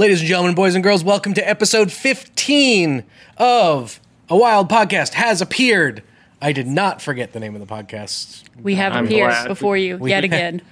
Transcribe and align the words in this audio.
Ladies 0.00 0.20
and 0.20 0.28
gentlemen, 0.30 0.54
boys 0.54 0.74
and 0.74 0.82
girls, 0.82 1.04
welcome 1.04 1.34
to 1.34 1.46
episode 1.46 1.92
15 1.92 3.04
of 3.36 4.00
A 4.30 4.36
Wild 4.38 4.70
Podcast 4.70 5.12
Has 5.12 5.42
Appeared. 5.42 6.02
I 6.40 6.52
did 6.52 6.66
not 6.66 7.02
forget 7.02 7.34
the 7.34 7.38
name 7.38 7.54
of 7.54 7.60
the 7.60 7.66
podcast. 7.66 8.44
We 8.62 8.76
have 8.76 8.94
I'm 8.94 9.04
appeared 9.04 9.28
glad. 9.28 9.48
before 9.48 9.76
you 9.76 9.98
We- 9.98 10.08
yet 10.08 10.24
again. 10.30 10.62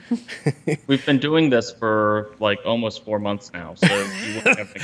We've 0.86 1.04
been 1.04 1.18
doing 1.18 1.50
this 1.50 1.70
for 1.70 2.30
like 2.40 2.60
almost 2.64 3.04
four 3.04 3.18
months 3.18 3.52
now, 3.52 3.74
so 3.74 3.86
you 3.86 4.40
have. 4.40 4.74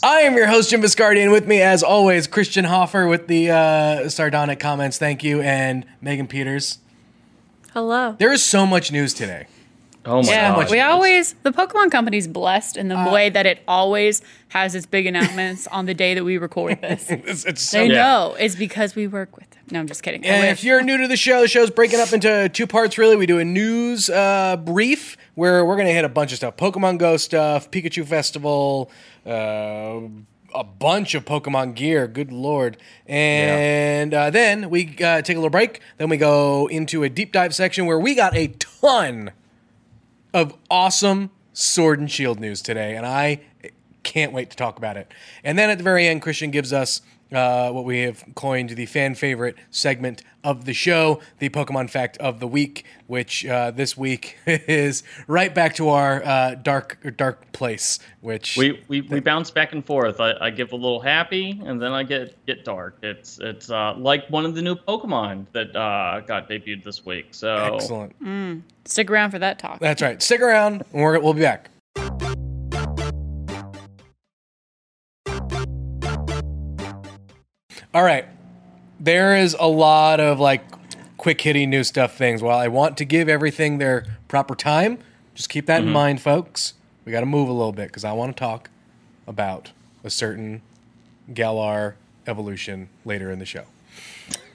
I 0.02 0.22
am 0.22 0.34
your 0.34 0.48
host, 0.48 0.70
Jim 0.70 0.82
Viscardi, 0.82 1.22
and 1.22 1.30
with 1.30 1.46
me, 1.46 1.62
as 1.62 1.84
always, 1.84 2.26
Christian 2.26 2.64
Hoffer 2.64 3.06
with 3.06 3.28
the 3.28 3.52
uh, 3.52 4.08
sardonic 4.08 4.58
comments. 4.58 4.98
Thank 4.98 5.22
you. 5.22 5.40
And 5.40 5.86
Megan 6.00 6.26
Peters. 6.26 6.78
Hello. 7.72 8.16
There 8.18 8.32
is 8.32 8.42
so 8.42 8.66
much 8.66 8.90
news 8.90 9.14
today. 9.14 9.46
Oh 10.06 10.22
my 10.22 10.28
Yeah, 10.32 10.54
god! 10.54 10.70
we 10.70 10.80
always 10.80 11.34
the 11.44 11.50
Pokemon 11.52 11.90
Company's 11.90 12.26
blessed 12.28 12.76
in 12.76 12.88
the 12.88 12.96
Uh, 12.98 13.10
way 13.12 13.30
that 13.30 13.46
it 13.46 13.60
always 13.66 14.20
has 14.48 14.74
its 14.74 14.84
big 14.86 15.06
announcements 15.06 15.66
on 15.68 15.86
the 15.86 15.94
day 15.94 16.14
that 16.14 16.24
we 16.24 16.36
record 16.38 16.80
this. 16.82 17.06
It's, 17.10 17.44
it's 17.44 17.62
so 17.62 17.78
They 17.78 17.86
Yeah. 17.88 18.02
know 18.02 18.36
it's 18.38 18.54
because 18.54 18.94
we 18.94 19.06
work 19.06 19.36
with 19.36 19.48
them. 19.50 19.62
No, 19.70 19.80
I'm 19.80 19.86
just 19.86 20.02
kidding. 20.02 20.24
And 20.26 20.44
if 20.46 20.62
you're 20.62 20.82
new 20.82 20.98
to 20.98 21.08
the 21.08 21.16
show, 21.16 21.40
the 21.40 21.48
show's 21.48 21.70
breaking 21.70 22.00
up 22.00 22.12
into 22.12 22.50
two 22.50 22.66
parts, 22.66 22.98
really. 22.98 23.16
We 23.16 23.24
do 23.26 23.38
a 23.38 23.44
news 23.46 24.10
uh, 24.10 24.56
brief 24.58 25.16
where 25.36 25.64
we're 25.64 25.76
going 25.76 25.86
to 25.88 25.94
hit 25.94 26.04
a 26.04 26.08
bunch 26.10 26.32
of 26.32 26.36
stuff 26.36 26.56
Pokemon 26.58 26.98
Go 26.98 27.16
stuff, 27.16 27.70
Pikachu 27.70 28.04
Festival, 28.06 28.90
uh, 29.26 30.00
a 30.54 30.64
bunch 30.64 31.14
of 31.14 31.24
Pokemon 31.24 31.74
gear. 31.76 32.06
Good 32.06 32.30
lord. 32.30 32.76
And 33.06 34.12
uh, 34.12 34.28
then 34.30 34.68
we 34.68 34.96
uh, 35.02 35.22
take 35.22 35.36
a 35.36 35.40
little 35.40 35.48
break. 35.50 35.80
Then 35.96 36.08
we 36.10 36.16
go 36.18 36.66
into 36.66 37.02
a 37.04 37.08
deep 37.08 37.32
dive 37.32 37.54
section 37.54 37.86
where 37.86 37.98
we 37.98 38.14
got 38.14 38.36
a 38.36 38.48
ton 38.48 39.30
of 40.34 40.54
awesome 40.70 41.30
Sword 41.52 42.00
and 42.00 42.10
Shield 42.10 42.40
news 42.40 42.60
today, 42.60 42.96
and 42.96 43.06
I 43.06 43.40
can't 44.02 44.32
wait 44.32 44.50
to 44.50 44.56
talk 44.56 44.76
about 44.76 44.96
it. 44.96 45.10
And 45.42 45.58
then 45.58 45.70
at 45.70 45.78
the 45.78 45.84
very 45.84 46.06
end, 46.06 46.20
Christian 46.20 46.50
gives 46.50 46.72
us 46.72 47.00
uh, 47.34 47.70
what 47.70 47.84
we 47.84 48.00
have 48.00 48.24
coined 48.34 48.70
the 48.70 48.86
fan 48.86 49.14
favorite 49.14 49.56
segment 49.70 50.22
of 50.42 50.66
the 50.66 50.74
show, 50.74 51.20
the 51.38 51.48
Pokemon 51.48 51.88
fact 51.90 52.16
of 52.18 52.38
the 52.38 52.46
week, 52.46 52.84
which 53.06 53.46
uh, 53.46 53.70
this 53.70 53.96
week 53.96 54.36
is 54.46 55.02
right 55.26 55.54
back 55.54 55.74
to 55.76 55.88
our 55.88 56.22
uh, 56.24 56.54
dark 56.54 56.98
dark 57.16 57.50
place. 57.52 57.98
Which 58.20 58.56
we, 58.56 58.82
we 58.88 59.00
we 59.02 59.20
bounce 59.20 59.50
back 59.50 59.72
and 59.72 59.84
forth. 59.84 60.20
I, 60.20 60.34
I 60.40 60.50
give 60.50 60.72
a 60.72 60.76
little 60.76 61.00
happy, 61.00 61.60
and 61.64 61.80
then 61.80 61.92
I 61.92 62.02
get 62.02 62.44
get 62.46 62.64
dark. 62.64 62.98
It's 63.02 63.38
it's 63.40 63.70
uh, 63.70 63.94
like 63.96 64.28
one 64.28 64.44
of 64.44 64.54
the 64.54 64.62
new 64.62 64.76
Pokemon 64.76 65.46
that 65.52 65.74
uh, 65.74 66.20
got 66.20 66.48
debuted 66.48 66.84
this 66.84 67.04
week. 67.04 67.28
So 67.32 67.74
excellent. 67.74 68.14
Stick 68.84 69.10
around 69.10 69.30
for 69.30 69.38
that 69.38 69.58
talk. 69.58 69.80
That's 69.80 70.02
right. 70.02 70.22
Stick 70.22 70.40
around, 70.40 70.84
and 70.92 71.02
we're, 71.02 71.18
we'll 71.18 71.32
be 71.32 71.40
back. 71.40 71.70
All 77.94 78.02
right. 78.02 78.26
There 78.98 79.36
is 79.36 79.56
a 79.58 79.68
lot 79.68 80.18
of 80.18 80.40
like 80.40 80.64
quick 81.16 81.40
hitting 81.40 81.70
new 81.70 81.84
stuff 81.84 82.16
things. 82.16 82.42
While 82.42 82.58
I 82.58 82.66
want 82.66 82.96
to 82.98 83.04
give 83.04 83.28
everything 83.28 83.78
their 83.78 84.04
proper 84.26 84.56
time, 84.56 84.98
just 85.34 85.48
keep 85.48 85.66
that 85.66 85.82
in 85.82 85.90
mind, 85.90 86.20
folks. 86.20 86.74
We 87.04 87.12
got 87.12 87.20
to 87.20 87.26
move 87.26 87.48
a 87.48 87.52
little 87.52 87.72
bit 87.72 87.88
because 87.88 88.04
I 88.04 88.12
want 88.12 88.36
to 88.36 88.40
talk 88.40 88.68
about 89.28 89.70
a 90.02 90.10
certain 90.10 90.60
Galar 91.32 91.96
evolution 92.26 92.88
later 93.04 93.30
in 93.30 93.38
the 93.38 93.46
show. 93.46 93.64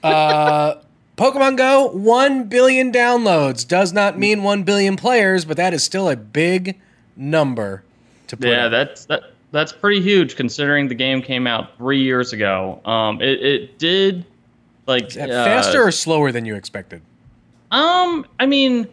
Uh, 0.02 0.74
Pokemon 1.16 1.56
Go, 1.56 1.88
1 1.88 2.44
billion 2.44 2.92
downloads. 2.92 3.66
Does 3.66 3.92
not 3.92 4.18
mean 4.18 4.42
1 4.42 4.64
billion 4.64 4.96
players, 4.96 5.44
but 5.44 5.56
that 5.56 5.72
is 5.72 5.82
still 5.82 6.08
a 6.08 6.16
big 6.16 6.78
number 7.16 7.84
to 8.26 8.36
put 8.36 8.48
yeah, 8.48 8.68
that's 8.68 9.06
that 9.06 9.32
that's 9.52 9.72
pretty 9.72 10.00
huge 10.00 10.36
considering 10.36 10.88
the 10.88 10.94
game 10.94 11.22
came 11.22 11.46
out 11.46 11.76
three 11.76 12.02
years 12.02 12.32
ago. 12.32 12.80
Um, 12.84 13.20
it 13.20 13.42
it 13.42 13.78
did 13.78 14.24
like 14.86 15.08
Is 15.08 15.16
uh, 15.16 15.26
faster 15.26 15.82
or 15.82 15.92
slower 15.92 16.32
than 16.32 16.44
you 16.44 16.54
expected? 16.54 17.02
Um, 17.70 18.26
I 18.38 18.46
mean, 18.46 18.88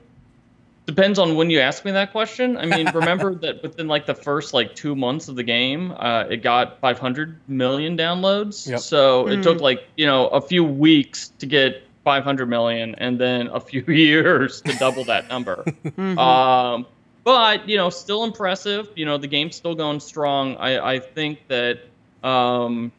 depends 0.86 1.20
on 1.20 1.36
when 1.36 1.50
you 1.50 1.60
ask 1.60 1.86
me 1.86 1.92
that 1.92 2.12
question. 2.12 2.58
I 2.58 2.66
mean, 2.66 2.88
remember 2.94 3.36
that 3.42 3.62
within 3.62 3.88
like 3.88 4.06
the 4.06 4.16
first 4.16 4.54
like 4.54 4.76
two 4.76 4.96
months 4.96 5.28
of 5.28 5.36
the 5.36 5.44
game, 5.44 5.94
uh, 5.98 6.26
it 6.30 6.38
got 6.38 6.80
500 6.80 7.40
million 7.48 7.98
downloads. 7.98 8.68
Yep. 8.68 8.80
So 8.80 9.28
it 9.28 9.44
took 9.44 9.62
like 9.62 9.88
you 9.96 10.06
know 10.06 10.28
a 10.28 10.42
few 10.42 10.64
weeks 10.64 11.30
to 11.40 11.46
get 11.46 11.84
500 12.04 12.46
million, 12.48 12.96
and 12.96 13.20
then 13.20 13.48
a 13.48 13.60
few 13.60 13.82
years 13.88 14.62
to 14.62 14.74
double 14.78 15.04
that 15.06 15.30
number. 15.30 15.66
Um, 15.98 16.86
but 17.28 17.68
you 17.68 17.76
know, 17.76 17.90
still 17.90 18.24
impressive. 18.24 18.88
You 18.96 19.06
know, 19.06 19.18
the 19.18 19.28
game's 19.28 19.56
still 19.58 19.76
going 19.76 20.00
strong. 20.00 20.56
I 20.56 20.94
I 20.94 21.00
think 21.00 21.40
that 21.50 21.80
um, 22.24 22.90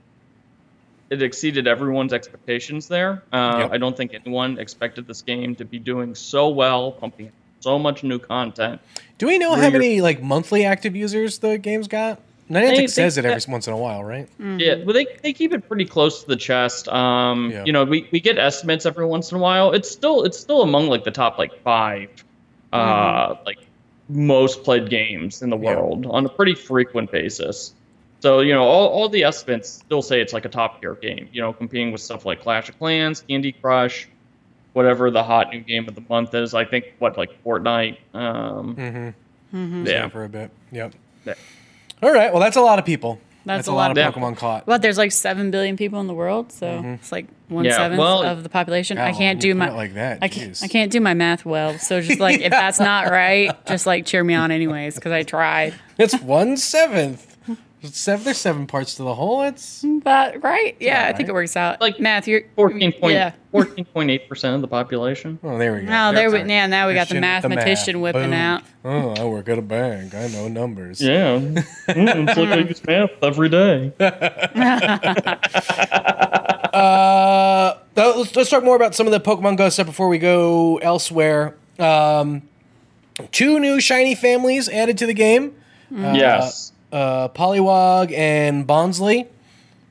it 1.08 1.22
exceeded 1.22 1.66
everyone's 1.66 2.12
expectations 2.12 2.88
there. 2.88 3.22
Uh, 3.32 3.60
Yep. 3.60 3.72
I 3.72 3.78
don't 3.78 3.96
think 3.96 4.12
anyone 4.12 4.58
expected 4.58 5.06
this 5.06 5.22
game 5.22 5.54
to 5.56 5.64
be 5.64 5.78
doing 5.78 6.14
so 6.14 6.50
well, 6.50 6.92
pumping 6.92 7.32
so 7.60 7.78
much 7.78 8.02
new 8.04 8.18
content. 8.18 8.82
Do 9.16 9.26
we 9.28 9.38
know 9.38 9.52
Where 9.52 9.62
how 9.62 9.70
many 9.70 10.02
like 10.02 10.22
monthly 10.22 10.66
active 10.66 10.94
users 10.94 11.38
the 11.38 11.56
game's 11.56 11.88
got? 11.88 12.20
Niantic 12.50 12.68
They- 12.68 12.76
they- 12.80 12.86
says 12.86 13.16
it 13.16 13.24
every 13.24 13.50
once 13.50 13.66
in 13.66 13.72
a 13.72 13.78
while, 13.78 14.04
right? 14.04 14.28
Yeah, 14.38 14.74
well, 14.84 14.92
they, 14.94 15.06
they 15.22 15.32
keep 15.32 15.52
it 15.54 15.66
pretty 15.68 15.84
close 15.86 16.22
to 16.22 16.28
the 16.28 16.36
chest. 16.36 16.86
Um, 16.88 17.50
Yeah. 17.50 17.64
You 17.64 17.72
know, 17.72 17.84
we, 17.84 18.06
we 18.12 18.20
get 18.20 18.36
estimates 18.38 18.84
every 18.84 19.06
once 19.06 19.32
in 19.32 19.38
a 19.38 19.40
while. 19.40 19.72
It's 19.72 19.90
still 19.90 20.22
it's 20.24 20.38
still 20.38 20.60
among 20.62 20.88
like 20.88 21.04
the 21.04 21.10
top 21.22 21.38
like 21.38 21.54
five, 21.62 22.10
uh, 22.74 23.36
like 23.46 23.58
most 24.08 24.64
played 24.64 24.88
games 24.91 25.42
in 25.42 25.50
the 25.50 25.58
Yeah. 25.58 25.76
world 25.76 26.06
on 26.06 26.24
a 26.26 26.28
pretty 26.28 26.54
frequent 26.54 27.10
basis. 27.10 27.72
So 28.20 28.41
you 28.41 28.52
know, 28.54 28.64
all, 28.64 28.88
all 28.88 29.08
the 29.08 29.24
estimates 29.24 29.69
still 29.69 30.02
say 30.02 30.20
it's 30.20 30.32
like 30.32 30.44
a 30.44 30.48
top 30.48 30.80
tier 30.80 30.94
game. 30.94 31.28
You 31.32 31.42
know, 31.42 31.52
competing 31.52 31.92
with 31.92 32.00
stuff 32.00 32.24
like 32.26 32.41
Clash 32.41 32.69
of 32.69 32.78
Clans, 32.78 33.20
Candy 33.28 33.52
Crush, 33.52 34.08
whatever 34.72 35.10
the 35.10 35.22
hot 35.22 35.50
new 35.52 35.60
game 35.60 35.86
of 35.88 35.94
the 35.94 36.02
month 36.08 36.34
is. 36.34 36.52
I 36.54 36.64
think 36.64 36.86
what 36.98 37.16
like 37.16 37.30
Fortnite. 37.44 37.96
Um, 38.14 39.14
Mm-hmm. 39.54 39.86
Yeah. 39.86 40.08
For 40.08 40.25
a 40.25 40.28
bit. 40.28 40.50
Yep. 40.72 40.92
Yeah. 41.25 41.34
All 42.02 42.12
right. 42.12 42.30
Well, 42.32 42.40
that's 42.42 42.56
a 42.56 42.60
lot 42.60 42.78
of 42.78 42.84
people. 42.84 43.19
That's 43.48 43.66
a 43.69 43.70
a 43.70 43.72
lot 43.72 43.88
lot 43.97 43.98
of 43.98 43.98
of 43.98 44.14
Pokemon 44.14 44.36
caught. 44.36 44.66
But 44.66 44.82
there's 44.82 44.98
like 44.98 45.12
seven 45.12 45.50
billion 45.50 45.76
people 45.76 46.00
in 46.00 46.06
the 46.06 46.14
world, 46.14 46.53
so 46.53 46.66
Mm-hmm. 46.66 46.88
it's 46.94 47.10
like 47.10 47.26
one 47.48 47.64
Yeah, 47.64 47.76
seventh 47.76 47.98
well- 47.98 48.22
of 48.22 48.42
the 48.42 48.48
population. 48.48 48.98
I 48.98 49.12
can't 49.12 49.41
do 49.41 49.54
my 49.54 49.69
it 49.69 49.72
like 49.75 49.94
that. 49.94 50.19
I 50.20 50.28
can't, 50.28 50.59
I 50.62 50.69
can't 50.69 50.92
do 50.92 51.00
my 51.00 51.14
math 51.14 51.44
well. 51.47 51.78
So 51.78 52.00
just 52.00 52.20
like 52.20 52.41
if 52.41 52.50
that's 52.62 52.78
not 52.78 53.08
right, 53.10 53.50
just 53.66 53.87
like 53.87 54.04
cheer 54.06 54.22
me 54.22 54.34
on 54.34 54.50
anyways 54.50 54.94
because 54.97 55.12
I 55.12 55.22
tried. 55.22 55.75
It's 55.97 56.14
one 56.20 56.56
seventh. 56.58 57.38
Seven, 57.82 58.24
there's 58.24 58.38
seven 58.38 58.66
parts 58.66 58.96
to 58.96 59.04
the 59.04 59.14
whole. 59.14 59.42
It's 59.42 59.84
But 60.02 60.42
right, 60.42 60.76
yeah, 60.80 61.04
I 61.04 61.08
think 61.12 61.20
right. 61.20 61.28
it 61.28 61.32
works 61.34 61.56
out. 61.56 61.80
Like 61.80 62.00
math, 62.00 62.26
you're 62.26 62.42
14 62.56 62.92
point, 62.92 63.14
Yeah. 63.14 63.32
14.8 63.52 64.28
percent 64.28 64.56
of 64.56 64.62
the 64.62 64.68
population. 64.68 65.38
oh, 65.44 65.58
there 65.58 65.74
we 65.74 65.82
go. 65.82 65.92
Oh, 65.92 66.12
there 66.12 66.30
we 66.30 66.42
yeah. 66.42 66.66
Now 66.66 66.88
we 66.88 66.94
got 66.94 67.08
the 67.08 67.14
Christian 67.14 67.20
with 67.50 67.54
mathematician 67.54 67.94
math. 67.96 68.02
whipping 68.02 68.30
Boom. 68.30 68.32
out. 68.32 68.62
Oh, 68.84 69.14
I 69.20 69.24
work 69.26 69.48
at 69.48 69.58
a 69.58 69.62
bank. 69.62 70.14
I 70.14 70.26
know 70.28 70.48
numbers. 70.48 71.00
Yeah, 71.00 71.38
mm, 71.38 72.28
it's 72.28 72.36
like 72.36 72.48
I 72.48 72.56
use 72.56 72.84
math 72.84 73.10
every 73.22 73.48
day. 73.48 73.92
Uh, 76.78 77.78
let's, 77.96 78.36
let's 78.36 78.50
talk 78.50 78.62
more 78.62 78.76
about 78.76 78.94
some 78.94 79.06
of 79.06 79.12
the 79.12 79.20
Pokemon 79.20 79.56
Go 79.56 79.68
stuff 79.68 79.86
before 79.86 80.08
we 80.08 80.18
go 80.18 80.76
elsewhere. 80.78 81.56
Um, 81.78 82.42
two 83.32 83.58
new 83.58 83.80
shiny 83.80 84.14
families 84.14 84.68
added 84.68 84.98
to 84.98 85.06
the 85.06 85.14
game. 85.14 85.54
yes, 85.90 86.72
Uh, 86.93 87.28
Poliwag 87.28 88.12
and 88.16 88.66
Bonsly. 88.66 89.26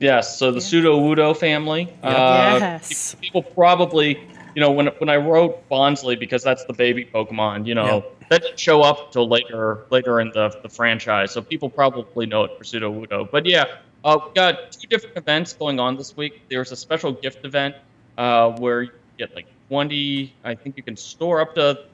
yes. 0.00 0.38
So 0.38 0.50
the 0.50 0.60
Sudowoodo 0.60 1.36
family. 1.36 1.92
Uh, 2.02 2.58
Yes. 2.60 3.14
People 3.20 3.42
probably, 3.42 4.18
you 4.54 4.60
know, 4.60 4.70
when 4.72 4.86
when 4.98 5.08
I 5.08 5.16
wrote 5.16 5.68
Bonsly 5.68 6.18
because 6.18 6.42
that's 6.42 6.64
the 6.64 6.72
baby 6.72 7.04
Pokemon. 7.04 7.66
You 7.66 7.74
know, 7.76 7.86
Yeah. 8.04 8.26
that 8.30 8.42
didn't 8.42 8.58
show 8.58 8.82
up 8.82 9.06
until 9.06 9.28
later 9.28 9.84
later 9.90 10.20
in 10.20 10.30
the 10.30 10.48
the 10.62 10.68
franchise, 10.68 11.30
so 11.32 11.40
people 11.42 11.68
probably 11.70 12.26
know 12.26 12.44
it 12.44 12.58
for 12.58 12.64
Sudowoodo. 12.64 13.30
But 13.30 13.46
yeah, 13.46 13.64
uh, 14.04 14.18
we 14.26 14.32
got 14.34 14.72
two 14.72 14.88
different 14.88 15.16
events 15.16 15.52
going 15.52 15.78
on 15.78 15.96
this 15.96 16.16
week. 16.16 16.42
There's 16.48 16.72
a 16.72 16.76
special 16.76 17.12
gift 17.12 17.44
event 17.44 17.76
uh, 18.16 18.50
where 18.58 18.82
you 18.82 18.90
get 19.18 19.34
like 19.36 19.46
20. 19.68 20.32
I 20.44 20.54
think 20.56 20.76
you 20.76 20.82
can 20.82 20.96
store 20.96 21.40
up 21.40 21.54
to 21.54 21.84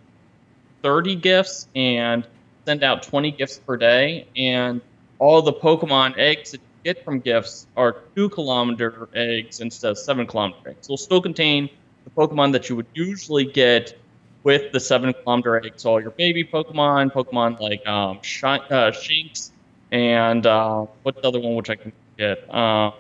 30 0.83 1.17
gifts 1.17 1.69
and 1.75 2.27
send 2.67 2.83
out 2.83 3.03
20 3.03 3.31
gifts 3.33 3.59
per 3.59 3.77
day. 3.77 4.27
And 4.37 4.81
all 5.19 5.43
the 5.43 5.53
Pokemon 5.53 6.19
eggs 6.19 6.51
that 6.53 6.61
you 6.61 6.93
get 6.95 7.05
from 7.05 7.21
gifts 7.21 7.67
are 7.77 7.97
two 8.17 8.29
kilometer 8.31 9.09
eggs 9.15 9.61
instead 9.61 9.91
of 9.91 9.99
seven 9.99 10.27
kilometer 10.27 10.71
eggs. 10.71 10.87
They'll 10.87 10.97
still 10.97 11.21
contain 11.23 11.69
the 12.05 12.11
Pokemon 12.11 12.53
that 12.53 12.69
you 12.69 12.77
would 12.77 12.87
usually 12.95 13.45
get 13.45 13.93
with 14.45 14.73
the 14.73 14.81
seven 14.81 15.15
kilometer 15.23 15.57
eggs. 15.65 15.83
So 15.83 15.91
all 15.93 16.01
your 16.01 16.11
baby 16.13 16.45
Pokemon, 16.45 17.13
Pokemon 17.13 17.59
like 17.61 17.87
um, 17.87 18.19
Shi- 18.23 18.47
uh, 18.47 18.91
Shinx, 18.93 19.53
and 19.91 20.45
uh, 20.47 20.87
what's 21.03 21.21
the 21.23 21.29
other 21.29 21.41
one 21.41 21.55
which 21.55 21.71
I 21.71 21.77
can 21.77 21.93
get? 22.19 22.39
Um, 22.55 22.93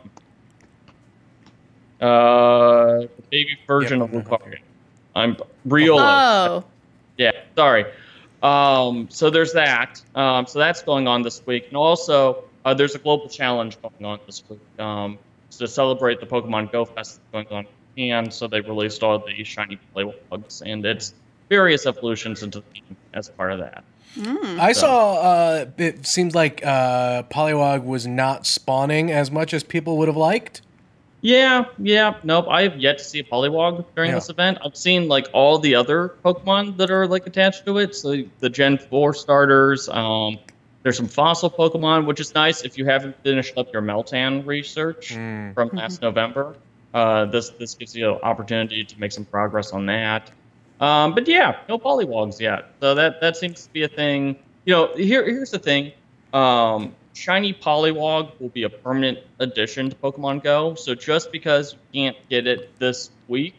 uh, 2.00 3.00
the 3.00 3.24
baby 3.30 3.56
version 3.66 4.00
Yep. 4.00 4.10
of 4.14 4.24
Lucario. 4.24 4.56
I'm 5.14 5.36
real. 5.64 5.98
Oh, 5.98 6.64
Yeah, 7.16 7.30
sorry. 7.56 7.84
Um, 8.44 9.08
so 9.10 9.30
there's 9.30 9.54
that. 9.54 10.02
Um, 10.14 10.46
so 10.46 10.58
that's 10.58 10.82
going 10.82 11.08
on 11.08 11.22
this 11.22 11.44
week, 11.46 11.68
and 11.68 11.76
also 11.76 12.44
uh, 12.64 12.74
there's 12.74 12.94
a 12.94 12.98
global 12.98 13.28
challenge 13.28 13.80
going 13.80 14.04
on 14.04 14.20
this 14.26 14.42
week 14.48 14.60
um, 14.78 15.18
to 15.50 15.66
celebrate 15.66 16.20
the 16.20 16.26
Pokemon 16.26 16.70
Go 16.70 16.84
Fest 16.84 17.20
that's 17.32 17.32
going 17.32 17.46
on 17.48 17.66
in 17.96 18.08
Japan. 18.08 18.30
So 18.30 18.46
they 18.46 18.60
released 18.60 19.02
all 19.02 19.18
the 19.18 19.42
shiny 19.44 19.78
Poliwags 19.96 20.62
and 20.64 20.84
its 20.84 21.14
various 21.48 21.86
evolutions 21.86 22.42
into 22.42 22.60
the 22.60 22.66
game 22.74 22.96
as 23.14 23.30
part 23.30 23.52
of 23.52 23.60
that. 23.60 23.82
I 24.60 24.72
saw. 24.72 25.14
Uh, 25.14 25.66
it 25.76 26.06
seems 26.06 26.34
like 26.34 26.64
uh, 26.64 27.24
Poliwag 27.24 27.84
was 27.84 28.06
not 28.06 28.46
spawning 28.46 29.10
as 29.10 29.30
much 29.30 29.52
as 29.52 29.64
people 29.64 29.96
would 29.98 30.08
have 30.08 30.16
liked. 30.16 30.62
Yeah, 31.24 31.64
yeah, 31.78 32.16
nope. 32.22 32.48
I 32.50 32.64
have 32.64 32.76
yet 32.76 32.98
to 32.98 33.04
see 33.04 33.18
a 33.20 33.24
Poliwag 33.24 33.86
during 33.96 34.10
Yeah. 34.10 34.16
this 34.16 34.28
event. 34.28 34.58
I've 34.62 34.76
seen 34.76 35.08
like 35.08 35.26
all 35.32 35.58
the 35.58 35.74
other 35.74 36.12
Pokemon 36.22 36.76
that 36.76 36.90
are 36.90 37.06
like 37.06 37.26
attached 37.26 37.64
to 37.64 37.78
it. 37.78 37.96
So 37.96 38.24
the 38.40 38.50
Gen 38.50 38.76
4 38.76 39.14
starters, 39.14 39.88
um, 39.88 40.38
there's 40.82 40.98
some 40.98 41.08
fossil 41.08 41.48
Pokemon, 41.48 42.04
which 42.04 42.20
is 42.20 42.34
nice 42.34 42.62
if 42.62 42.76
you 42.76 42.84
haven't 42.84 43.16
finished 43.22 43.56
up 43.56 43.72
your 43.72 43.80
Meltan 43.80 44.44
research 44.44 45.14
from 45.54 45.70
last 45.72 46.02
November. 46.02 46.56
Uh, 46.92 47.24
this 47.24 47.48
this 47.58 47.74
gives 47.74 47.96
you 47.96 48.12
an 48.12 48.18
opportunity 48.22 48.84
to 48.84 49.00
make 49.00 49.10
some 49.10 49.24
progress 49.24 49.72
on 49.72 49.86
that. 49.86 50.30
Um, 50.78 51.14
but 51.14 51.26
yeah, 51.26 51.56
no 51.70 51.78
Poliwags 51.78 52.38
yet. 52.38 52.66
So 52.80 52.94
that 52.96 53.22
that 53.22 53.38
seems 53.38 53.64
to 53.66 53.72
be 53.72 53.82
a 53.84 53.88
thing. 53.88 54.36
You 54.66 54.74
know, 54.74 54.94
here 54.94 55.24
here's 55.24 55.50
the 55.52 55.58
thing. 55.58 55.92
Um, 56.34 56.94
shiny 57.14 57.54
Poliwag 57.54 58.38
will 58.40 58.50
be 58.50 58.64
a 58.64 58.68
permanent 58.68 59.18
addition 59.38 59.90
to 59.90 59.96
Pokemon 59.96 60.42
Go. 60.42 60.74
So 60.74 60.94
just 60.94 61.32
because 61.32 61.74
you 61.92 62.02
can't 62.02 62.16
get 62.28 62.46
it 62.46 62.78
this 62.78 63.10
week 63.28 63.54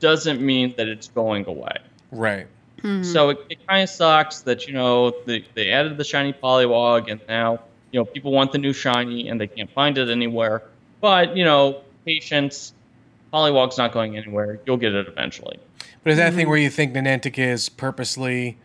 doesn't 0.00 0.40
mean 0.40 0.74
that 0.76 0.88
it's 0.88 1.08
going 1.08 1.46
away. 1.46 1.76
Right. 2.10 2.46
Mm-hmm. 2.78 3.04
So 3.04 3.30
it, 3.30 3.38
it 3.48 3.66
kind 3.66 3.82
of 3.82 3.88
sucks 3.88 4.40
that 4.40 4.66
you 4.66 4.74
know 4.74 5.14
they, 5.26 5.44
they 5.54 5.70
added 5.70 5.96
the 5.96 6.04
shiny 6.04 6.32
Poliwag 6.32 7.10
and 7.10 7.20
now 7.28 7.60
you 7.92 8.00
know 8.00 8.04
people 8.04 8.32
want 8.32 8.50
the 8.50 8.58
new 8.58 8.72
shiny 8.72 9.28
and 9.28 9.40
they 9.40 9.46
can't 9.46 9.70
find 9.70 9.96
it 9.98 10.08
anywhere. 10.08 10.62
But 11.00 11.36
you 11.36 11.44
know, 11.44 11.82
patience. 12.04 12.74
Poliwag's 13.32 13.78
not 13.78 13.92
going 13.92 14.18
anywhere. 14.18 14.60
You'll 14.66 14.76
get 14.76 14.94
it 14.94 15.08
eventually. 15.08 15.58
But 16.04 16.10
is 16.10 16.18
that 16.18 16.28
a 16.28 16.30
thing 16.32 16.42
mm-hmm. 16.42 16.50
where 16.50 16.58
you 16.58 16.68
think 16.68 16.92
Niantic 16.92 17.38
is 17.38 17.70
purposely 17.70 18.58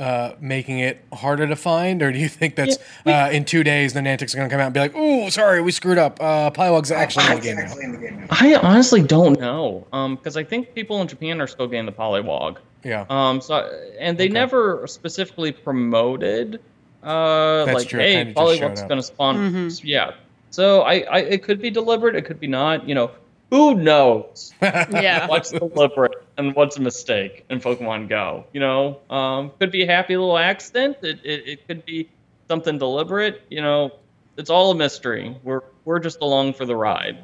uh, 0.00 0.34
making 0.40 0.78
it 0.80 1.04
harder 1.12 1.46
to 1.46 1.56
find, 1.56 2.02
or 2.02 2.10
do 2.10 2.18
you 2.18 2.28
think 2.28 2.56
that's 2.56 2.78
uh, 3.06 3.28
in 3.30 3.44
two 3.44 3.62
days 3.62 3.94
Niantic's 3.94 4.34
going 4.34 4.48
to 4.48 4.52
come 4.52 4.60
out 4.60 4.66
and 4.66 4.74
be 4.74 4.80
like, 4.80 4.92
"Oh, 4.94 5.28
sorry, 5.28 5.60
we 5.60 5.72
screwed 5.72 5.98
up. 5.98 6.20
Uh, 6.20 6.50
Poliwag's 6.50 6.90
actually 6.90 7.26
in 7.26 7.36
the 7.36 7.98
game 7.98 8.20
now." 8.20 8.26
I 8.30 8.54
honestly 8.56 9.02
don't 9.02 9.38
know, 9.38 9.86
because 10.16 10.36
I 10.36 10.44
think 10.44 10.74
people 10.74 11.00
in 11.02 11.08
Japan 11.08 11.40
are 11.40 11.46
still 11.46 11.66
getting 11.66 11.86
the 11.86 11.92
Poliwag. 11.92 12.56
Yeah. 12.82 13.04
Um, 13.10 13.40
so 13.40 13.56
and 13.98 14.16
they 14.16 14.28
never 14.28 14.86
specifically 14.86 15.52
promoted, 15.52 16.60
uh, 17.02 17.66
That's 17.66 17.74
like, 17.80 17.88
true, 17.88 18.00
it 18.00 18.02
hey, 18.04 18.14
kinda 18.24 18.34
just 18.34 18.58
showed 18.58 18.70
Poliwag's 18.72 18.80
up. 18.82 18.88
going 18.88 19.00
to 19.00 19.06
spawn. 19.06 19.70
Yeah. 19.82 20.12
So 20.50 20.80
I, 20.82 21.00
I, 21.02 21.18
it 21.20 21.42
could 21.42 21.60
be 21.60 21.70
deliberate, 21.70 22.16
it 22.16 22.22
could 22.22 22.40
be 22.40 22.46
not. 22.46 22.88
You 22.88 22.94
know, 22.94 23.10
who 23.50 23.74
knows 23.74 24.52
Yeah. 24.62 25.26
what's 25.26 25.50
deliberate 25.50 26.24
and 26.38 26.54
what's 26.54 26.76
a 26.76 26.80
mistake 26.80 27.44
in 27.50 27.60
Pokemon 27.60 28.08
Go? 28.08 28.46
You 28.52 28.60
know, 28.60 29.00
um, 29.10 29.50
could 29.58 29.70
be 29.72 29.82
a 29.82 29.86
happy 29.86 30.16
little 30.16 30.38
accident. 30.38 30.98
It, 31.02 31.18
it, 31.24 31.48
it 31.48 31.66
could 31.68 31.84
be 31.84 32.08
something 32.48 32.78
deliberate. 32.78 33.42
You 33.50 33.62
know, 33.62 33.90
it's 34.36 34.50
all 34.50 34.70
a 34.70 34.74
mystery. 34.74 35.36
We're 35.42 35.62
we're 35.84 35.98
just 35.98 36.20
along 36.20 36.54
for 36.54 36.64
the 36.64 36.76
ride. 36.76 37.18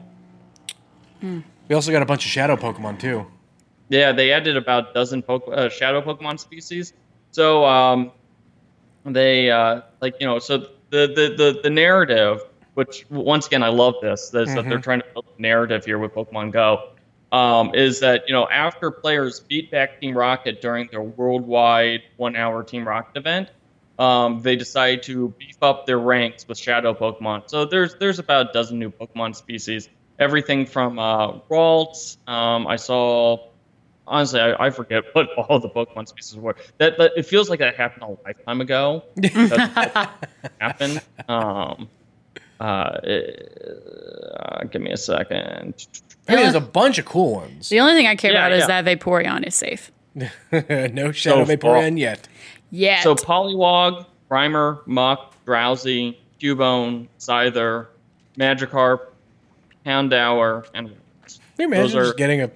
We 1.22 1.74
also 1.74 1.90
got 1.92 2.02
a 2.02 2.06
bunch 2.06 2.24
of 2.24 2.30
shadow 2.30 2.56
Pokemon 2.56 2.98
too. 3.00 3.26
Yeah, 3.88 4.12
they 4.12 4.32
added 4.32 4.56
about 4.56 4.90
a 4.90 4.94
dozen 4.94 5.22
Poke- 5.22 5.48
uh, 5.52 5.68
shadow 5.68 6.00
Pokemon 6.02 6.38
species. 6.40 6.92
So 7.30 7.64
um, 7.64 8.12
they 9.04 9.50
uh, 9.50 9.82
like 10.00 10.14
you 10.20 10.26
know 10.26 10.38
so 10.38 10.58
the, 10.58 10.68
the 10.90 11.34
the 11.36 11.60
the 11.62 11.70
narrative, 11.70 12.40
which 12.76 13.06
once 13.08 13.46
again 13.46 13.62
I 13.62 13.70
love 13.70 13.94
this, 14.02 14.24
is 14.24 14.30
that 14.32 14.68
they're 14.68 14.78
trying 14.78 15.00
to 15.00 15.06
build 15.14 15.24
a 15.38 15.40
narrative 15.40 15.86
here 15.86 15.98
with 15.98 16.12
Pokemon 16.12 16.52
Go. 16.52 16.90
Um, 17.32 17.74
is 17.74 18.00
that 18.00 18.24
you 18.28 18.34
know 18.34 18.46
after 18.48 18.90
players 18.90 19.40
beat 19.40 19.70
back 19.70 19.98
Team 20.00 20.16
Rocket 20.16 20.60
during 20.60 20.88
their 20.88 21.02
worldwide 21.02 22.02
one-hour 22.18 22.62
Team 22.64 22.86
Rocket 22.86 23.16
event, 23.16 23.48
um, 23.98 24.42
they 24.42 24.56
decide 24.56 25.02
to 25.04 25.30
beef 25.38 25.56
up 25.62 25.86
their 25.86 25.98
ranks 25.98 26.46
with 26.46 26.58
Shadow 26.58 26.92
Pokemon. 26.92 27.48
So 27.48 27.64
there's 27.64 27.94
there's 27.94 28.18
about 28.18 28.50
a 28.50 28.52
dozen 28.52 28.78
new 28.78 28.90
Pokemon 28.90 29.36
species. 29.36 29.88
Everything 30.18 30.66
from 30.66 30.98
uh, 30.98 31.40
Ralts. 31.50 32.18
Um, 32.28 32.66
I 32.66 32.76
saw 32.76 33.48
honestly, 34.06 34.40
I, 34.40 34.66
I 34.66 34.70
forget 34.70 35.04
what 35.14 35.28
all 35.32 35.60
the 35.60 35.70
Pokemon 35.70 36.08
species 36.08 36.36
were. 36.36 36.56
That, 36.76 36.98
that 36.98 37.12
it 37.16 37.24
feels 37.24 37.48
like 37.48 37.60
that 37.60 37.76
happened 37.76 38.02
a 38.02 38.16
lifetime 38.24 38.60
ago. 38.60 39.02
happened. 40.60 41.00
Uh, 42.60 42.64
uh, 42.64 44.64
give 44.64 44.82
me 44.82 44.90
a 44.90 44.96
second. 44.96 45.86
I 46.28 46.32
mean, 46.34 46.42
there's 46.42 46.54
a 46.54 46.60
bunch 46.60 46.98
of 46.98 47.04
cool 47.04 47.34
ones. 47.34 47.68
The 47.68 47.80
only 47.80 47.94
thing 47.94 48.06
I 48.06 48.16
care 48.16 48.32
Yeah, 48.32 48.46
about 48.46 48.58
is 48.58 48.66
that 48.66 48.84
Vaporeon 48.84 49.46
is 49.46 49.54
safe. 49.54 49.92
no 50.14 51.12
Shadow 51.12 51.44
So 51.44 51.56
Vaporeon 51.56 51.98
yet. 51.98 52.26
Yeah. 52.70 53.02
So 53.02 53.14
Poliwag, 53.14 54.06
Grimer, 54.30 54.84
Muk, 54.86 55.34
Drowzee, 55.44 56.16
Cubone, 56.40 57.06
Scyther, 57.18 57.86
Magikarp, 58.38 59.00
Houndour, 59.84 60.66
and 60.74 60.88
Can 60.88 60.96
you 61.58 61.64
imagine 61.66 61.82
those 61.82 61.94
are 61.94 62.04
just 62.06 62.16
getting 62.16 62.40
a, 62.42 62.50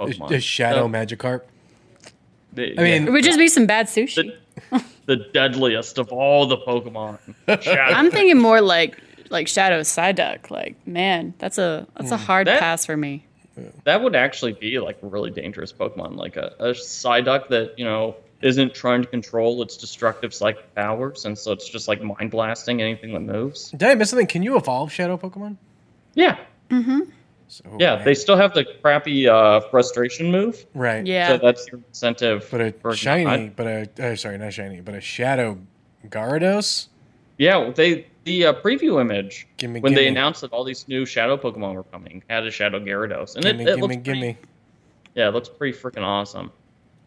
a, 0.00 0.06
Pokemon. 0.06 0.30
a 0.30 0.40
Shadow 0.40 0.86
So, 0.86 0.88
Magikarp? 0.88 1.42
the- 2.52 2.78
I 2.78 2.82
mean- 2.82 3.08
it 3.08 3.10
would 3.10 3.24
just 3.24 3.38
be 3.38 3.48
some 3.48 3.66
bad 3.66 3.86
sushi. 3.86 4.32
the, 4.70 4.84
the 5.06 5.16
deadliest 5.34 5.98
of 5.98 6.12
all 6.12 6.46
the 6.46 6.56
Pokemon. 6.56 7.18
I'm 7.48 8.10
thinking 8.10 8.38
more 8.38 8.60
like 8.60 8.98
like 9.30 9.48
Shadow 9.48 9.80
Psyduck. 9.80 10.50
Like, 10.50 10.76
man, 10.86 11.32
that's 11.38 11.56
a 11.58 11.86
that's 11.96 12.10
a 12.10 12.16
hard 12.18 12.46
That- 12.46 12.60
pass 12.60 12.84
for 12.84 12.96
me. 12.96 13.24
That 13.84 14.02
would 14.02 14.14
actually 14.16 14.52
be 14.54 14.78
like 14.78 14.98
a 15.02 15.06
really 15.06 15.30
dangerous 15.30 15.70
Pokemon, 15.72 16.16
like 16.16 16.36
a, 16.36 16.52
a 16.58 16.68
Psyduck 16.70 17.48
that 17.48 17.78
you 17.78 17.84
know 17.84 18.16
isn't 18.40 18.72
trying 18.74 19.02
to 19.02 19.08
control 19.08 19.60
its 19.60 19.76
destructive 19.76 20.32
psychic 20.32 20.74
powers, 20.74 21.26
and 21.26 21.36
so 21.38 21.52
it's 21.52 21.68
just 21.68 21.86
like 21.86 22.00
mind 22.02 22.30
blasting 22.30 22.80
anything 22.80 23.12
that 23.12 23.20
moves. 23.20 23.70
Did 23.72 23.82
I 23.82 23.94
miss 23.96 24.10
something? 24.10 24.26
Can 24.26 24.42
you 24.42 24.56
evolve 24.56 24.90
Shadow 24.90 25.18
Pokemon? 25.18 25.56
Yeah, 26.14 26.38
So, 27.48 27.64
yeah. 27.78 27.96
They 28.02 28.14
still 28.14 28.36
have 28.38 28.54
the 28.54 28.64
crappy 28.80 29.28
uh, 29.28 29.60
frustration 29.70 30.30
move, 30.30 30.64
right. 30.74 31.04
Yeah. 31.04 31.28
so 31.28 31.38
that's 31.38 31.66
your 31.70 31.80
incentive. 31.88 32.48
But 32.50 32.60
a 32.62 32.72
for 32.72 32.94
shiny, 32.96 33.24
not- 33.48 33.56
but 33.56 33.66
a 33.98 34.12
uh, 34.12 34.16
sorry, 34.16 34.38
not 34.38 34.54
shiny, 34.54 34.80
but 34.80 34.94
a 34.94 35.00
Shadow 35.02 35.58
Gyarados. 36.08 36.86
yeah, 37.38 37.70
they 37.74 38.06
the 38.24 38.46
uh, 38.46 38.52
preview 38.54 39.00
image 39.00 39.46
Gimme, 39.56 39.80
when 39.80 39.94
they 39.94 40.04
gimme. 40.04 40.08
announced 40.18 40.40
that 40.42 40.52
all 40.52 40.64
these 40.64 40.86
new 40.88 41.06
Shadow 41.06 41.36
Pokemon 41.36 41.74
were 41.74 41.84
coming 41.84 42.22
had 42.28 42.46
a 42.46 42.50
Shadow 42.50 42.78
Gyarados, 42.80 43.34
and 43.36 43.44
Gimme, 43.44 43.64
it, 43.64 43.68
it 43.68 43.74
gimme, 43.76 43.82
looks 43.82 43.96
gimme. 43.96 44.20
pretty- 44.34 44.38
Yeah, 45.14 45.28
it 45.28 45.34
looks 45.34 45.48
pretty 45.48 45.76
freaking 45.76 46.02
awesome. 46.02 46.52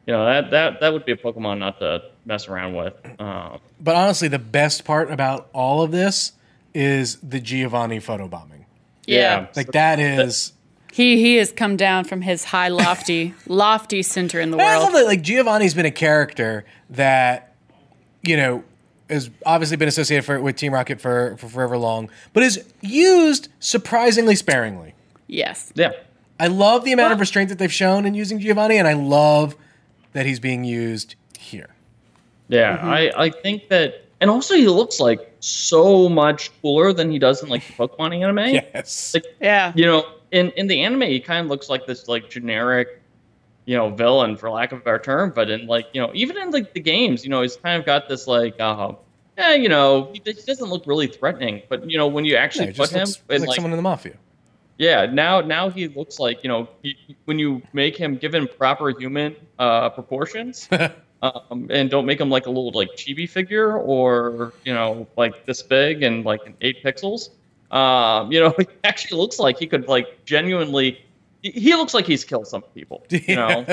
You 0.07 0.13
know 0.13 0.25
that 0.25 0.51
that 0.51 0.79
that 0.81 0.91
would 0.91 1.05
be 1.05 1.13
a 1.13 1.17
Pokemon 1.17 1.59
not 1.59 1.79
to 1.79 2.03
mess 2.25 2.47
around 2.49 2.75
with. 2.75 2.93
Um, 3.19 3.59
But 3.79 3.95
honestly, 3.95 4.27
the 4.27 4.39
best 4.39 4.83
part 4.83 5.09
about 5.11 5.49
all 5.53 5.81
of 5.81 5.91
this 5.91 6.33
is 6.73 7.17
the 7.17 7.39
Giovanni 7.39 7.99
photobombing. 7.99 8.65
Yeah. 9.05 9.47
Like 9.55 9.71
that 9.73 9.99
is. 9.99 10.51
He 10.91 11.17
he 11.21 11.37
has 11.37 11.51
come 11.53 11.77
down 11.77 12.03
from 12.03 12.21
his 12.21 12.43
high 12.43 12.67
lofty 12.67 13.33
lofty 13.47 14.01
center 14.03 14.39
in 14.41 14.51
the 14.51 14.57
world. 14.57 14.91
Like 14.93 15.21
Giovanni's 15.21 15.73
been 15.73 15.85
a 15.85 15.91
character 15.91 16.65
that, 16.91 17.55
you 18.23 18.35
know, 18.37 18.63
has 19.09 19.29
obviously 19.45 19.77
been 19.77 19.87
associated 19.87 20.23
for, 20.25 20.39
with 20.41 20.55
Team 20.55 20.73
Rocket 20.73 20.99
for, 21.01 21.35
for 21.37 21.47
forever 21.47 21.77
long, 21.77 22.09
but 22.33 22.43
is 22.43 22.63
used 22.81 23.49
surprisingly 23.59 24.35
sparingly. 24.35 24.93
Yes. 25.27 25.71
yeah, 25.75 25.91
I 26.39 26.47
love 26.47 26.83
the 26.83 26.91
amount 26.93 27.13
of 27.13 27.19
restraint 27.19 27.49
that 27.49 27.59
they've 27.59 27.71
shown 27.73 28.05
in 28.05 28.13
using 28.13 28.39
Giovanni, 28.39 28.77
and 28.77 28.87
I 28.87 28.93
love 28.93 29.55
that 30.13 30.25
he's 30.25 30.39
being 30.39 30.63
used 30.63 31.15
here. 31.39 31.69
yeah. 32.47 32.77
Mm-hmm. 32.77 32.89
I 32.89 33.11
I 33.17 33.29
think 33.29 33.69
that, 33.69 34.05
and 34.21 34.29
also 34.29 34.55
he 34.55 34.67
looks 34.67 34.99
like 34.99 35.31
so 35.39 36.07
much 36.07 36.51
cooler 36.61 36.93
than 36.93 37.11
he 37.11 37.19
does 37.19 37.43
in 37.43 37.49
like 37.49 37.65
the 37.67 37.73
Pokemon 37.73 38.15
anime. 38.21 38.61
Yes. 38.73 39.13
Like 39.13 39.25
Yeah. 39.41 39.71
you 39.75 39.85
know, 39.85 40.05
in 40.31 40.49
in 40.51 40.67
the 40.67 40.81
anime, 40.81 41.01
he 41.03 41.19
kind 41.19 41.43
of 41.45 41.49
looks 41.49 41.69
like 41.69 41.85
this 41.85 42.07
like 42.07 42.29
generic, 42.29 43.01
you 43.65 43.77
know, 43.77 43.89
villain 43.89 44.35
for 44.37 44.49
lack 44.49 44.71
of 44.71 44.79
a 44.79 44.81
better 44.81 44.99
term. 44.99 45.31
But 45.33 45.49
in 45.49 45.67
like 45.67 45.87
you 45.93 46.01
know, 46.01 46.11
even 46.13 46.37
in 46.37 46.51
like 46.51 46.73
the 46.73 46.79
games, 46.79 47.23
you 47.23 47.29
know, 47.29 47.41
he's 47.41 47.55
kind 47.55 47.79
of 47.79 47.85
got 47.85 48.07
this 48.09 48.27
like, 48.27 48.59
uh, 48.59 48.93
yeah, 49.37 49.53
you 49.53 49.69
know, 49.69 50.11
he, 50.13 50.21
he 50.25 50.33
doesn't 50.33 50.69
look 50.69 50.85
really 50.85 51.07
threatening. 51.07 51.63
But 51.69 51.89
you 51.89 51.97
know, 51.97 52.07
when 52.07 52.25
you 52.25 52.35
actually 52.35 52.73
put 52.73 52.89
him 52.89 52.99
looks 52.99 53.21
in 53.29 53.41
like, 53.41 53.47
like 53.49 53.55
someone 53.55 53.71
in 53.71 53.77
the 53.77 53.83
mafia. 53.83 54.17
Yeah, 54.77 55.05
now 55.05 55.41
now 55.41 55.69
he 55.69 55.87
looks 55.87 56.19
like 56.19 56.43
you 56.43 56.49
know 56.49 56.67
he, 56.81 56.95
when 57.25 57.37
you 57.37 57.61
make 57.73 57.95
him 57.95 58.17
given 58.17 58.47
proper 58.47 58.89
human 58.89 59.35
uh, 59.59 59.89
proportions, 59.89 60.67
um, 61.21 61.67
and 61.69 61.89
don't 61.89 62.05
make 62.05 62.19
him 62.19 62.29
like 62.29 62.47
a 62.47 62.49
little 62.49 62.71
like 62.71 62.89
chibi 62.95 63.29
figure 63.29 63.77
or 63.77 64.51
you 64.65 64.73
know 64.73 65.07
like 65.15 65.45
this 65.45 65.61
big 65.61 66.03
and 66.03 66.25
like 66.25 66.41
eight 66.61 66.83
pixels. 66.83 67.29
Um, 67.71 68.31
you 68.31 68.39
know, 68.39 68.53
he 68.59 68.67
actually 68.83 69.19
looks 69.19 69.39
like 69.39 69.59
he 69.59 69.67
could 69.67 69.87
like 69.87 70.25
genuinely. 70.25 71.05
He, 71.43 71.51
he 71.51 71.75
looks 71.75 71.93
like 71.93 72.07
he's 72.07 72.23
killed 72.25 72.47
some 72.47 72.63
people. 72.73 73.05
You 73.11 73.35
know, 73.35 73.65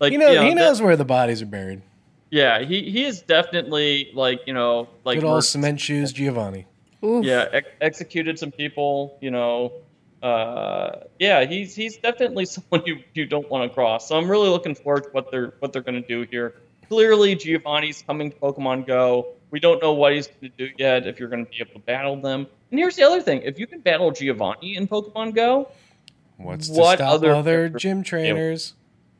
like 0.00 0.12
he 0.12 0.16
knows, 0.18 0.30
you 0.30 0.34
know, 0.36 0.42
he 0.44 0.48
that- 0.50 0.54
knows 0.54 0.80
where 0.80 0.96
the 0.96 1.04
bodies 1.04 1.42
are 1.42 1.46
buried. 1.46 1.82
yeah, 2.30 2.60
he 2.62 2.90
he 2.90 3.04
is 3.04 3.20
definitely 3.22 4.10
like 4.14 4.40
you 4.46 4.54
know 4.54 4.88
like 5.04 5.20
Good 5.20 5.26
old 5.26 5.44
cement 5.44 5.80
shoes, 5.80 6.12
Giovanni. 6.12 6.66
Oof. 7.04 7.24
Yeah, 7.24 7.46
ex- 7.52 7.68
executed 7.82 8.38
some 8.38 8.50
people. 8.50 9.18
You 9.20 9.30
know, 9.30 9.72
uh, 10.22 11.00
yeah, 11.18 11.44
he's 11.44 11.74
he's 11.74 11.96
definitely 11.98 12.44
someone 12.54 12.82
you, 12.86 12.98
you 13.14 13.26
don't 13.26 13.48
want 13.50 13.68
to 13.68 13.74
cross. 13.74 14.08
So 14.08 14.16
I'm 14.16 14.30
really 14.30 14.48
looking 14.48 14.74
forward 14.74 15.04
to 15.04 15.10
what 15.10 15.30
they're 15.30 15.54
what 15.60 15.72
they're 15.72 15.82
going 15.82 16.00
to 16.02 16.08
do 16.08 16.22
here. 16.30 16.54
Clearly, 16.88 17.34
Giovanni's 17.34 18.02
coming 18.06 18.30
to 18.30 18.36
Pokemon 18.38 18.86
Go. 18.86 19.28
We 19.50 19.60
don't 19.60 19.80
know 19.82 19.92
what 19.92 20.12
he's 20.12 20.26
going 20.28 20.52
to 20.56 20.68
do 20.68 20.72
yet. 20.78 21.06
If 21.06 21.18
you're 21.20 21.28
going 21.28 21.44
to 21.44 21.50
be 21.50 21.58
able 21.60 21.72
to 21.74 21.78
battle 21.80 22.16
them. 22.20 22.46
And 22.70 22.78
here's 22.80 22.96
the 22.96 23.02
other 23.04 23.20
thing: 23.20 23.42
if 23.42 23.58
you 23.58 23.66
can 23.66 23.80
battle 23.80 24.10
Giovanni 24.10 24.76
in 24.76 24.88
Pokemon 24.88 25.34
Go, 25.34 25.68
What's 26.36 26.68
to 26.68 26.74
What 26.78 26.98
stop 26.98 27.12
other 27.14 27.34
other, 27.34 27.68
gym 27.70 28.02
trainers? 28.02 28.74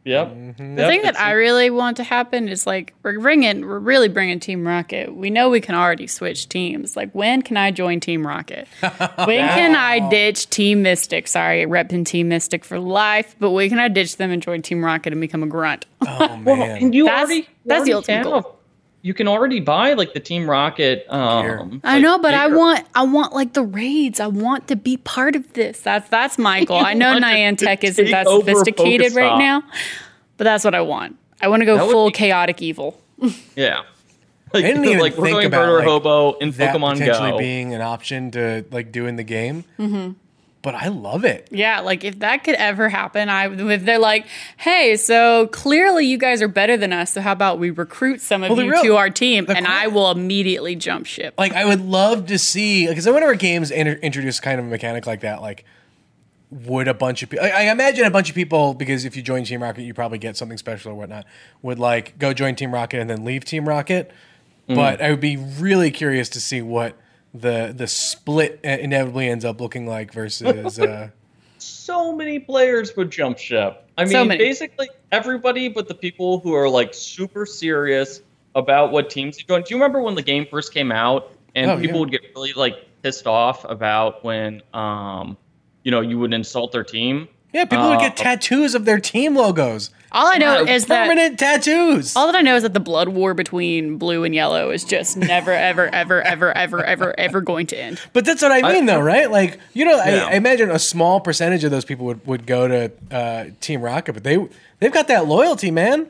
yep. 0.04 0.28
Mm-hmm. 0.28 0.76
The 0.76 0.86
thing 0.86 1.02
that 1.02 1.18
I 1.18 1.32
really 1.32 1.68
want 1.70 1.96
to 1.96 2.04
happen 2.04 2.48
is 2.48 2.64
like 2.66 2.94
we're 3.02 3.18
bringing, 3.18 3.66
we're 3.66 3.78
really 3.80 4.08
bringing 4.08 4.38
Team 4.38 4.64
Rocket. 4.66 5.14
We 5.16 5.30
know 5.30 5.48
we 5.50 5.60
can 5.60 5.74
already 5.74 6.06
switch 6.06 6.48
teams. 6.48 6.94
Like, 6.96 7.10
when 7.12 7.42
can 7.42 7.56
I 7.56 7.70
join 7.72 7.98
Team 7.98 8.24
Rocket? 8.26 8.68
when 8.80 9.48
can 9.48 9.74
I 9.74 10.08
ditch 10.08 10.48
Team 10.50 10.82
Mystic? 10.82 11.26
Sorry, 11.26 11.64
repping 11.66 12.04
Team 12.04 12.28
Mystic 12.28 12.64
for 12.64 12.78
life, 12.78 13.34
but 13.40 13.50
when 13.50 13.68
can 13.68 13.80
I 13.80 13.88
ditch 13.88 14.16
them 14.16 14.30
and 14.30 14.40
join 14.40 14.62
Team 14.62 14.84
Rocket 14.84 15.12
and 15.12 15.20
become 15.20 15.42
a 15.42 15.46
grunt? 15.48 15.86
Oh 16.02 16.18
Well, 16.44 16.56
man. 16.56 16.82
and 16.82 16.94
you 16.94 17.06
That's- 17.06 17.24
already 17.24 17.40
you 17.40 17.46
that's 17.64 17.84
the 17.86 17.92
already 17.94 18.12
ultimate 18.12 18.24
goal. 18.42 18.55
Have- 18.96 19.04
You 19.06 19.14
can 19.14 19.28
already 19.28 19.60
buy 19.60 19.92
like 19.94 20.14
the 20.14 20.20
Team 20.20 20.48
Rocket. 20.50 21.06
Gear. 21.08 21.58
Um, 21.60 21.80
I 21.84 21.94
like, 21.94 22.02
know, 22.02 22.18
but 22.18 22.34
I 22.34 22.48
want, 22.48 22.84
I 22.94 23.04
want 23.04 23.32
like 23.32 23.52
the 23.52 23.62
raids. 23.62 24.18
I 24.20 24.26
want 24.26 24.68
to 24.68 24.76
be 24.76 24.96
part 24.96 25.36
of 25.36 25.52
this. 25.52 25.80
That's 25.80 26.08
that's 26.08 26.38
my 26.38 26.64
goal. 26.64 26.84
I 26.84 26.94
know 27.00 27.12
want 27.12 27.24
to 27.24 27.30
Niantic 27.30 27.84
isn't 27.84 28.10
that 28.10 28.26
sophisticated 28.26 29.14
right 29.14 29.30
Pokestop. 29.32 29.38
now, 29.38 29.62
but 30.36 30.44
that's 30.44 30.64
what 30.64 30.74
I 30.74 30.80
want. 30.80 31.16
I 31.40 31.48
want 31.48 31.60
to 31.60 31.66
go 31.66 31.76
That 31.76 31.90
full 31.90 32.08
be- 32.08 32.12
chaotic 32.14 32.62
evil. 32.62 33.00
Yeah. 33.56 33.82
Like, 34.54 34.64
I 34.64 34.68
didn't 34.68 34.84
even 34.84 35.00
like 35.00 35.16
we're 35.18 35.24
think 35.24 35.34
going 35.34 35.46
about, 35.46 35.66
murder 35.66 35.78
like, 35.78 35.86
hobo 35.88 36.32
in 36.38 36.50
that 36.52 36.74
Pokemon 36.74 36.92
potentially 36.92 37.32
Go. 37.32 37.38
being 37.38 37.74
an 37.74 37.82
option 37.82 38.30
to 38.30 38.64
like 38.70 38.90
do 38.92 39.06
in 39.06 39.16
the 39.16 39.24
game. 39.24 39.64
Mm-hmm. 39.78 40.12
But 40.66 40.74
I 40.74 40.88
love 40.88 41.24
it. 41.24 41.46
Yeah, 41.52 41.78
like 41.78 42.02
if 42.02 42.18
that 42.18 42.42
could 42.42 42.56
ever 42.56 42.88
happen, 42.88 43.28
I 43.28 43.46
if 43.72 43.84
they're 43.84 44.00
like, 44.00 44.26
hey, 44.56 44.96
so 44.96 45.46
clearly 45.46 46.06
you 46.06 46.18
guys 46.18 46.42
are 46.42 46.48
better 46.48 46.76
than 46.76 46.92
us, 46.92 47.12
so 47.12 47.20
how 47.20 47.30
about 47.30 47.60
we 47.60 47.70
recruit 47.70 48.20
some 48.20 48.42
of 48.42 48.50
Well, 48.50 48.60
you 48.60 48.72
real- 48.72 48.82
to 48.82 48.96
our 48.96 49.08
team, 49.08 49.46
and 49.48 49.64
cool- 49.64 49.74
I 49.74 49.86
will 49.86 50.10
immediately 50.10 50.74
jump 50.74 51.06
ship. 51.06 51.34
Like 51.38 51.52
I 51.52 51.64
would 51.64 51.82
love 51.82 52.26
to 52.26 52.36
see 52.36 52.88
because 52.88 53.06
whenever 53.06 53.36
games 53.36 53.70
inter- 53.70 54.00
introduce 54.02 54.40
kind 54.40 54.58
of 54.58 54.66
a 54.66 54.68
mechanic 54.68 55.06
like 55.06 55.20
that, 55.20 55.40
like 55.40 55.64
would 56.50 56.88
a 56.88 56.94
bunch 56.94 57.22
of 57.22 57.30
people? 57.30 57.46
I, 57.46 57.50
I 57.50 57.60
imagine 57.70 58.04
a 58.04 58.10
bunch 58.10 58.28
of 58.28 58.34
people 58.34 58.74
because 58.74 59.04
if 59.04 59.16
you 59.16 59.22
join 59.22 59.44
Team 59.44 59.62
Rocket, 59.62 59.82
you 59.82 59.94
probably 59.94 60.18
get 60.18 60.36
something 60.36 60.58
special 60.58 60.90
or 60.90 60.94
whatnot. 60.96 61.26
Would 61.62 61.78
like 61.78 62.18
go 62.18 62.32
join 62.32 62.56
Team 62.56 62.74
Rocket 62.74 62.98
and 62.98 63.08
then 63.08 63.24
leave 63.24 63.44
Team 63.44 63.68
Rocket. 63.68 64.10
Mm. 64.68 64.74
But 64.74 65.00
I 65.00 65.10
would 65.10 65.20
be 65.20 65.36
really 65.36 65.92
curious 65.92 66.28
to 66.30 66.40
see 66.40 66.60
what 66.60 66.96
the 67.40 67.72
the 67.76 67.86
split 67.86 68.60
inevitably 68.64 69.28
ends 69.28 69.44
up 69.44 69.60
looking 69.60 69.86
like 69.86 70.12
versus. 70.12 70.78
Uh, 70.78 71.10
so 71.58 72.14
many 72.14 72.38
players 72.38 72.96
would 72.96 73.10
jump 73.10 73.38
ship. 73.38 73.88
I 73.98 74.04
mean, 74.04 74.12
So 74.12 74.28
basically 74.28 74.88
everybody 75.12 75.68
but 75.68 75.88
the 75.88 75.94
people 75.94 76.40
who 76.40 76.52
are 76.54 76.68
like 76.68 76.92
super 76.94 77.46
serious 77.46 78.20
about 78.54 78.92
what 78.92 79.10
teams 79.10 79.38
you 79.38 79.44
join. 79.46 79.62
Do 79.62 79.74
you 79.74 79.76
remember 79.76 80.00
when 80.00 80.14
the 80.14 80.22
game 80.22 80.46
first 80.50 80.72
came 80.74 80.90
out 80.92 81.32
and 81.54 81.70
Oh, 81.70 81.76
people 81.78 81.94
yeah. 81.96 82.00
would 82.00 82.10
get 82.10 82.20
really 82.34 82.52
like 82.54 82.74
pissed 83.02 83.26
off 83.26 83.64
about 83.64 84.24
when 84.24 84.62
um 84.74 85.36
you 85.84 85.90
know 85.90 86.00
you 86.00 86.18
would 86.18 86.34
insult 86.34 86.72
their 86.72 86.84
team? 86.84 87.28
Yeah, 87.56 87.64
people 87.64 87.88
would 87.90 88.00
get 88.00 88.12
Uh, 88.12 88.24
tattoos 88.24 88.74
of 88.74 88.84
their 88.84 89.00
team 89.00 89.34
logos. 89.34 89.90
All 90.12 90.26
I 90.28 90.38
know 90.38 90.62
Yeah, 90.62 90.72
is 90.74 90.86
that 90.86 91.08
Permanent 91.08 91.38
tattoos. 91.38 92.14
all 92.16 92.26
that 92.26 92.36
I 92.36 92.40
know 92.42 92.54
is 92.56 92.62
that 92.62 92.72
the 92.74 92.80
blood 92.80 93.08
war 93.08 93.34
between 93.34 93.98
blue 93.98 94.24
and 94.24 94.34
yellow 94.34 94.70
is 94.70 94.84
just 94.84 95.16
never, 95.16 95.50
ever, 95.52 95.88
ever, 95.88 96.22
ever, 96.22 96.52
ever, 96.56 96.84
ever, 96.84 97.18
ever 97.18 97.40
going 97.40 97.66
to 97.68 97.78
end. 97.78 98.00
But 98.12 98.24
that's 98.24 98.40
what 98.40 98.52
I 98.52 98.62
mean, 98.72 98.86
though, 98.86 99.00
right? 99.00 99.30
Like, 99.30 99.58
you 99.74 99.84
know, 99.84 99.96
Yeah. 99.96 100.26
I, 100.26 100.32
I 100.32 100.34
imagine 100.34 100.70
a 100.70 100.78
small 100.78 101.20
percentage 101.20 101.64
of 101.64 101.70
those 101.70 101.84
people 101.84 102.06
would, 102.06 102.24
would 102.26 102.46
go 102.46 102.68
to 102.68 102.92
uh, 103.10 103.44
Team 103.60 103.82
Rocket, 103.82 104.12
but 104.12 104.22
they 104.24 104.38
they've 104.80 104.92
got 104.92 105.08
that 105.08 105.26
loyalty, 105.26 105.70
man. 105.70 106.06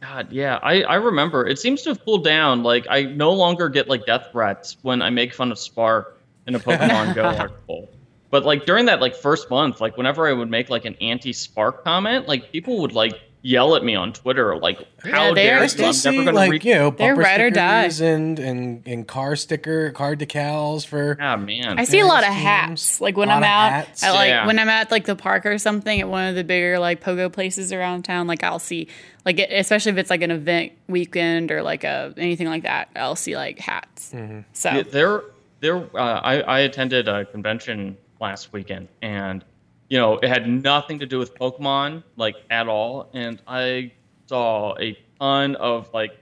God, 0.00 0.30
yeah, 0.32 0.58
I, 0.62 0.82
I 0.82 0.94
remember. 0.96 1.46
It 1.46 1.58
seems 1.58 1.82
to 1.82 1.90
have 1.90 2.04
cooled 2.04 2.24
down. 2.24 2.62
Like 2.62 2.86
I 2.88 3.02
no 3.04 3.32
longer 3.32 3.68
get 3.68 3.88
like 3.88 4.06
death 4.06 4.28
threats 4.32 4.76
when 4.82 5.02
I 5.02 5.10
make 5.10 5.34
fun 5.34 5.50
of 5.52 5.58
Spark 5.58 6.18
in 6.46 6.54
a 6.54 6.58
Pokemon 6.60 7.14
Go 7.14 7.24
article. 7.24 7.88
But 8.30 8.44
like 8.44 8.66
during 8.66 8.86
that 8.86 9.00
like 9.00 9.14
first 9.14 9.50
month, 9.50 9.80
like 9.80 9.96
whenever 9.96 10.26
I 10.28 10.32
would 10.32 10.50
make 10.50 10.68
like 10.70 10.84
an 10.84 10.96
anti-Spark 11.00 11.84
comment, 11.84 12.26
like 12.28 12.50
people 12.52 12.80
would 12.80 12.92
like 12.92 13.20
yell 13.42 13.76
at 13.76 13.84
me 13.84 13.94
on 13.94 14.12
Twitter, 14.12 14.56
like, 14.56 14.78
"How 15.04 15.28
Yeah, 15.28 15.34
dare 15.34 15.56
you? 15.58 15.62
I 15.62 15.66
still 15.68 15.86
I'm 15.86 15.92
see 15.92 16.10
never 16.10 16.24
gonna 16.24 16.36
like 16.36 16.50
reach." 16.50 16.64
you 16.64 16.74
know 16.74 16.90
They're 16.90 17.14
bumper 17.14 17.22
ride 17.22 17.40
or 17.40 17.50
die. 17.50 17.88
and 18.02 18.36
and 18.40 18.82
and 18.84 19.06
car 19.06 19.36
sticker 19.36 19.92
car 19.92 20.16
decals 20.16 20.84
for. 20.84 21.16
Ah 21.20 21.36
man, 21.36 21.78
I 21.78 21.84
see 21.84 22.00
a 22.00 22.06
lot 22.06 22.24
of 22.24 22.30
Teams, 22.30 22.42
hats. 22.42 23.00
Like 23.00 23.16
when 23.16 23.30
I'm 23.30 23.44
out, 23.44 23.70
hats. 23.70 24.02
at 24.02 24.10
like 24.12 24.28
Yeah. 24.30 24.46
when 24.48 24.58
I'm 24.58 24.68
at 24.68 24.90
like 24.90 25.04
the 25.04 25.14
park 25.14 25.46
or 25.46 25.56
something 25.58 26.00
at 26.00 26.08
one 26.08 26.26
of 26.28 26.34
the 26.34 26.42
bigger 26.42 26.80
like 26.80 27.00
pogo 27.00 27.32
places 27.32 27.72
around 27.72 28.02
town. 28.02 28.26
Like 28.26 28.42
I'll 28.42 28.58
see 28.58 28.88
like 29.24 29.38
it- 29.38 29.52
especially 29.52 29.92
if 29.92 29.98
it's 29.98 30.10
like 30.10 30.22
an 30.22 30.32
event 30.32 30.72
weekend 30.88 31.52
or 31.52 31.62
like 31.62 31.84
a 31.84 32.12
anything 32.16 32.48
like 32.48 32.64
that. 32.64 32.88
I'll 32.96 33.14
see 33.14 33.36
like 33.36 33.60
hats. 33.60 34.12
Mm-hmm. 34.12 34.40
So 34.52 34.70
Yeah, 34.72 34.82
there, 34.90 35.22
there. 35.60 35.76
Uh, 35.96 36.20
I, 36.20 36.40
I 36.40 36.58
attended 36.60 37.06
a 37.06 37.24
convention 37.26 37.96
last 38.20 38.52
weekend, 38.52 38.88
and 39.02 39.44
you 39.88 39.98
know, 39.98 40.14
it 40.18 40.28
had 40.28 40.48
nothing 40.48 40.98
to 40.98 41.06
do 41.06 41.18
with 41.18 41.34
Pokemon, 41.36 42.02
like 42.16 42.34
at 42.50 42.66
all. 42.68 43.08
And 43.14 43.40
I 43.46 43.92
saw 44.26 44.74
a 44.80 44.98
ton 45.20 45.54
of 45.56 45.88
like, 45.94 46.18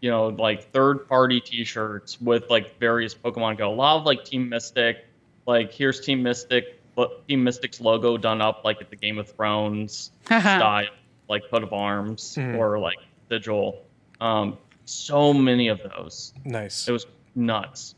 you 0.00 0.08
know, 0.08 0.28
like 0.28 0.70
third-party 0.72 1.40
T-shirts 1.40 2.20
with 2.20 2.48
like 2.48 2.78
various 2.78 3.14
Pokemon 3.16 3.58
Go. 3.58 3.72
A 3.72 3.74
lot 3.74 3.96
of 3.96 4.04
like 4.06 4.24
Team 4.24 4.48
Mystic, 4.48 5.04
like 5.46 5.72
here's 5.72 5.98
Team 6.00 6.22
Mystic, 6.22 6.80
but 6.94 7.26
Team 7.26 7.42
Mystic's 7.42 7.80
logo 7.80 8.16
done 8.16 8.40
up 8.40 8.62
like 8.64 8.80
at 8.80 8.88
the 8.90 8.96
Game 8.96 9.18
of 9.18 9.28
Thrones 9.32 10.12
style, 10.26 10.86
like 11.28 11.42
coat 11.50 11.64
of 11.64 11.72
arms 11.72 12.36
Mhm. 12.36 12.56
or 12.56 12.78
like 12.78 12.98
sigil. 13.28 13.82
Um, 14.20 14.58
so 14.84 15.34
many 15.34 15.66
of 15.68 15.80
those. 15.82 16.32
Nice. 16.44 16.86
It 16.88 16.92
was 16.92 17.04
nuts. 17.34 17.96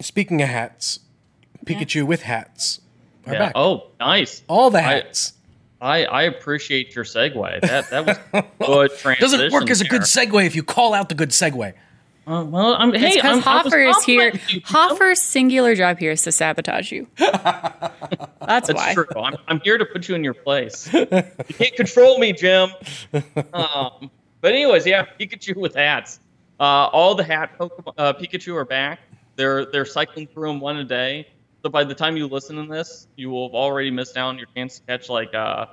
Speaking 0.00 0.42
of 0.42 0.48
hats, 0.50 1.00
Pikachu 1.64 2.04
with 2.06 2.22
hats. 2.22 2.80
Are 3.26 3.32
Yeah. 3.32 3.38
back. 3.38 3.52
Oh, 3.54 3.86
nice. 4.00 4.42
All 4.48 4.70
the 4.70 4.80
hats. 4.80 5.34
I, 5.80 6.04
I 6.04 6.22
appreciate 6.22 6.94
your 6.94 7.04
segue. 7.04 7.60
That 7.60 7.90
that 7.90 8.06
was 8.06 8.16
good 8.60 8.98
transition. 8.98 9.20
Doesn't 9.20 9.52
work 9.52 9.68
as 9.70 9.80
a 9.80 9.84
good 9.84 10.02
segue 10.02 10.44
if 10.46 10.54
you 10.54 10.62
call 10.62 10.94
out 10.94 11.08
the 11.08 11.14
good 11.16 11.30
segue. 11.30 11.74
Uh, 12.24 12.44
well, 12.44 12.74
I'm, 12.74 12.94
it's 12.94 13.02
hey, 13.02 13.14
because 13.16 13.38
I'm, 13.38 13.42
Hoffer 13.42 13.78
is 13.80 14.04
here. 14.04 14.30
you, 14.32 14.40
you? 14.48 14.60
Hoffer's 14.64 15.20
singular 15.20 15.74
job 15.74 15.98
here 15.98 16.12
is 16.12 16.22
to 16.22 16.30
sabotage 16.30 16.92
you. 16.92 17.08
That's, 17.16 18.68
That's 18.68 18.72
why. 18.74 18.94
true. 18.94 19.06
I'm, 19.16 19.36
I'm 19.48 19.60
here 19.60 19.76
to 19.76 19.84
put 19.84 20.08
you 20.08 20.14
in 20.14 20.22
your 20.22 20.34
place. 20.34 20.92
you 20.92 21.04
can't 21.06 21.74
control 21.74 22.18
me, 22.18 22.32
Jim. 22.32 22.70
Um, 23.52 24.08
but 24.40 24.52
anyways, 24.52 24.86
yeah, 24.86 25.04
Pikachu 25.18 25.56
with 25.56 25.74
hats. 25.74 26.20
Uh, 26.60 26.62
all 26.92 27.16
the 27.16 27.24
hat 27.24 27.58
Pokemon, 27.58 27.94
uh, 27.98 28.12
Pikachu 28.12 28.54
are 28.54 28.64
back. 28.64 29.00
They're 29.34 29.64
they're 29.66 29.84
cycling 29.84 30.28
through 30.28 30.46
them 30.48 30.60
one 30.60 30.76
a 30.76 30.84
day. 30.84 31.26
So 31.64 31.70
by 31.70 31.84
the 31.84 31.94
time 31.94 32.16
you 32.16 32.26
listen 32.26 32.56
to 32.56 32.66
this, 32.72 33.06
you 33.16 33.30
will 33.30 33.48
have 33.48 33.54
already 33.54 33.90
missed 33.90 34.16
out 34.16 34.28
on 34.28 34.38
your 34.38 34.48
chance 34.56 34.78
to 34.80 34.86
catch 34.86 35.08
like 35.08 35.32
uh, 35.34 35.66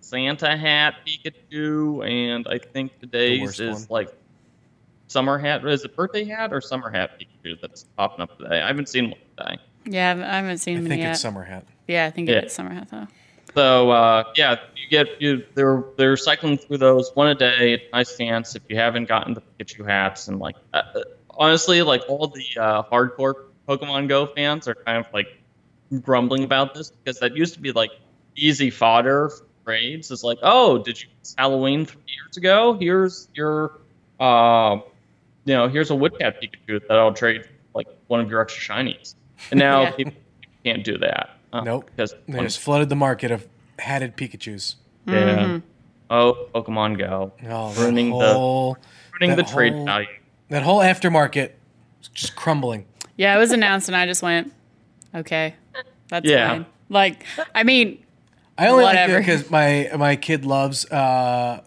Santa 0.00 0.56
hat 0.56 0.94
Pikachu, 1.06 2.04
and 2.08 2.46
I 2.48 2.58
think 2.58 2.98
today's 3.00 3.60
is 3.60 3.88
one. 3.88 4.04
like 4.06 4.08
summer 5.06 5.38
hat. 5.38 5.64
Is 5.66 5.84
it 5.84 5.94
birthday 5.94 6.24
hat 6.24 6.52
or 6.52 6.60
summer 6.60 6.90
hat 6.90 7.20
Pikachu 7.20 7.60
that's 7.60 7.84
popping 7.96 8.22
up 8.22 8.36
today? 8.36 8.60
I 8.60 8.66
haven't 8.66 8.88
seen 8.88 9.10
one 9.10 9.20
today. 9.38 9.58
Yeah, 9.84 10.06
I 10.06 10.08
haven't- 10.08 10.24
I 10.24 10.36
haven't 10.36 10.58
seen 10.58 10.76
I 10.76 10.80
him 10.80 10.88
think 10.88 11.02
yet. 11.02 11.12
it's 11.12 11.20
summer 11.20 11.44
hat. 11.44 11.64
yeah, 11.86 12.06
I 12.06 12.10
think 12.10 12.28
Yeah. 12.28 12.38
it's 12.38 12.54
summer 12.54 12.72
hat 12.72 12.88
though. 12.90 13.06
So 13.54 13.90
uh, 13.90 14.24
yeah, 14.34 14.56
you 14.74 14.88
get 14.88 15.20
you 15.20 15.44
they're 15.54 15.84
they're 15.98 16.16
cycling 16.16 16.56
through 16.58 16.78
those 16.78 17.10
one 17.14 17.28
a 17.28 17.34
day. 17.34 17.82
Nice 17.92 18.16
chance 18.16 18.56
if 18.56 18.62
you 18.68 18.76
haven't 18.76 19.04
gotten 19.08 19.34
the 19.34 19.42
Pikachu 19.42 19.86
hats 19.86 20.26
and 20.28 20.38
like 20.40 20.56
uh, 20.72 20.82
uh, 20.96 21.02
honestly, 21.30 21.82
like 21.82 22.02
all 22.08 22.26
the 22.28 22.44
uh, 22.60 22.82
hardcore 22.84 23.34
Pokemon 23.68 24.08
Go 24.08 24.26
fans 24.26 24.66
are 24.68 24.74
kind 24.74 24.98
of 24.98 25.12
like 25.12 25.28
grumbling 26.02 26.44
about 26.44 26.74
this 26.74 26.90
because 26.90 27.18
that 27.20 27.36
used 27.36 27.54
to 27.54 27.60
be 27.60 27.72
like 27.72 27.90
easy 28.36 28.70
fodder 28.70 29.28
for 29.28 29.44
trades. 29.64 30.10
It's 30.10 30.24
like, 30.24 30.38
oh, 30.42 30.78
did 30.78 31.00
you 31.02 31.08
miss 31.20 31.34
Halloween 31.36 31.86
three 31.86 32.00
years 32.06 32.36
ago? 32.36 32.74
Here's 32.78 33.28
your, 33.34 33.78
uh, 34.20 34.78
you 35.44 35.54
know, 35.54 35.68
here's 35.68 35.90
a 35.90 35.94
Woodcat 35.94 36.36
Pikachu 36.42 36.80
that 36.88 36.98
I'll 36.98 37.12
trade 37.12 37.44
like 37.74 37.86
one 38.08 38.20
of 38.20 38.30
your 38.30 38.40
extra 38.40 38.74
shinies. 38.74 39.14
And 39.50 39.58
now 39.58 39.82
Yeah. 39.82 39.90
people 39.92 40.12
can't 40.64 40.84
do 40.84 40.98
that. 40.98 41.30
Uh, 41.52 41.60
Nope. 41.62 41.90
Because 41.94 42.14
They 42.28 42.40
just 42.40 42.58
flooded 42.60 42.88
the 42.88 42.96
market 42.96 43.30
of 43.30 43.46
hatted 43.78 44.16
Pikachu's. 44.16 44.76
yeah. 45.06 45.14
Mm-hmm. 45.14 45.58
Oh, 46.10 46.46
Pokemon 46.54 46.98
Go. 46.98 47.32
Oh, 47.48 47.72
Ruining 47.74 48.10
that 48.10 48.18
the- 48.26 48.34
whole, 48.34 48.76
Ruining 49.18 49.36
the 49.36 49.42
That 49.42 49.52
trade 49.52 49.72
whole- 49.72 49.84
value. 49.86 50.06
that 50.50 50.62
whole 50.62 50.80
aftermarket 50.80 51.52
is 52.02 52.08
just 52.08 52.36
crumbling. 52.36 52.86
Yeah, 53.16 53.34
it 53.36 53.38
was 53.38 53.52
announced, 53.52 53.88
and 53.88 53.96
I 53.96 54.06
just 54.06 54.22
went, 54.22 54.52
okay, 55.14 55.54
that's 56.08 56.28
Yeah. 56.28 56.48
fine. 56.48 56.66
Like, 56.88 57.24
I 57.54 57.62
mean, 57.62 58.02
I 58.58 58.68
only 58.68 58.84
Whatever. 58.84 59.14
like 59.14 59.22
it 59.22 59.26
because 59.26 59.50
my 59.50 59.90
my 59.96 60.16
kid 60.16 60.44
loves 60.44 60.84
uh, 60.90 61.62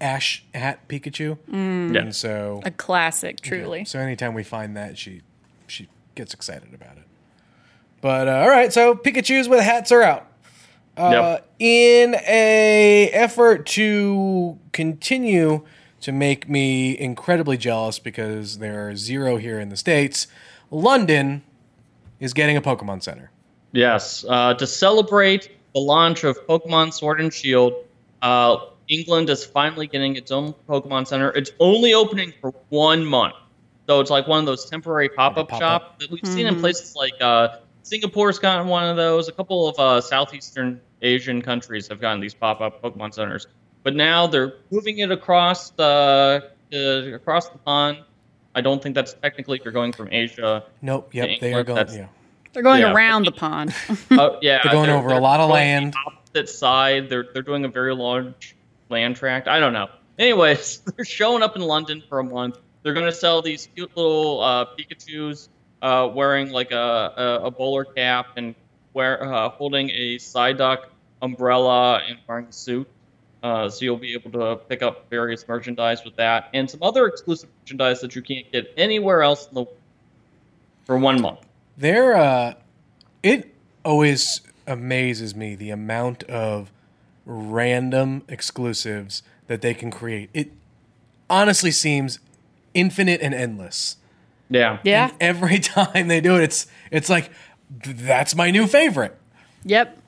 Ash 0.00 0.44
hat 0.54 0.86
Pikachu, 0.88 1.38
Mm. 1.50 1.98
And 1.98 2.14
so 2.16 2.60
a 2.64 2.70
classic, 2.70 3.40
truly. 3.40 3.84
so 3.84 3.98
anytime 3.98 4.34
we 4.34 4.42
find 4.42 4.76
that, 4.76 4.98
she 4.98 5.22
she 5.66 5.88
gets 6.14 6.34
excited 6.34 6.72
about 6.74 6.96
it. 6.96 7.04
But 8.00 8.28
uh, 8.28 8.32
all 8.42 8.48
right, 8.50 8.72
so 8.72 8.94
Pikachu's 8.94 9.48
with 9.48 9.60
hats 9.60 9.92
are 9.92 10.02
out. 10.02 10.26
Uh, 10.96 11.10
Yep. 11.10 11.50
In 11.58 12.14
a 12.26 13.10
effort 13.12 13.66
to 13.66 14.58
continue 14.72 15.64
to 16.04 16.12
make 16.12 16.50
me 16.50 16.98
incredibly 16.98 17.56
jealous 17.56 17.98
because 17.98 18.58
there 18.58 18.86
are 18.86 18.94
zero 18.94 19.38
here 19.38 19.58
in 19.58 19.70
the 19.70 19.76
states, 19.76 20.26
London 20.70 21.42
is 22.20 22.34
getting 22.34 22.58
a 22.58 22.60
Pokemon 22.60 23.02
Center. 23.02 23.30
Yes, 23.72 24.22
uh, 24.28 24.52
to 24.52 24.66
celebrate 24.66 25.56
the 25.72 25.80
launch 25.80 26.22
of 26.24 26.36
Pokemon 26.46 26.92
Sword 26.92 27.22
and 27.22 27.32
Shield, 27.32 27.72
uh, 28.20 28.66
England 28.88 29.30
is 29.30 29.46
finally 29.46 29.86
getting 29.86 30.14
its 30.16 30.30
own 30.30 30.54
Pokemon 30.68 31.06
Center. 31.06 31.30
It's 31.30 31.52
only 31.58 31.94
opening 31.94 32.34
for 32.38 32.52
one 32.68 33.02
month, 33.02 33.36
so 33.86 33.98
it's 34.00 34.10
like 34.10 34.28
one 34.28 34.40
of 34.40 34.44
those 34.44 34.68
temporary 34.68 35.08
pop-up 35.08 35.48
pop-up. 35.48 35.58
shop 35.58 36.00
that 36.00 36.10
we've 36.10 36.26
seen 36.26 36.46
in 36.46 36.60
places 36.60 36.94
like 36.94 37.14
uh, 37.22 37.60
Singapore's 37.82 38.38
gotten 38.38 38.68
one 38.68 38.84
of 38.84 38.98
those. 38.98 39.28
A 39.28 39.32
couple 39.32 39.68
of 39.68 39.78
uh, 39.78 40.02
southeastern 40.02 40.82
Asian 41.00 41.40
countries 41.40 41.88
have 41.88 41.98
gotten 41.98 42.20
these 42.20 42.34
pop-up 42.34 42.82
Pokemon 42.82 43.14
centers, 43.14 43.46
but 43.84 43.94
now 43.94 44.26
they're 44.26 44.54
moving 44.72 44.98
it 44.98 45.12
across 45.12 45.70
the 45.70 46.50
uh, 46.72 46.76
across 47.14 47.48
the 47.50 47.58
pond. 47.58 47.98
I 48.56 48.60
don't 48.60 48.82
think 48.82 48.94
that's 48.96 49.14
technically 49.14 49.58
if 49.58 49.64
you're 49.64 49.72
going 49.72 49.92
from 49.92 50.08
Asia. 50.12 50.64
Nope. 50.82 51.14
Yep. 51.14 51.28
In 51.28 51.38
They 51.40 51.54
are 51.54 51.62
going. 51.64 51.76
that's- 51.76 51.96
Yeah. 51.96 52.06
They're 52.52 52.62
going 52.62 52.80
Yeah. 52.82 52.92
around 52.92 53.26
the 53.26 53.32
pond. 53.32 53.74
Oh 54.12 54.38
yeah, 54.40 54.60
They're 54.62 54.72
going 54.72 54.90
over 54.90 55.08
a 55.10 55.18
lot 55.20 55.40
of 55.40 55.50
land. 55.50 55.92
The 55.94 55.98
opposite 56.12 56.48
side, 56.48 57.08
they're 57.08 57.26
they're 57.32 57.42
doing 57.42 57.64
a 57.64 57.68
very 57.68 57.94
large 57.94 58.56
land 58.88 59.16
tract. 59.16 59.46
I 59.48 59.58
don't 59.60 59.72
know. 59.72 59.88
Anyways, 60.18 60.78
they're 60.96 61.04
showing 61.04 61.42
up 61.42 61.56
in 61.56 61.62
London 61.62 62.02
for 62.08 62.18
a 62.20 62.24
month. 62.24 62.58
They're 62.84 62.94
going 62.94 63.06
to 63.06 63.12
sell 63.14 63.42
these 63.42 63.68
cute 63.74 63.90
little 63.96 64.40
uh, 64.40 64.66
Pikachu's 64.66 65.48
uh, 65.82 66.08
wearing 66.14 66.50
like 66.50 66.70
a, 66.70 66.76
a, 67.42 67.46
a 67.46 67.50
bowler 67.50 67.84
cap 67.84 68.26
and 68.36 68.54
wear 68.92 69.24
uh, 69.24 69.48
holding 69.48 69.90
a 69.90 70.16
Psyduck 70.18 70.84
umbrella 71.22 72.02
and 72.06 72.18
wearing 72.28 72.46
a 72.46 72.52
suit. 72.52 72.86
Uh, 73.44 73.68
so 73.68 73.84
you'll 73.84 73.98
be 73.98 74.14
able 74.14 74.30
to 74.30 74.56
pick 74.70 74.82
up 74.82 75.08
various 75.10 75.46
merchandise 75.46 76.02
with 76.02 76.16
that 76.16 76.48
and 76.54 76.68
some 76.68 76.82
other 76.82 77.06
exclusive 77.06 77.50
merchandise 77.60 78.00
that 78.00 78.16
you 78.16 78.22
can't 78.22 78.50
get 78.50 78.72
anywhere 78.78 79.22
else 79.22 79.46
in 79.48 79.54
the 79.54 79.60
world 79.64 79.76
for 80.86 80.96
one 80.96 81.20
month. 81.20 81.40
They're 81.76 82.16
uh 82.16 82.54
it 83.22 83.54
always 83.84 84.40
amazes 84.66 85.34
me 85.34 85.54
the 85.54 85.68
amount 85.68 86.22
of 86.22 86.72
random 87.26 88.22
exclusives 88.28 89.22
that 89.46 89.60
they 89.60 89.74
can 89.74 89.90
create. 89.90 90.30
It 90.32 90.50
honestly 91.28 91.70
seems 91.70 92.20
infinite 92.72 93.20
and 93.20 93.34
endless. 93.34 93.98
Yeah. 94.48 94.78
yeah. 94.84 95.10
Every 95.20 95.58
time 95.58 96.08
they 96.08 96.22
do 96.22 96.36
it, 96.36 96.44
it's 96.44 96.66
it's 96.90 97.10
like 97.10 97.30
that's 97.70 98.34
my 98.34 98.50
new 98.50 98.66
favorite. 98.66 99.18
Yep. 99.64 99.98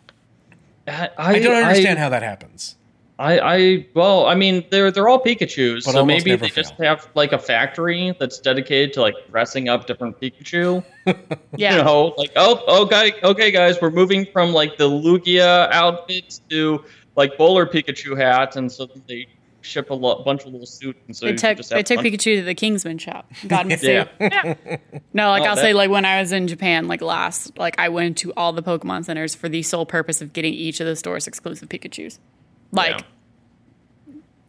I, 0.89 1.11
I 1.19 1.39
don't 1.39 1.63
understand 1.63 1.99
how 1.99 2.09
that 2.09 2.23
happens. 2.23 2.77
I, 3.19 3.39
I 3.41 3.87
well, 3.95 4.27
I 4.27 4.35
mean, 4.35 4.63
they're 4.71 4.91
they're 4.91 5.09
all 5.09 5.23
Pikachu's, 5.23 5.87
But 5.87 5.93
so 5.93 6.05
maybe 6.05 6.31
never 6.31 6.43
they 6.45 6.51
just 6.51 6.75
have 6.75 7.09
like 7.15 7.33
a 7.33 7.39
factory 7.39 8.15
that's 8.21 8.39
dedicated 8.39 8.93
to 8.95 9.01
like 9.01 9.15
dressing 9.31 9.69
up 9.71 9.87
different 9.87 10.21
Pikachu. 10.21 10.85
Yeah. 11.57 11.77
You 11.79 11.85
know, 11.85 12.15
like 12.19 12.33
oh, 12.37 12.63
oh, 12.67 12.85
guy, 12.85 13.13
okay, 13.23 13.51
guys, 13.51 13.79
we're 13.81 13.91
moving 13.91 14.27
from 14.33 14.53
like 14.53 14.77
the 14.77 14.89
Lugia 14.91 15.71
outfits 15.73 16.41
to 16.51 16.85
like 17.17 17.39
bowler 17.39 17.65
Pikachu 17.65 18.17
hats, 18.19 18.57
and 18.57 18.71
so 18.71 18.87
they 19.09 19.27
ship 19.63 19.89
a 19.91 19.95
lo- 19.95 20.23
bunch 20.23 20.45
of 20.45 20.53
little 20.53 20.67
suits, 20.67 20.99
and 21.07 21.17
so 21.17 21.27
They 21.27 21.33
you 21.33 21.39
took 21.39 21.59
they 21.69 21.83
took. 21.83 22.01
Pikachu 22.01 22.37
to 22.39 22.43
the 22.43 22.55
Kingsman 22.55 22.99
shop. 22.99 23.33
Got 23.49 23.65
him 23.65 23.73
a 23.73 23.77
Yeah. 23.83 24.05
suit. 24.05 24.11
Yeah. 24.21 24.55
No, 25.15 25.31
like 25.31 25.43
Oh, 25.43 25.47
I'll 25.47 25.55
that- 25.57 25.63
say, 25.63 25.73
like 25.73 25.89
when 25.91 26.05
I 26.05 26.21
was 26.21 26.33
in 26.33 26.49
Japan, 26.49 26.87
like 26.89 27.01
last, 27.01 27.57
like 27.57 27.79
I 27.79 27.89
went 27.89 28.19
to 28.19 28.35
all 28.37 28.53
the 28.53 28.63
Pokemon 28.63 29.07
centers 29.07 29.35
for 29.35 29.49
the 29.49 29.63
sole 29.63 29.87
purpose 29.87 30.21
of 30.21 30.33
getting 30.35 30.53
each 30.53 30.81
of 30.81 30.87
the 30.87 30.97
stores 30.97 31.27
exclusive 31.27 31.69
Pikachu's. 31.71 32.19
Like, 32.73 33.03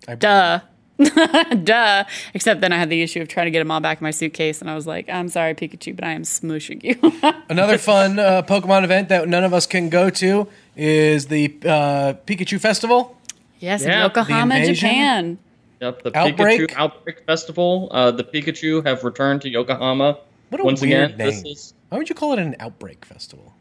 I, 0.08 0.16
duh. 0.16 0.60
Duh. 1.64 2.06
Except 2.34 2.60
then 2.62 2.72
I 2.74 2.78
had 2.78 2.90
the 2.90 3.04
issue 3.04 3.22
of 3.22 3.28
trying 3.28 3.46
to 3.46 3.52
get 3.52 3.60
them 3.60 3.70
all 3.70 3.80
back 3.80 4.00
in 4.02 4.04
my 4.04 4.10
suitcase, 4.12 4.62
and 4.62 4.70
I 4.70 4.74
was 4.76 4.88
like, 4.88 5.08
I'm 5.10 5.30
sorry, 5.30 5.54
Pikachu, 5.54 5.96
but 5.96 6.04
I 6.04 6.12
am 6.14 6.24
smooshing 6.24 6.84
you. 6.84 6.98
Another 7.50 7.78
fun 7.78 8.18
uh, 8.18 8.42
Pokemon 8.42 8.84
event 8.84 9.10
that 9.10 9.28
none 9.28 9.44
of 9.44 9.54
us 9.54 9.68
can 9.68 9.90
go 9.90 10.10
to 10.10 10.48
is 10.76 11.28
the 11.28 11.56
uh, 11.66 12.14
Pikachu 12.26 12.60
Festival. 12.60 13.16
yes, 13.60 13.84
Yeah, 13.84 13.98
in 13.98 14.02
Yokohama. 14.06 14.66
Japan. 14.74 15.38
Yep, 15.82 16.02
the 16.02 16.18
Outbreak? 16.18 16.62
Pikachu 16.62 16.74
Outbreak 16.76 17.26
Festival. 17.28 17.90
Uh, 17.92 18.10
the 18.10 18.24
Pikachu 18.24 18.84
have 18.84 19.04
returned 19.04 19.44
to 19.44 19.50
Yokohama 19.50 20.18
What 20.50 20.62
a 20.62 20.64
once 20.64 20.82
weird 20.82 21.12
again. 21.12 21.18
name. 21.20 21.44
This 21.44 21.44
is 21.44 21.74
Why 21.90 22.00
would 22.00 22.10
you 22.10 22.16
call 22.16 22.34
it 22.34 22.40
an 22.40 22.56
outbreak 22.60 23.06
festival? 23.06 23.54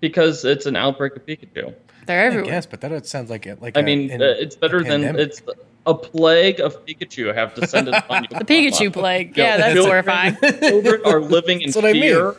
Because 0.00 0.44
it's 0.44 0.66
an 0.66 0.76
outbreak 0.76 1.16
of 1.16 1.24
Pikachu. 1.26 1.74
They're 2.06 2.24
everywhere. 2.26 2.50
Yes, 2.52 2.66
but 2.66 2.80
that 2.80 3.06
sounds 3.06 3.28
like 3.30 3.46
it. 3.46 3.60
Like 3.60 3.76
I 3.76 3.80
a- 3.80 3.82
mean, 3.82 4.10
in 4.10 4.22
uh, 4.22 4.26
it's 4.38 4.56
better 4.56 4.82
than 4.82 5.04
it's 5.18 5.42
a 5.86 5.94
plague 5.94 6.60
of 6.60 6.84
Pikachu 6.86 7.34
have 7.34 7.54
descended 7.54 7.94
upon 7.94 8.22
you. 8.30 8.38
The 8.38 8.44
Pikachu 8.44 8.92
plague. 8.92 9.36
Yeah, 9.36 9.56
that's 9.58 9.74
children- 9.74 9.90
horrifying. 9.90 10.36
Children 10.60 11.00
are 11.04 11.20
living 11.20 11.60
in 11.60 11.66
That's 11.68 11.76
what 11.76 11.84
I 11.84 11.92
mean. 11.92 12.02
fear 12.02 12.36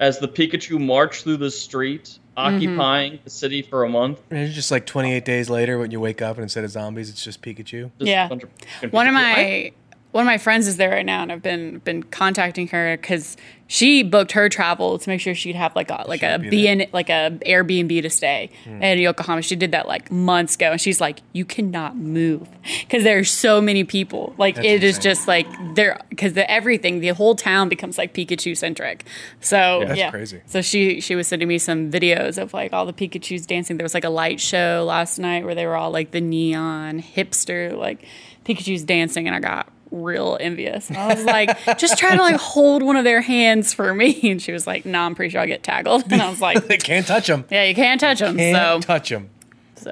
as 0.00 0.18
the 0.18 0.26
Pikachu 0.28 0.80
march 0.84 1.22
through 1.22 1.36
the 1.38 1.50
street, 1.50 2.18
Mm-hmm. 2.36 2.56
occupying 2.56 3.20
the 3.22 3.30
city 3.30 3.62
for 3.62 3.84
a 3.84 3.88
month. 3.88 4.20
And 4.28 4.40
It's 4.40 4.56
just 4.56 4.72
like 4.72 4.86
28 4.86 5.24
days 5.24 5.48
later 5.48 5.78
when 5.78 5.92
you 5.92 6.00
wake 6.00 6.20
up 6.20 6.36
and 6.36 6.42
instead 6.42 6.64
of 6.64 6.70
zombies, 6.72 7.08
it's 7.08 7.22
just 7.22 7.40
Pikachu. 7.40 7.92
Just 7.96 8.00
a 8.00 8.04
Yeah. 8.04 8.26
bunch 8.26 8.42
of 8.42 8.50
fucking 8.80 8.90
One 8.90 9.06
of 9.06 9.14
my 9.14 9.20
I- 9.36 9.72
one 10.14 10.22
of 10.22 10.26
my 10.26 10.38
friends 10.38 10.68
is 10.68 10.76
there 10.76 10.90
right 10.90 11.04
now, 11.04 11.22
and 11.22 11.32
I've 11.32 11.42
been 11.42 11.78
been 11.78 12.04
contacting 12.04 12.68
her 12.68 12.96
because 12.96 13.36
she 13.66 14.04
booked 14.04 14.30
her 14.30 14.48
travel 14.48 14.96
to 14.96 15.08
make 15.08 15.20
sure 15.20 15.34
she'd 15.34 15.56
have 15.56 15.74
like 15.74 15.90
a 15.90 16.04
like 16.06 16.22
a 16.22 16.38
be 16.38 16.50
B 16.50 16.68
in 16.68 16.86
like 16.92 17.08
a 17.10 17.36
Airbnb 17.44 18.00
to 18.00 18.08
stay 18.08 18.50
hmm. 18.62 18.80
in 18.80 19.00
Yokohama. 19.00 19.42
She 19.42 19.56
did 19.56 19.72
that 19.72 19.88
like 19.88 20.12
months 20.12 20.54
ago, 20.54 20.70
and 20.70 20.80
she's 20.80 21.00
like, 21.00 21.20
"You 21.32 21.44
cannot 21.44 21.96
move 21.96 22.48
because 22.82 23.02
there's 23.02 23.28
so 23.28 23.60
many 23.60 23.82
people. 23.82 24.36
Like 24.38 24.54
That's 24.54 24.68
it 24.68 24.84
is 24.84 24.96
insane. 24.98 25.10
just 25.10 25.26
like 25.26 25.48
there 25.74 25.98
because 26.10 26.34
the 26.34 26.48
everything 26.48 27.00
the 27.00 27.08
whole 27.08 27.34
town 27.34 27.68
becomes 27.68 27.98
like 27.98 28.14
Pikachu 28.14 28.56
centric. 28.56 29.04
So 29.40 29.82
That's 29.84 29.98
yeah, 29.98 30.10
crazy. 30.12 30.42
So 30.46 30.62
she 30.62 31.00
she 31.00 31.16
was 31.16 31.26
sending 31.26 31.48
me 31.48 31.58
some 31.58 31.90
videos 31.90 32.40
of 32.40 32.54
like 32.54 32.72
all 32.72 32.86
the 32.86 32.92
Pikachu's 32.92 33.46
dancing. 33.46 33.78
There 33.78 33.84
was 33.84 33.94
like 33.94 34.04
a 34.04 34.10
light 34.10 34.40
show 34.40 34.84
last 34.86 35.18
night 35.18 35.44
where 35.44 35.56
they 35.56 35.66
were 35.66 35.74
all 35.74 35.90
like 35.90 36.12
the 36.12 36.20
neon 36.20 37.02
hipster 37.02 37.76
like 37.76 38.06
Pikachu's 38.44 38.84
dancing, 38.84 39.26
and 39.26 39.34
I 39.34 39.40
got 39.40 39.72
real 39.94 40.36
envious. 40.40 40.90
I 40.90 41.14
was 41.14 41.24
like, 41.24 41.78
just 41.78 41.96
try 41.98 42.16
to 42.16 42.22
like 42.22 42.36
hold 42.36 42.82
one 42.82 42.96
of 42.96 43.04
their 43.04 43.20
hands 43.20 43.72
for 43.72 43.94
me, 43.94 44.18
and 44.30 44.42
she 44.42 44.52
was 44.52 44.66
like, 44.66 44.84
No, 44.84 45.00
I'm 45.00 45.14
pretty 45.14 45.30
sure 45.30 45.40
I 45.40 45.44
will 45.44 45.48
get 45.48 45.62
tackled. 45.62 46.04
And 46.12 46.20
I 46.20 46.28
was 46.28 46.40
like, 46.40 46.66
They 46.68 46.76
can't 46.78 47.06
touch 47.06 47.26
them. 47.26 47.44
Yeah, 47.50 47.64
you 47.64 47.74
can't 47.74 48.00
touch 48.00 48.18
them. 48.20 48.36
Can't 48.36 48.56
So 48.82 48.86
touch 48.86 49.08
them. 49.10 49.30
so 49.76 49.90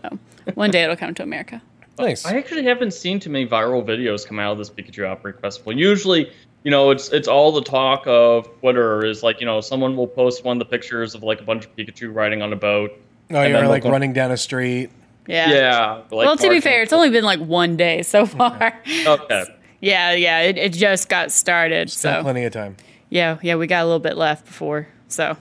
one 0.55 0.71
day 0.71 0.83
it'll 0.83 0.97
come 0.97 1.15
to 1.15 1.23
America. 1.23 1.63
Nice. 1.99 2.25
I 2.27 2.37
actually 2.39 2.65
haven't 2.65 2.93
seen 2.95 3.21
too 3.21 3.31
many 3.31 3.47
viral 3.47 3.85
videos 3.85 4.27
come 4.27 4.39
out 4.39 4.53
of 4.53 4.59
this 4.59 4.71
Pikachu 4.71 5.05
Outbreak 5.07 5.39
Festival. 5.41 5.77
Usually, 5.77 6.33
you 6.65 6.71
know, 6.71 6.91
it's 6.91 7.11
it's 7.11 7.29
all 7.29 7.53
the 7.53 7.61
talk 7.63 8.05
of 8.07 8.49
Twitter 8.61 9.05
is 9.05 9.23
like, 9.23 9.41
you 9.41 9.47
know, 9.47 9.61
someone 9.61 9.97
will 9.97 10.07
post 10.09 10.43
one 10.45 10.57
of 10.57 10.59
the 10.59 10.65
pictures 10.71 11.15
of 11.15 11.23
like 11.23 11.41
a 11.41 11.45
bunch 11.45 11.67
of 11.67 11.77
Pikachu 11.77 12.13
riding 12.13 12.41
on 12.43 12.53
a 12.53 12.57
boat. 12.57 12.91
oh, 13.31 13.43
you're 13.43 13.67
like 13.69 13.83
they'll 13.83 13.91
go- 13.91 13.93
running 13.93 14.13
down 14.15 14.31
a 14.33 14.37
street. 14.37 14.91
Yeah. 15.29 15.51
Yeah. 15.53 15.95
like 16.11 16.27
well, 16.27 16.37
to 16.37 16.49
be 16.49 16.61
fair, 16.61 16.83
it's 16.83 16.93
only 16.93 17.11
been 17.11 17.25
like 17.25 17.39
one 17.41 17.77
day 17.77 18.03
so 18.03 18.27
far. 18.27 18.75
Okay. 19.07 19.45
Yeah, 19.83 20.13
yeah, 20.13 20.41
it, 20.41 20.57
it 20.57 20.73
just 20.73 21.09
got 21.11 21.31
started. 21.33 21.91
Still 21.91 22.15
so 22.15 22.23
plenty 22.23 22.45
of 22.45 22.53
time. 22.53 22.77
yeah, 23.11 23.37
yeah, 23.43 23.57
we 23.57 23.67
got 23.67 23.83
a 23.83 23.85
little 23.85 23.99
bit 24.01 24.17
left 24.17 24.47
before. 24.47 24.87
So 25.09 25.37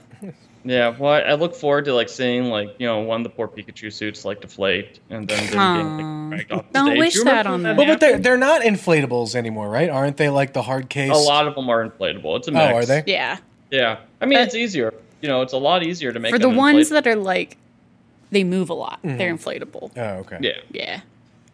Yeah, 0.64 0.94
well, 0.98 1.14
I 1.14 1.20
I 1.20 1.34
look 1.34 1.54
forward 1.56 1.86
to 1.86 1.94
like 1.94 2.08
seeing 2.08 2.44
like 2.44 2.68
you 2.78 2.86
know 2.86 3.00
one 3.00 3.20
of 3.20 3.24
the 3.24 3.30
poor 3.30 3.48
Pikachu 3.48 3.92
suits 3.92 4.24
like 4.24 4.40
deflate 4.40 5.00
and 5.10 5.26
then 5.26 5.38
them 5.50 5.72
getting 5.72 6.30
like, 6.30 6.46
dragged 6.48 6.52
off 6.52 6.66
the 6.68 6.72
Don't 6.78 6.86
stage. 6.88 6.98
wish 6.98 7.14
You 7.16 7.24
that 7.24 7.46
on 7.46 7.62
them. 7.62 7.76
Well, 7.76 7.86
but 7.86 8.00
they're 8.00 8.18
they're 8.18 8.36
not 8.36 8.62
inflatables 8.62 9.34
anymore, 9.34 9.68
right? 9.70 9.88
Aren't 9.88 10.18
they 10.18 10.28
like 10.28 10.52
the 10.52 10.62
hard 10.62 10.88
case? 10.88 11.10
a 11.10 11.14
lot 11.14 11.48
of 11.48 11.54
them 11.54 11.68
are 11.70 11.88
inflatable. 11.88 12.36
It's 12.38 12.48
a 12.48 12.52
Oh, 12.52 12.74
are 12.76 12.84
they? 12.84 13.02
yeah, 13.06 13.38
Yeah, 13.70 13.98
I 14.20 14.26
mean 14.26 14.38
Uh, 14.38 14.42
it's 14.42 14.54
easier. 14.54 14.92
You 15.20 15.28
know, 15.28 15.42
it's 15.42 15.52
a 15.52 15.58
lot 15.58 15.82
easier 15.84 16.12
to 16.12 16.18
make 16.20 16.32
for 16.32 16.38
the 16.38 16.48
ones 16.48 16.90
inflate- 16.90 17.04
that 17.04 17.10
are 17.10 17.16
like 17.16 17.56
they 18.30 18.44
move 18.44 18.70
a 18.70 18.74
lot, 18.74 18.98
they're 19.02 19.34
inflatable. 19.34 19.90
Oh, 19.96 20.00
okay. 20.20 20.38
Yeah, 20.40 20.52
Yeah. 20.70 21.00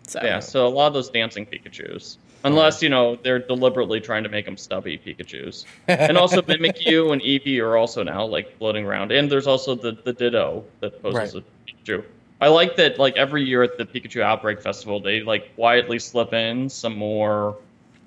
So 0.07 0.21
yeah. 0.23 0.41
So 0.41 0.67
a 0.67 0.69
lot 0.69 0.87
of 0.89 0.95
those 0.95 1.09
dancing 1.11 1.45
Pikachu's, 1.47 2.19
unless 2.45 2.83
you 2.83 2.89
know 2.89 3.17
they're 3.23 3.39
deliberately 3.39 4.01
trying 4.01 4.23
to 4.23 4.29
make 4.29 4.45
them 4.45 4.57
stubby 4.57 4.99
Pikachu's, 4.99 5.67
and 5.89 6.17
also 6.19 6.41
Mimikyu 6.43 7.13
and 7.13 7.21
Eevee 7.23 7.61
are 7.63 7.77
also 7.77 8.03
now 8.03 8.25
like 8.25 8.57
floating 8.59 8.85
around, 8.87 9.13
and 9.13 9.31
there's 9.31 9.47
also 9.47 9.75
the 9.75 9.93
the 10.05 10.13
Ditto 10.13 10.65
that 10.81 11.03
poses 11.03 11.35
Right. 11.35 11.45
a 11.45 11.91
Pikachu. 11.93 12.05
I 12.41 12.49
like 12.49 12.77
that. 12.77 12.99
Like 12.99 13.17
every 13.17 13.45
year 13.45 13.63
at 13.63 13.77
the 13.79 13.85
Pikachu 13.85 14.21
Outbreak 14.23 14.61
Festival, 14.63 15.01
they 15.01 15.23
like 15.23 15.55
quietly 15.57 15.99
slip 15.99 16.33
in 16.33 16.69
some 16.69 16.97
more, 16.97 17.57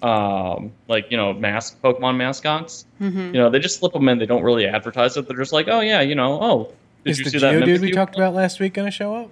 um, 0.02 0.72
like 0.88 1.12
you 1.12 1.17
know, 1.17 1.34
mask 1.34 1.82
Pokemon 1.82 2.15
mascots. 2.17 2.86
Mm-hmm. 3.02 3.20
You 3.20 3.32
know, 3.41 3.50
they 3.50 3.60
just 3.60 3.80
slip 3.80 3.94
them 3.94 4.08
in. 4.10 4.17
They 4.20 4.26
don't 4.26 4.44
really 4.44 4.65
advertise 4.67 5.17
it. 5.17 5.28
They're 5.28 5.38
just 5.38 5.54
like, 5.54 5.67
oh 5.67 5.82
yeah, 5.82 6.02
you 6.02 6.15
know, 6.15 6.41
oh. 6.41 6.74
Did 7.04 7.12
Is 7.12 7.17
you 7.20 7.26
the 7.26 7.30
see 7.32 7.38
that 7.39 7.54
Geodude 7.56 7.80
we 7.82 7.91
talked 7.91 8.15
about 8.15 8.34
last 8.36 8.60
week 8.60 8.76
going 8.76 8.86
to 8.86 8.91
show 8.91 9.15
up? 9.15 9.32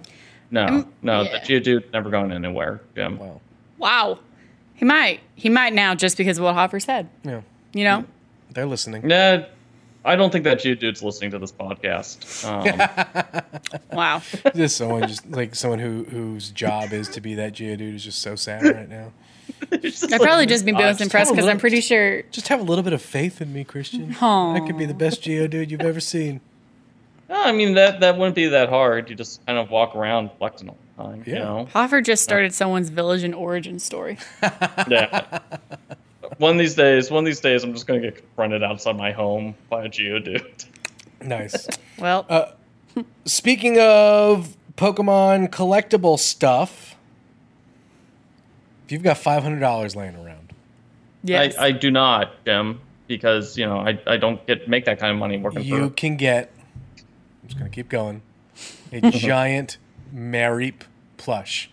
No, 0.50 0.66
Um, 0.66 0.92
no, 1.02 1.22
yeah. 1.22 1.38
the 1.38 1.38
Geodude 1.38 1.92
never 1.92 2.10
going 2.10 2.32
anywhere, 2.32 2.80
Jim. 2.96 3.16
Well, 3.16 3.40
wow, 3.78 4.18
he 4.80 4.86
might 4.86 5.20
he 5.36 5.50
might 5.50 5.74
now 5.74 5.94
just 5.94 6.16
because 6.16 6.38
of 6.38 6.44
what 6.44 6.54
Hoffer 6.54 6.80
said. 6.80 7.08
yeah, 7.22 7.42
You 7.74 7.84
know, 7.84 8.04
they're 8.50 8.64
listening. 8.64 9.08
Yeah, 9.08 9.44
I 10.06 10.16
don't 10.16 10.32
think 10.32 10.44
that 10.44 10.58
Geodude's 10.60 11.02
listening 11.02 11.32
to 11.32 11.38
this 11.38 11.52
podcast. 11.52 12.44
Um, 12.48 13.44
Wow. 13.92 14.22
Just 14.56 14.78
someone 14.78 15.06
just 15.06 15.28
like 15.30 15.54
someone 15.54 15.80
who 15.80 16.04
whose 16.04 16.50
job 16.50 16.92
is 16.94 17.08
to 17.10 17.20
be 17.20 17.34
that 17.34 17.52
Geodude 17.52 17.94
is 17.96 18.04
just 18.04 18.22
so 18.22 18.34
sad 18.36 18.62
right 18.62 18.88
now. 18.88 19.12
I'd 19.72 20.20
probably 20.20 20.46
just 20.46 20.64
be 20.64 20.72
most 20.72 21.00
impressed 21.02 21.30
because 21.32 21.46
I'm 21.46 21.58
pretty 21.58 21.80
sure. 21.82 22.22
Just 22.30 22.48
have 22.48 22.60
a 22.60 22.62
little 22.62 22.82
bit 22.84 22.92
of 22.94 23.02
faith 23.02 23.42
in 23.42 23.52
me, 23.52 23.64
Christian. 23.64 24.16
Aw. 24.20 24.54
I 24.54 24.60
could 24.66 24.78
be 24.78 24.86
the 24.86 24.94
best 24.94 25.22
Geodude 25.22 25.70
you've 25.70 25.82
ever 25.82 26.00
seen. 26.00 26.40
No, 27.30 27.40
I 27.40 27.52
mean 27.52 27.74
that 27.74 28.00
that 28.00 28.18
wouldn't 28.18 28.34
be 28.34 28.48
that 28.48 28.68
hard. 28.68 29.08
You 29.08 29.14
just 29.16 29.44
kind 29.46 29.56
of 29.58 29.70
walk 29.70 29.94
around 29.96 30.30
flexing 30.38 30.68
all 30.68 30.76
the 30.96 31.02
time. 31.04 31.22
You 31.26 31.32
Yeah. 31.34 31.38
know. 31.44 31.68
Hoffer 31.72 32.00
just 32.02 32.22
started 32.24 32.52
someone's 32.52 32.90
village 32.90 33.22
and 33.22 33.34
origin 33.34 33.78
story. 33.78 34.18
Yeah. 34.88 35.38
one 36.38 36.52
of 36.52 36.58
these 36.58 36.74
days, 36.74 37.10
one 37.10 37.22
of 37.22 37.26
these 37.26 37.40
days, 37.40 37.62
I'm 37.64 37.72
just 37.72 37.86
gonna 37.86 38.00
get 38.00 38.16
confronted 38.16 38.62
outside 38.64 38.96
my 38.96 39.12
home 39.12 39.54
by 39.68 39.84
a 39.84 39.88
Geodude. 39.88 40.66
Nice. 41.22 41.66
Well, 41.98 42.26
Uh, 42.28 42.46
Speaking 43.24 43.78
of 43.78 44.56
Pokemon 44.76 45.50
collectible 45.50 46.18
stuff, 46.18 46.96
if 48.86 48.92
you've 48.92 49.02
got 49.04 49.18
five 49.18 49.42
hundred 49.44 49.60
dollars 49.60 49.94
laying 49.94 50.16
around, 50.16 50.52
yes. 51.22 51.56
I, 51.56 51.66
I 51.66 51.70
do 51.72 51.90
not, 51.92 52.32
Jim, 52.44 52.80
because 53.06 53.56
you 53.56 53.66
know 53.66 53.78
I, 53.78 54.00
I 54.06 54.16
don't 54.16 54.44
get 54.46 54.68
make 54.68 54.86
that 54.86 54.98
kind 54.98 55.12
of 55.12 55.18
money 55.18 55.36
working 55.38 55.60
for 55.60 55.66
you 55.66 55.88
for. 55.88 55.94
can 55.94 56.16
get. 56.16 56.50
I'm 57.50 57.54
just 57.54 57.58
gonna 57.58 57.70
keep 57.70 57.88
going. 57.88 58.22
A 58.92 59.10
giant 59.10 59.78
Mareep 60.14 60.82
plush 61.16 61.68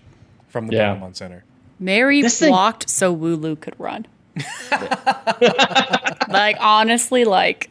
from 0.47 0.67
the 0.67 0.75
Yeah. 0.75 0.95
Pokemon 0.95 1.15
Center. 1.15 1.43
Mary 1.79 2.23
This 2.23 2.39
thing- 2.39 2.49
blocked 2.49 2.89
so 2.89 3.15
Wooloo 3.15 3.59
could 3.59 3.75
run. 3.79 4.07
like 6.29 6.57
honestly, 6.59 7.25
like 7.25 7.69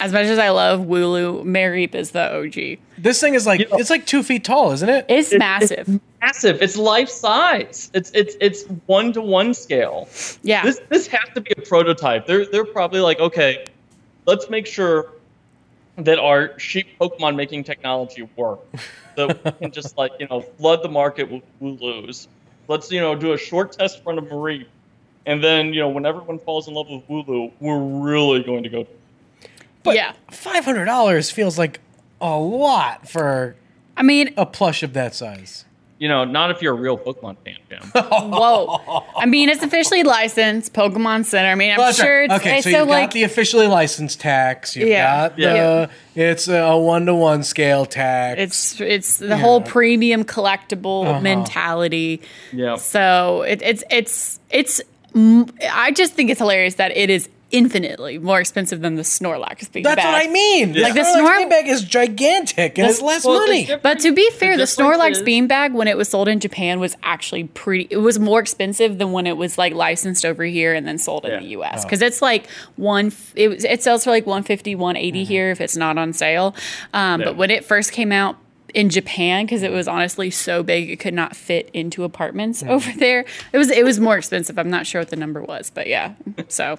as 0.00 0.12
much 0.12 0.26
as 0.26 0.38
I 0.38 0.50
love 0.50 0.80
Wooloo, 0.82 1.42
Mareep 1.44 1.94
is 1.96 2.12
the 2.12 2.32
OG. 2.36 2.78
This 2.96 3.20
thing 3.20 3.34
is 3.34 3.44
like 3.46 3.60
You 3.60 3.68
know- 3.68 3.78
it's 3.78 3.90
like 3.90 4.06
two 4.06 4.22
feet 4.22 4.44
tall, 4.44 4.70
isn't 4.72 4.88
it? 4.88 5.06
It's 5.08 5.32
It- 5.32 5.38
massive. 5.40 5.88
It's 5.88 6.00
massive. 6.20 6.62
It's 6.62 6.76
life 6.76 7.08
size. 7.08 7.90
It's 7.92 8.12
it's 8.14 8.36
it's 8.40 8.64
one 8.86 9.12
to 9.14 9.20
one 9.20 9.52
scale. 9.54 10.08
yeah. 10.42 10.62
This 10.62 10.80
this 10.90 11.06
has 11.08 11.28
to 11.34 11.40
be 11.40 11.50
a 11.56 11.62
prototype. 11.62 12.26
They're 12.26 12.46
they're 12.46 12.64
probably 12.64 13.00
like, 13.00 13.18
okay, 13.18 13.64
let's 14.26 14.48
make 14.48 14.66
sure 14.66 15.10
that 15.98 16.18
our 16.18 16.58
sheep 16.58 16.86
Pokemon 17.00 17.36
making 17.36 17.64
technology 17.64 18.28
work. 18.36 18.60
That 19.16 19.44
we 19.44 19.50
can 19.60 19.70
just 19.72 19.96
like, 19.98 20.12
you 20.18 20.28
know, 20.28 20.40
flood 20.40 20.82
the 20.82 20.88
market 20.88 21.30
with 21.30 21.42
Wooloos. 21.60 22.28
Let's, 22.68 22.90
you 22.90 23.00
know, 23.00 23.14
do 23.14 23.32
a 23.32 23.38
short 23.38 23.72
test 23.72 24.02
run 24.04 24.18
of 24.18 24.24
Mareep. 24.24 24.66
And 25.26 25.42
then, 25.42 25.74
you 25.74 25.80
know, 25.80 25.88
when 25.88 26.06
everyone 26.06 26.38
falls 26.38 26.68
in 26.68 26.74
love 26.74 26.88
with 26.88 27.06
Wooloo, 27.08 27.52
we're 27.60 27.78
really 27.78 28.42
going 28.42 28.62
to 28.62 28.68
go 28.68 28.86
But 29.82 29.96
yeah. 29.96 30.12
five 30.30 30.64
hundred 30.64 30.86
dollars 30.86 31.30
feels 31.30 31.58
like 31.58 31.80
a 32.20 32.38
lot 32.38 33.08
for 33.08 33.56
I 33.96 34.02
mean, 34.02 34.32
a 34.36 34.46
plush 34.46 34.82
of 34.84 34.92
that 34.92 35.14
size. 35.14 35.64
You 35.98 36.08
know, 36.08 36.24
not 36.24 36.50
if 36.52 36.62
you're 36.62 36.74
a 36.74 36.76
real 36.76 36.96
Pokemon 36.96 37.36
fan, 37.44 37.56
Jim. 37.68 37.82
whoa. 37.94 39.04
I 39.16 39.26
mean, 39.26 39.48
it's 39.48 39.62
officially 39.62 40.02
licensed, 40.04 40.72
Pokemon 40.72 41.24
Center. 41.24 41.48
I 41.50 41.54
mean, 41.56 41.72
I'm 41.72 41.78
Well, 41.78 41.92
sure 41.92 42.20
right. 42.20 42.30
it's, 42.30 42.34
okay. 42.40 42.56
it's 42.58 42.64
So 42.64 42.70
so, 42.70 42.78
you've 42.80 42.88
like 42.88 43.04
got 43.08 43.14
the 43.14 43.22
officially 43.24 43.66
licensed 43.66 44.20
tax. 44.20 44.76
You've 44.76 44.88
Yeah. 44.88 45.28
got 45.28 45.36
the 45.36 45.42
Yeah. 46.14 46.30
it's 46.30 46.46
a 46.48 46.76
one 46.76 47.06
to 47.06 47.14
one 47.14 47.42
scale 47.42 47.84
tax. 47.84 48.40
it's 48.40 48.80
it's 48.80 49.16
the 49.18 49.36
whole 49.36 49.60
premium 49.60 50.24
collectible 50.24 51.06
Uh-huh. 51.06 51.20
mentality. 51.20 52.20
Yeah. 52.52 52.76
So 52.76 53.42
it, 53.42 53.60
it's 53.62 53.82
it's 53.90 54.40
it's. 54.50 54.80
I 55.70 55.90
just 55.90 56.12
think 56.14 56.30
it's 56.30 56.38
hilarious 56.38 56.74
that 56.74 56.96
it 56.96 57.10
is 57.10 57.28
infinitely 57.50 58.18
more 58.18 58.38
expensive 58.40 58.80
than 58.82 58.96
the 58.96 59.02
Snorlax 59.02 59.72
being 59.72 59.82
That's 59.82 59.96
bag. 59.96 60.12
what 60.12 60.28
I 60.28 60.30
mean. 60.30 60.74
Like 60.74 60.92
the 60.94 61.00
Snorlax 61.00 61.16
Snor- 61.46 61.50
beanbag 61.50 61.66
is 61.68 61.82
gigantic 61.82 62.78
and 62.78 62.88
it's 62.88 63.00
less 63.00 63.24
Well, 63.24 63.40
money. 63.40 63.68
But 63.82 64.00
to 64.00 64.12
be 64.12 64.28
fair, 64.32 64.56
the, 64.56 64.66
difference 64.66 64.76
Snorlax 64.98 65.10
is- 65.12 65.22
beanbag 65.22 65.72
when 65.72 65.88
it 65.88 65.96
was 65.96 66.08
sold 66.10 66.28
in 66.28 66.40
Japan 66.40 66.78
was 66.78 66.96
actually 67.02 67.44
pretty. 67.44 67.86
It 67.90 67.96
was 67.98 68.18
more 68.18 68.38
expensive 68.40 68.98
than 68.98 69.12
when 69.12 69.26
it 69.26 69.36
was 69.36 69.56
like 69.56 69.72
licensed 69.72 70.24
over 70.26 70.44
here 70.44 70.74
and 70.74 70.86
then 70.86 70.98
sold 70.98 71.24
in 71.24 71.30
Yeah. 71.32 71.38
the 71.40 71.46
Oh. 71.46 71.60
U.S. 71.60 71.84
Because 71.84 72.02
it's 72.02 72.20
like 72.20 72.48
one. 72.76 73.12
It, 73.34 73.64
it 73.64 73.82
sells 73.82 74.04
for 74.04 74.10
like 74.10 74.26
150 74.26 74.74
180 74.74 75.22
Mm-hmm. 75.22 75.28
here 75.28 75.50
if 75.50 75.60
it's 75.60 75.76
not 75.76 75.96
on 75.96 76.12
sale. 76.12 76.54
Um, 76.92 77.20
Yeah. 77.20 77.26
But 77.28 77.36
when 77.36 77.50
it 77.50 77.64
first 77.64 77.92
came 77.92 78.12
out 78.12 78.36
in 78.74 78.90
Japan, 78.90 79.46
because 79.46 79.62
it 79.62 79.70
was 79.70 79.88
honestly 79.88 80.30
so 80.30 80.62
big 80.62 80.90
it 80.90 81.00
could 81.00 81.14
not 81.14 81.34
fit 81.34 81.70
into 81.72 82.04
apartments 82.04 82.62
Mm-hmm. 82.62 82.70
over 82.72 82.92
there, 82.98 83.24
it 83.52 83.58
was 83.58 83.70
it 83.70 83.84
was 83.84 83.98
more 84.00 84.16
expensive. 84.18 84.58
I'm 84.58 84.70
not 84.70 84.86
sure 84.86 85.00
what 85.00 85.08
the 85.10 85.16
number 85.16 85.42
was, 85.42 85.70
but 85.70 85.86
yeah. 85.86 86.14
So, 86.48 86.78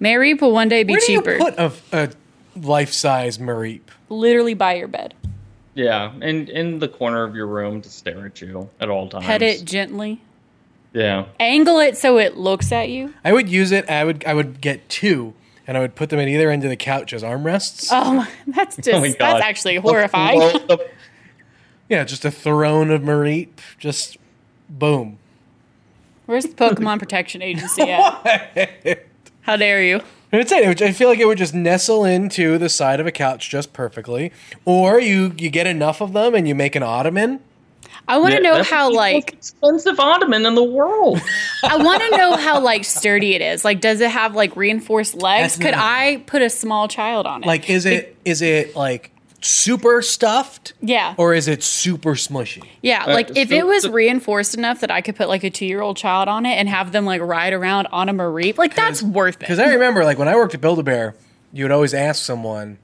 Mareep 0.00 0.40
will 0.40 0.52
one 0.52 0.68
day 0.68 0.82
be 0.82 0.92
Where 0.94 1.00
do 1.00 1.06
cheaper. 1.06 1.32
you 1.34 1.38
put 1.38 1.54
a, 1.58 1.72
a 1.92 2.08
life 2.56 2.92
size 2.92 3.38
Mareep? 3.38 3.82
Literally 4.08 4.54
by 4.54 4.74
your 4.74 4.88
bed. 4.88 5.14
Yeah, 5.74 6.12
and 6.20 6.48
in 6.48 6.80
the 6.80 6.88
corner 6.88 7.22
of 7.24 7.36
your 7.36 7.46
room 7.46 7.82
to 7.82 7.88
stare 7.88 8.26
at 8.26 8.40
you 8.40 8.68
at 8.80 8.88
all 8.88 9.08
times. 9.08 9.26
Pet 9.26 9.42
it 9.42 9.64
gently. 9.64 10.20
Yeah. 10.92 11.26
Angle 11.38 11.78
it 11.80 11.96
so 11.96 12.18
it 12.18 12.36
looks 12.36 12.72
at 12.72 12.88
you. 12.88 13.14
I 13.24 13.32
would 13.32 13.48
use 13.48 13.70
it. 13.70 13.88
I 13.88 14.02
would 14.04 14.24
I 14.24 14.34
would 14.34 14.60
get 14.60 14.88
two, 14.88 15.34
and 15.68 15.76
I 15.76 15.80
would 15.80 15.94
put 15.94 16.08
them 16.10 16.18
at 16.18 16.26
either 16.26 16.50
end 16.50 16.64
of 16.64 16.70
the 16.70 16.76
couch 16.76 17.12
as 17.12 17.22
armrests. 17.22 17.88
Oh, 17.92 18.26
that's 18.48 18.76
just 18.76 18.88
Oh 18.88 19.00
that's 19.18 19.44
actually 19.44 19.76
horrifying. 19.76 20.38
Well, 20.40 20.58
the- 20.66 20.90
yeah, 21.88 22.04
just 22.04 22.24
a 22.24 22.30
throne 22.30 22.90
of 22.90 23.02
Mareep. 23.02 23.48
Just 23.78 24.16
boom. 24.68 25.18
Where's 26.26 26.44
the 26.44 26.54
Pokemon 26.54 26.98
Protection 27.00 27.40
Agency 27.42 27.82
at? 27.90 29.04
How 29.42 29.56
dare 29.56 29.82
you? 29.82 30.00
It's 30.30 30.52
it. 30.52 30.62
It 30.64 30.68
would- 30.68 30.82
I 30.82 30.92
feel 30.92 31.08
like 31.08 31.18
it 31.18 31.24
would 31.26 31.38
just 31.38 31.54
nestle 31.54 32.04
into 32.04 32.58
the 32.58 32.68
side 32.68 33.00
of 33.00 33.06
a 33.06 33.10
couch 33.12 33.48
just 33.48 33.72
perfectly. 33.72 34.30
Or 34.66 35.00
you 35.00 35.32
you 35.38 35.48
get 35.48 35.66
enough 35.66 36.02
of 36.02 36.12
them 36.12 36.34
and 36.34 36.46
you 36.46 36.54
make 36.54 36.76
an 36.76 36.82
ottoman. 36.82 37.40
I 38.06 38.18
want 38.18 38.34
to 38.34 38.42
Yeah, 38.42 38.50
know 38.56 38.62
how 38.62 38.90
like 38.92 39.32
expensive 39.34 39.98
ottoman 39.98 40.44
in 40.44 40.54
the 40.54 40.62
world. 40.64 41.18
I 41.64 41.76
want 41.82 42.02
to 42.02 42.16
know 42.18 42.36
how 42.36 42.60
like 42.60 42.84
sturdy 42.84 43.34
it 43.34 43.40
is. 43.42 43.64
Like, 43.64 43.80
does 43.80 44.00
it 44.02 44.10
have 44.10 44.34
like 44.34 44.54
reinforced 44.56 45.14
legs? 45.14 45.54
That's 45.54 45.56
Could 45.56 45.66
another 45.74 45.82
I 45.82 46.22
put 46.26 46.42
a 46.42 46.50
small 46.50 46.88
child 46.88 47.26
on 47.26 47.42
it? 47.42 47.46
Like, 47.46 47.70
is 47.70 47.86
it 47.86 48.14
is 48.26 48.42
it 48.42 48.76
like 48.76 49.10
super 49.40 50.02
stuffed 50.02 50.72
yeah, 50.80 51.14
or 51.16 51.32
is 51.34 51.46
it 51.48 51.62
super 51.62 52.14
smushy? 52.14 52.64
yeah. 52.82 53.04
Like 53.04 53.36
if 53.36 53.48
so 53.50 53.54
it 53.54 53.66
was 53.66 53.84
the- 53.84 53.90
reinforced 53.92 54.54
enough 54.56 54.80
that 54.80 54.90
I 54.90 55.00
could 55.00 55.16
put 55.16 55.28
like 55.28 55.44
a 55.44 55.50
two 55.50 55.66
year 55.66 55.80
old 55.80 55.96
child 55.96 56.28
on 56.28 56.44
it 56.46 56.54
and 56.56 56.68
have 56.68 56.92
them 56.92 57.04
like 57.04 57.20
ride 57.20 57.52
around 57.52 57.86
on 57.92 58.08
a 58.08 58.12
Mareep, 58.14 58.58
like 58.58 58.74
that's 58.74 59.02
worth 59.02 59.36
it. 59.36 59.40
Because. 59.40 59.58
I 59.58 59.72
remember, 59.72 60.04
like 60.04 60.18
when 60.18 60.28
I 60.28 60.34
worked 60.36 60.54
at 60.54 60.60
Build 60.60 60.78
a 60.78 60.82
Bear, 60.82 61.14
you 61.52 61.64
would 61.64 61.70
always 61.72 61.94
ask 61.94 62.24
someone, 62.24 62.78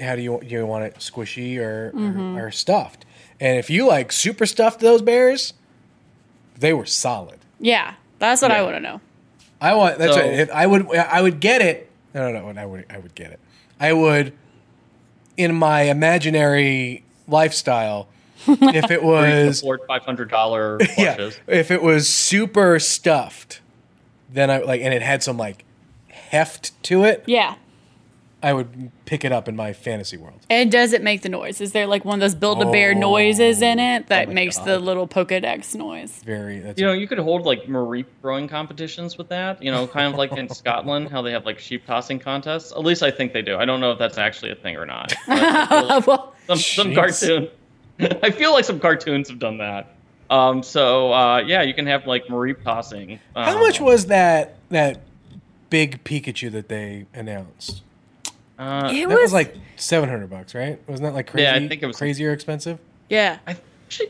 "How 0.00 0.14
do 0.16 0.22
you 0.22 0.40
you 0.42 0.64
want 0.66 0.84
it 0.84 0.96
squishy 0.98 1.58
or, 1.58 1.90
Mm-hmm. 1.94 2.38
or 2.38 2.46
or 2.46 2.50
stuffed?" 2.50 3.04
And 3.40 3.58
if 3.58 3.68
you 3.68 3.86
like 3.86 4.12
super 4.12 4.46
stuffed 4.46 4.80
those 4.80 5.02
bears, 5.02 5.52
they 6.58 6.72
were 6.72 6.86
solid. 6.86 7.38
Yeah, 7.60 7.94
that's 8.18 8.42
what 8.42 8.50
I 8.50 8.62
want 8.62 8.76
to 8.76 8.80
know. 8.80 9.00
I 9.60 9.74
want 9.74 9.98
that's 9.98 10.14
So- 10.14 10.20
right. 10.20 10.30
If 10.40 10.50
I 10.50 10.66
would 10.66 10.88
I 10.94 11.20
would 11.20 11.40
get 11.40 11.62
it. 11.62 11.90
No, 12.14 12.30
no, 12.32 12.50
no. 12.52 12.60
I 12.62 12.64
would 12.64 12.86
I 12.88 12.98
would 12.98 13.14
get 13.14 13.32
it. 13.32 13.40
I 13.80 13.92
would 13.92 14.32
in 15.36 15.54
my 15.54 15.82
imaginary 15.82 17.04
lifestyle. 17.28 18.08
if 18.46 18.90
it 18.90 19.02
Where 19.02 19.26
you 19.26 19.32
can 19.32 19.46
was 19.46 19.60
afford 19.60 19.80
five 19.86 20.02
hundred 20.02 20.30
dollar 20.30 20.78
yeah, 20.98 21.30
if 21.46 21.70
it 21.70 21.82
was 21.82 22.08
super 22.08 22.78
stuffed, 22.78 23.60
then 24.32 24.50
I 24.50 24.58
like 24.58 24.80
and 24.82 24.94
it 24.94 25.02
had 25.02 25.22
some 25.22 25.36
like 25.36 25.64
heft 26.08 26.80
to 26.84 27.04
it. 27.04 27.24
Yeah. 27.26 27.56
I 28.42 28.52
would 28.52 28.90
pick 29.06 29.24
it 29.24 29.32
up 29.32 29.48
in 29.48 29.56
my 29.56 29.72
fantasy 29.72 30.16
world. 30.18 30.38
And 30.50 30.70
does 30.70 30.92
it 30.92 31.02
make 31.02 31.22
the 31.22 31.28
noise? 31.30 31.60
Is 31.60 31.72
there 31.72 31.86
like 31.86 32.04
one 32.04 32.14
of 32.16 32.20
those 32.20 32.34
build 32.34 32.62
a 32.62 32.70
bear 32.70 32.94
noises 32.94 33.62
in 33.62 33.78
it 33.78 34.08
that 34.08 34.28
Oh 34.28 34.32
makes 34.32 34.58
God. 34.58 34.66
the 34.66 34.78
little 34.78 35.08
Pokedex 35.08 35.74
noise? 35.74 36.22
Very. 36.24 36.58
That's 36.60 36.78
You 36.78 36.86
know, 36.86 36.92
you 36.92 37.08
could 37.08 37.18
hold 37.18 37.46
like 37.46 37.62
Mareep 37.64 38.04
throwing 38.20 38.46
competitions 38.46 39.16
with 39.16 39.28
that. 39.30 39.62
You 39.62 39.70
know, 39.72 39.86
kind 39.86 40.12
of 40.12 40.18
like 40.18 40.32
in 40.32 40.48
Scotland, 40.54 41.08
how 41.10 41.22
they 41.22 41.32
have 41.32 41.46
like 41.46 41.58
sheep 41.58 41.86
tossing 41.86 42.18
contests. 42.18 42.72
At 42.72 42.80
least 42.84 43.02
I 43.02 43.10
think 43.10 43.32
they 43.32 43.42
do. 43.42 43.56
I 43.56 43.64
don't 43.64 43.80
know 43.80 43.90
if 43.92 43.98
that's 43.98 44.18
actually 44.18 44.52
a 44.52 44.54
thing 44.56 44.76
or 44.76 44.84
not. 44.86 45.14
But 45.26 45.42
I 45.42 45.66
feel 45.66 45.86
like 45.88 46.06
well, 46.06 46.34
some 46.46 46.58
some 46.58 46.94
cartoon. 46.94 47.48
I 48.22 48.30
feel 48.30 48.52
like 48.52 48.64
some 48.66 48.78
cartoons 48.78 49.28
have 49.30 49.38
done 49.38 49.58
that. 49.58 49.94
Um, 50.28 50.62
so 50.62 51.12
uh, 51.12 51.38
yeah, 51.38 51.62
you 51.62 51.72
can 51.72 51.86
have 51.86 52.06
like 52.06 52.26
Mareep 52.26 52.62
tossing. 52.62 53.18
How 53.34 53.54
Um, 53.54 53.60
much 53.60 53.80
was 53.80 54.06
that 54.06 54.56
that 54.68 55.00
big 55.70 56.04
Pikachu 56.04 56.52
that 56.52 56.68
they 56.68 57.06
announced? 57.14 57.82
Uh, 58.58 58.90
it 58.92 59.06
That 59.08 59.14
was, 59.14 59.24
was 59.24 59.32
like 59.32 59.54
seven 59.76 60.08
hundred 60.08 60.30
bucks, 60.30 60.54
right? 60.54 60.78
Wasn't 60.88 61.04
that 61.06 61.14
like 61.14 61.26
crazy? 61.28 61.44
Yeah, 61.44 61.54
I 61.56 61.68
think 61.68 61.82
it 61.82 61.86
was- 61.86 61.96
crazier 61.96 62.32
expensive. 62.32 62.78
yeah. 63.10 63.38
I 63.46 63.56
actually, 63.86 64.08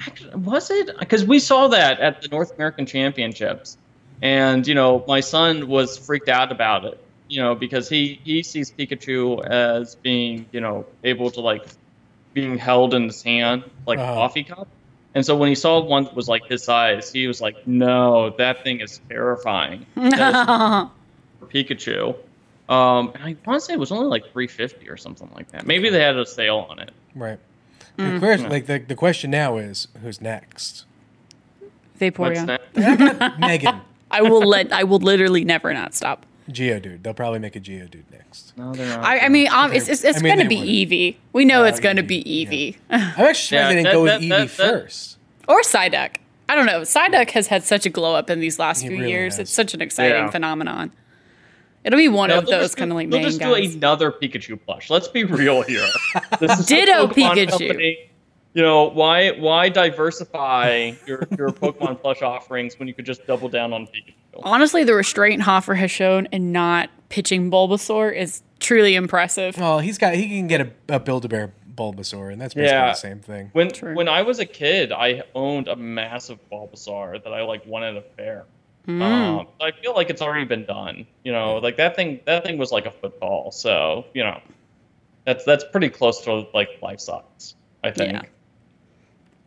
actually 0.00 0.34
was 0.36 0.70
it 0.70 0.90
because 0.98 1.24
we 1.24 1.38
saw 1.38 1.68
that 1.68 2.00
at 2.00 2.20
the 2.22 2.28
North 2.28 2.52
American 2.54 2.86
Championships, 2.86 3.76
and 4.22 4.66
you 4.66 4.74
know 4.74 5.04
my 5.06 5.20
son 5.20 5.68
was 5.68 5.96
freaked 5.96 6.28
out 6.28 6.50
about 6.52 6.84
it. 6.84 6.98
You 7.28 7.40
know 7.40 7.54
because 7.54 7.88
he 7.88 8.20
he 8.24 8.42
sees 8.42 8.70
Pikachu 8.72 9.44
as 9.46 9.94
being 9.94 10.46
you 10.52 10.60
know 10.60 10.86
able 11.04 11.30
to 11.30 11.40
like 11.40 11.64
being 12.34 12.58
held 12.58 12.94
in 12.94 13.04
his 13.04 13.22
hand 13.22 13.62
like 13.86 13.98
a 13.98 14.02
Uh-huh. 14.02 14.14
coffee 14.14 14.44
cup. 14.44 14.66
And 15.14 15.24
so 15.24 15.36
when 15.36 15.48
he 15.48 15.54
saw 15.54 15.78
one 15.80 16.02
that 16.04 16.16
was 16.16 16.28
like 16.28 16.44
his 16.46 16.64
size, 16.64 17.12
he 17.12 17.28
was 17.28 17.40
like, 17.40 17.64
"No, 17.68 18.30
that 18.30 18.64
thing 18.64 18.80
is 18.80 19.00
terrifying." 19.08 19.86
That 19.94 20.10
is 20.10 20.90
for 21.38 21.46
Pikachu. 21.46 22.16
Um, 22.68 23.12
and 23.14 23.22
I 23.24 23.36
want 23.46 23.60
to 23.60 23.66
say 23.66 23.74
it 23.74 23.78
was 23.78 23.92
only 23.92 24.06
like 24.06 24.22
350 24.32 24.88
or 24.88 24.96
something 24.96 25.30
like 25.34 25.50
that. 25.52 25.66
Maybe 25.66 25.90
they 25.90 26.00
had 26.00 26.16
a 26.16 26.24
sale 26.24 26.66
on 26.70 26.78
it. 26.78 26.90
Right. 27.14 27.38
Mm. 27.98 28.14
The 28.14 28.18
question, 28.26 28.48
like 28.50 28.66
the, 28.66 28.78
the 28.78 28.94
question 28.96 29.30
now 29.30 29.56
is 29.58 29.88
who's 30.02 30.20
next? 30.20 30.84
What's 31.98 32.00
Vaporeon. 32.18 33.38
Megan, 33.38 33.80
I 34.10 34.22
will 34.22 34.40
let. 34.46 34.72
I 34.72 34.84
will 34.84 34.98
literally 34.98 35.44
never 35.44 35.72
not 35.72 35.94
stop. 35.94 36.26
Geodude. 36.50 37.02
They'll 37.02 37.14
probably 37.14 37.38
make 37.38 37.54
a 37.56 37.60
Geodude 37.60 38.02
next. 38.10 38.52
No, 38.58 38.72
they're 38.74 38.88
not. 38.88 39.04
I, 39.04 39.20
I 39.20 39.28
mean, 39.28 39.48
um, 39.48 39.72
it's 39.72 39.88
it's, 39.88 40.02
it's 40.04 40.18
I 40.18 40.22
mean, 40.22 40.34
going 40.36 40.44
to 40.44 40.48
be 40.48 40.58
would. 40.60 40.90
Eevee. 40.90 41.16
We 41.32 41.44
know 41.44 41.62
Uh, 41.64 41.68
it's 41.68 41.80
going 41.80 41.96
to 41.96 42.02
be 42.02 42.22
Eevee 42.24 42.76
I'm 42.90 43.00
actually 43.00 43.34
surprised 43.34 43.52
Yeah, 43.52 43.68
they 43.68 43.74
didn't 43.76 43.84
that- 43.84 43.92
go 43.92 44.02
with 44.02 44.12
that- 44.12 44.20
Eevee 44.20 44.28
that- 44.28 44.38
that- 44.38 44.50
first. 44.50 45.18
or 45.48 45.60
Psyduck. 45.62 46.16
I 46.48 46.54
don't 46.56 46.66
know. 46.66 46.80
Psyduck 46.82 47.30
has 47.30 47.46
had 47.46 47.62
such 47.62 47.86
a 47.86 47.90
glow 47.90 48.14
up 48.14 48.28
in 48.28 48.40
these 48.40 48.58
last 48.58 48.82
He 48.82 48.88
few 48.88 48.98
really 48.98 49.10
years. 49.12 49.34
has. 49.34 49.40
It's 49.40 49.50
such 49.52 49.72
an 49.72 49.80
exciting 49.80 50.24
Yeah. 50.24 50.30
phenomenon. 50.30 50.92
It'll 51.84 51.96
be 51.98 52.08
one 52.08 52.30
No, 52.30 52.38
of 52.38 52.46
those 52.46 52.74
kind 52.74 52.90
of 52.90 52.96
like 52.96 53.10
they'll 53.10 53.20
main 53.20 53.28
just 53.28 53.38
guys. 53.40 53.70
do 53.72 53.76
another 53.76 54.10
Pikachu 54.10 54.58
plush. 54.64 54.88
Let's 54.90 55.08
be 55.08 55.24
real 55.24 55.62
here. 55.62 55.86
This 56.40 56.58
is 56.60 56.66
Ditto 56.66 57.08
Pikachu. 57.08 57.50
company. 57.50 58.10
You 58.54 58.62
know 58.62 58.84
why? 58.84 59.32
Why 59.32 59.68
diversify 59.68 60.92
your 61.06 61.26
your 61.36 61.50
Pokemon 61.50 62.00
plush 62.00 62.22
offerings 62.22 62.78
when 62.78 62.88
you 62.88 62.94
could 62.94 63.04
just 63.06 63.26
double 63.26 63.48
down 63.48 63.72
on 63.72 63.86
Pikachu? 63.86 64.14
Honestly, 64.42 64.82
the 64.84 64.94
restraint 64.94 65.42
Hoffer 65.42 65.74
has 65.74 65.90
shown 65.90 66.26
in 66.32 66.52
not 66.52 66.90
pitching 67.08 67.50
Bulbasaur 67.50 68.14
is 68.16 68.42
truly 68.60 68.94
impressive. 68.94 69.56
Well, 69.58 69.80
he's 69.80 69.98
got 69.98 70.14
he 70.14 70.28
can 70.28 70.46
get 70.46 70.60
a, 70.60 70.70
a 70.88 71.00
Build-A-Bear 71.00 71.52
Bulbasaur, 71.74 72.32
and 72.32 72.40
that's 72.40 72.54
basically 72.54 72.70
Yeah. 72.76 72.86
the 72.88 72.94
same 72.94 73.20
thing. 73.20 73.50
When 73.52 73.70
True. 73.70 73.94
when 73.94 74.08
I 74.08 74.22
was 74.22 74.38
a 74.38 74.46
kid, 74.46 74.92
I 74.92 75.22
owned 75.34 75.68
a 75.68 75.76
massive 75.76 76.38
Bulbasaur 76.50 77.22
that 77.24 77.32
I 77.34 77.42
like 77.42 77.66
won 77.66 77.82
at 77.82 77.96
a 77.96 78.02
fair. 78.16 78.44
Hmm. 78.86 79.00
Um, 79.02 79.46
I 79.60 79.70
feel 79.70 79.94
like 79.94 80.10
it's 80.10 80.20
already 80.20 80.44
been 80.44 80.64
done. 80.66 81.06
You 81.24 81.32
know, 81.32 81.56
like 81.56 81.76
that 81.78 81.96
thing. 81.96 82.20
That 82.26 82.44
thing 82.44 82.58
was 82.58 82.70
like 82.72 82.84
a 82.86 82.90
football. 82.90 83.50
So 83.50 84.04
you 84.14 84.22
know, 84.22 84.40
that's 85.24 85.44
that's 85.44 85.64
pretty 85.64 85.88
close 85.88 86.20
to 86.22 86.46
like 86.52 86.68
life 86.82 87.00
size. 87.00 87.54
I 87.82 87.90
think. 87.90 88.12
Yeah. 88.12 88.22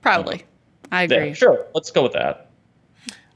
Probably. 0.01 0.43
I 0.91 1.03
agree. 1.03 1.17
Yeah, 1.17 1.23
agree. 1.23 1.33
sure. 1.35 1.65
Let's 1.73 1.91
go 1.91 2.03
with 2.03 2.13
that. 2.13 2.49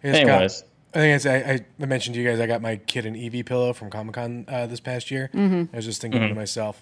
I 0.04 0.08
just 0.12 0.24
got- 0.24 0.30
Anyways, 0.32 0.64
I 0.94 0.98
think 0.98 1.16
it's, 1.16 1.26
I, 1.26 1.66
I 1.82 1.86
mentioned 1.86 2.16
to 2.16 2.22
you 2.22 2.28
guys 2.30 2.40
I 2.40 2.48
got 2.48 2.62
my 2.62 2.78
kid 2.78 3.06
an 3.06 3.16
Eevee 3.16 3.46
pillow 3.46 3.74
from 3.74 3.90
Comic 3.90 4.16
Con 4.16 4.46
uh, 4.48 4.68
this 4.68 4.80
past 4.80 5.12
year. 5.12 5.30
Mm-hmm. 5.34 5.74
I 5.74 5.76
was 5.78 5.86
just 5.86 6.02
thinking 6.02 6.22
Mm-hmm. 6.22 6.30
to 6.30 6.36
myself, 6.36 6.82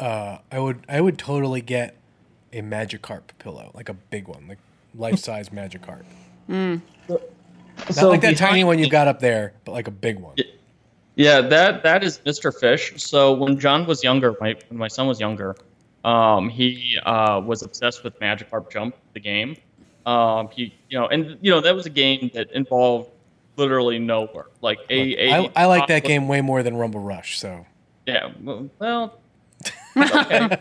uh, 0.00 0.38
I 0.50 0.58
would 0.58 0.84
I 0.88 1.00
would 1.00 1.18
totally 1.18 1.60
get 1.60 1.96
a 2.52 2.62
Magikarp 2.62 3.22
pillow, 3.38 3.70
like 3.74 3.88
a 3.88 3.94
big 3.94 4.26
one, 4.26 4.46
like 4.48 4.58
life 4.94 5.18
size 5.18 5.50
Magikarp. 5.50 6.04
Not 7.96 8.08
like 8.08 8.20
that 8.22 8.36
tiny 8.36 8.64
one 8.64 8.78
you 8.78 8.88
got 8.88 9.08
up 9.08 9.20
there, 9.20 9.54
but 9.64 9.72
like 9.72 9.88
a 9.88 9.92
big 9.92 10.18
one. 10.18 10.36
Yeah, 11.16 11.40
that 11.40 11.82
that 11.82 12.04
is 12.04 12.20
Mr. 12.24 12.56
Fish. 12.56 12.92
So 12.96 13.32
when 13.32 13.58
John 13.58 13.86
was 13.86 14.04
younger, 14.04 14.36
my 14.40 14.54
when 14.68 14.78
my 14.78 14.88
son 14.88 15.08
was 15.08 15.18
younger, 15.18 15.56
um, 16.04 16.48
he 16.48 16.96
uh, 17.04 17.42
was 17.44 17.62
obsessed 17.62 18.04
with 18.04 18.18
Magikarp 18.20 18.70
Jump, 18.70 18.94
the 19.14 19.20
game. 19.20 19.56
Um, 20.06 20.48
he, 20.48 20.74
you 20.88 20.98
know, 20.98 21.08
and 21.08 21.36
you 21.40 21.50
know 21.50 21.60
that 21.60 21.74
was 21.74 21.86
a 21.86 21.90
game 21.90 22.30
that 22.34 22.52
involved 22.52 23.10
literally 23.56 23.98
no 23.98 24.28
work. 24.32 24.52
Like 24.62 24.78
a, 24.88 25.28
a 25.28 25.32
I, 25.32 25.52
I 25.56 25.64
like 25.66 25.88
that 25.88 26.04
game 26.04 26.28
way 26.28 26.40
more 26.40 26.62
than 26.62 26.76
Rumble 26.76 27.00
Rush. 27.00 27.38
So 27.38 27.66
Yeah, 28.06 28.30
well, 28.40 28.70
well 28.78 29.20
okay. 29.96 30.56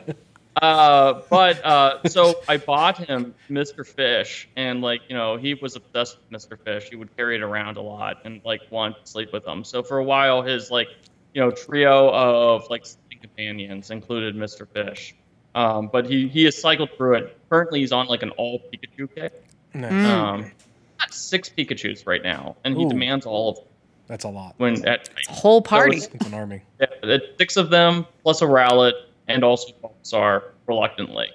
Uh, 0.61 1.21
but 1.29 1.63
uh, 1.65 2.03
so 2.07 2.35
I 2.47 2.57
bought 2.57 2.97
him 2.97 3.33
Mr. 3.49 3.85
Fish, 3.85 4.49
and 4.55 4.81
like 4.81 5.01
you 5.09 5.15
know, 5.15 5.37
he 5.37 5.53
was 5.55 5.75
obsessed 5.75 6.17
with 6.29 6.41
Mr. 6.41 6.57
Fish. 6.59 6.89
He 6.89 6.95
would 6.95 7.15
carry 7.15 7.35
it 7.35 7.41
around 7.41 7.77
a 7.77 7.81
lot 7.81 8.17
and 8.25 8.41
like 8.45 8.61
want 8.69 8.95
to 9.03 9.09
sleep 9.11 9.33
with 9.33 9.45
him. 9.45 9.63
So 9.63 9.83
for 9.83 9.97
a 9.97 10.03
while, 10.03 10.41
his 10.41 10.69
like 10.71 10.87
you 11.33 11.41
know 11.41 11.51
trio 11.51 12.09
of 12.11 12.69
like 12.69 12.85
companions 13.21 13.91
included 13.91 14.35
Mr. 14.35 14.67
Fish. 14.67 15.15
Um, 15.55 15.89
but 15.91 16.07
he 16.09 16.27
he 16.27 16.43
has 16.45 16.59
cycled 16.59 16.89
through 16.97 17.15
it. 17.15 17.37
Currently, 17.49 17.79
he's 17.79 17.91
on 17.91 18.07
like 18.07 18.23
an 18.23 18.29
all 18.31 18.59
Pikachu 18.59 19.13
kick. 19.13 19.33
nice. 19.73 19.91
Mm. 19.91 20.05
Um, 20.05 20.51
got 20.99 21.13
six 21.13 21.49
Pikachu's 21.49 22.05
right 22.05 22.23
now, 22.23 22.55
and 22.63 22.75
he 22.77 22.83
Ooh. 22.85 22.89
demands 22.89 23.25
all 23.25 23.49
of 23.49 23.55
them 23.57 23.65
that's 24.07 24.23
a 24.23 24.29
lot. 24.29 24.53
when 24.57 24.87
at 24.87 25.09
Whole 25.27 25.61
party. 25.61 25.97
it's- 25.97 26.09
It's 26.13 26.25
an 26.27 26.33
army. 26.33 26.61
yeah, 26.79 26.87
it's 27.03 27.37
six 27.37 27.57
of 27.57 27.69
them 27.69 28.05
plus 28.23 28.41
a 28.41 28.45
Rowlet 28.45 28.93
and 29.27 29.43
also 29.43 29.73
Bulbasaur 29.83 30.43
reluctantly. 30.67 31.27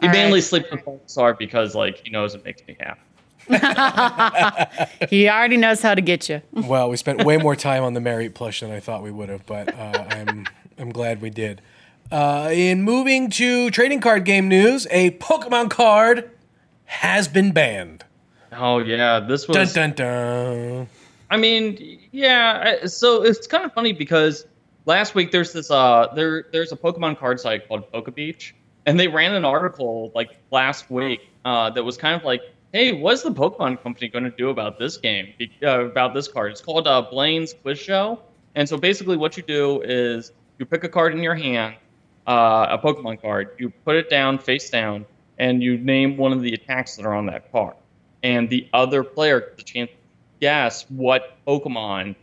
He 0.00 0.06
All 0.06 0.12
mainly 0.12 0.34
right. 0.34 0.42
sleeps 0.44 0.70
with 0.70 0.84
Bulbasaur 0.84 1.38
because 1.38 1.74
like 1.74 1.98
he 2.04 2.10
knows 2.10 2.34
it 2.34 2.44
makes 2.44 2.62
me 2.66 2.76
happy. 2.80 3.00
he 5.10 5.28
already 5.28 5.56
knows 5.58 5.82
how 5.82 5.94
to 5.94 6.00
get 6.00 6.28
you. 6.28 6.40
Well, 6.52 6.88
we 6.88 6.96
spent 6.96 7.24
way 7.24 7.36
more 7.36 7.54
time 7.54 7.82
on 7.82 7.92
the 7.92 8.00
Marriott 8.00 8.34
plush 8.34 8.60
than 8.60 8.70
I 8.70 8.80
thought 8.80 9.02
we 9.02 9.10
would 9.10 9.28
have, 9.28 9.44
but 9.46 9.74
uh, 9.74 10.06
I'm 10.10 10.46
I'm 10.78 10.90
glad 10.90 11.20
we 11.20 11.30
did. 11.30 11.60
Uh, 12.10 12.50
in 12.52 12.82
moving 12.82 13.30
to 13.30 13.70
trading 13.70 14.00
card 14.00 14.24
game 14.24 14.48
news, 14.48 14.86
a 14.90 15.10
Pokemon 15.12 15.70
card 15.70 16.30
has 16.86 17.28
been 17.28 17.52
banned. 17.52 18.04
Oh 18.52 18.78
yeah, 18.78 19.20
this 19.20 19.46
Dun 19.46 19.60
was. 19.60 19.72
dun 19.72 19.92
dun. 19.92 20.06
dun. 20.76 20.88
I 21.30 21.36
mean, 21.36 21.98
yeah. 22.12 22.86
So 22.86 23.22
it's 23.22 23.46
kind 23.46 23.64
of 23.64 23.72
funny 23.72 23.92
because 23.92 24.46
last 24.86 25.14
week 25.14 25.30
there's 25.30 25.52
this 25.52 25.70
uh 25.70 26.08
there 26.14 26.46
there's 26.52 26.72
a 26.72 26.76
Pokemon 26.76 27.18
card 27.18 27.40
site 27.40 27.68
called 27.68 27.90
PokeBeach, 27.92 28.52
and 28.86 28.98
they 28.98 29.08
ran 29.08 29.34
an 29.34 29.44
article 29.44 30.12
like 30.14 30.36
last 30.50 30.90
week 30.90 31.28
uh, 31.44 31.70
that 31.70 31.82
was 31.82 31.96
kind 31.96 32.14
of 32.14 32.24
like, 32.24 32.42
hey, 32.72 32.92
what's 32.92 33.22
the 33.22 33.30
Pokemon 33.30 33.82
company 33.82 34.08
going 34.08 34.24
to 34.24 34.30
do 34.30 34.50
about 34.50 34.78
this 34.78 34.96
game? 34.96 35.32
Uh, 35.62 35.86
about 35.86 36.14
this 36.14 36.28
card? 36.28 36.52
It's 36.52 36.60
called 36.60 36.86
uh, 36.86 37.02
Blaine's 37.02 37.54
Quiz 37.54 37.78
Show, 37.78 38.20
and 38.54 38.68
so 38.68 38.76
basically 38.76 39.16
what 39.16 39.36
you 39.36 39.42
do 39.42 39.82
is 39.82 40.32
you 40.58 40.66
pick 40.66 40.84
a 40.84 40.88
card 40.88 41.14
in 41.14 41.22
your 41.22 41.34
hand, 41.34 41.76
uh, 42.26 42.66
a 42.70 42.78
Pokemon 42.78 43.20
card, 43.20 43.50
you 43.58 43.70
put 43.70 43.96
it 43.96 44.10
down 44.10 44.38
face 44.38 44.70
down, 44.70 45.06
and 45.38 45.62
you 45.62 45.76
name 45.78 46.16
one 46.16 46.32
of 46.32 46.42
the 46.42 46.54
attacks 46.54 46.96
that 46.96 47.06
are 47.06 47.14
on 47.14 47.26
that 47.26 47.50
card, 47.52 47.74
and 48.22 48.48
the 48.48 48.68
other 48.72 49.02
player 49.02 49.40
gets 49.40 49.64
chance 49.64 49.90
to 49.90 49.96
guess 50.40 50.84
what 50.90 51.38
Pokemon 51.46 52.16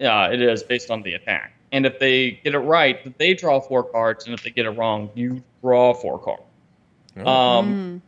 uh, 0.00 0.28
it 0.32 0.40
is 0.42 0.62
based 0.62 0.90
on 0.90 1.02
the 1.02 1.14
attack. 1.14 1.53
And 1.74 1.84
if 1.84 1.98
they 1.98 2.40
get 2.44 2.54
it 2.54 2.60
right, 2.60 3.18
they 3.18 3.34
draw 3.34 3.58
four 3.60 3.82
cards, 3.82 4.26
and 4.26 4.32
if 4.34 4.44
they 4.44 4.50
get 4.50 4.64
it 4.64 4.70
wrong, 4.70 5.10
you 5.16 5.42
draw 5.60 5.92
four 5.92 6.20
cards. 6.20 6.42
Oh. 7.18 7.26
Um, 7.26 8.00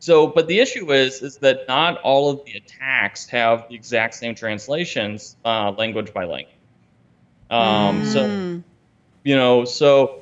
so, 0.00 0.26
but 0.26 0.48
the 0.48 0.58
issue 0.58 0.92
is, 0.92 1.22
is 1.22 1.36
that 1.36 1.68
not 1.68 2.00
all 2.02 2.28
of 2.28 2.44
the 2.44 2.54
attacks 2.54 3.26
have 3.28 3.68
the 3.68 3.76
exact 3.76 4.14
same 4.14 4.34
translations, 4.34 5.36
uh, 5.44 5.70
language 5.78 6.12
by 6.12 6.24
language. 6.24 6.56
Um, 7.50 8.04
So, 8.04 8.26
Mm. 8.26 8.62
you 9.22 9.36
know, 9.36 9.64
so 9.64 10.20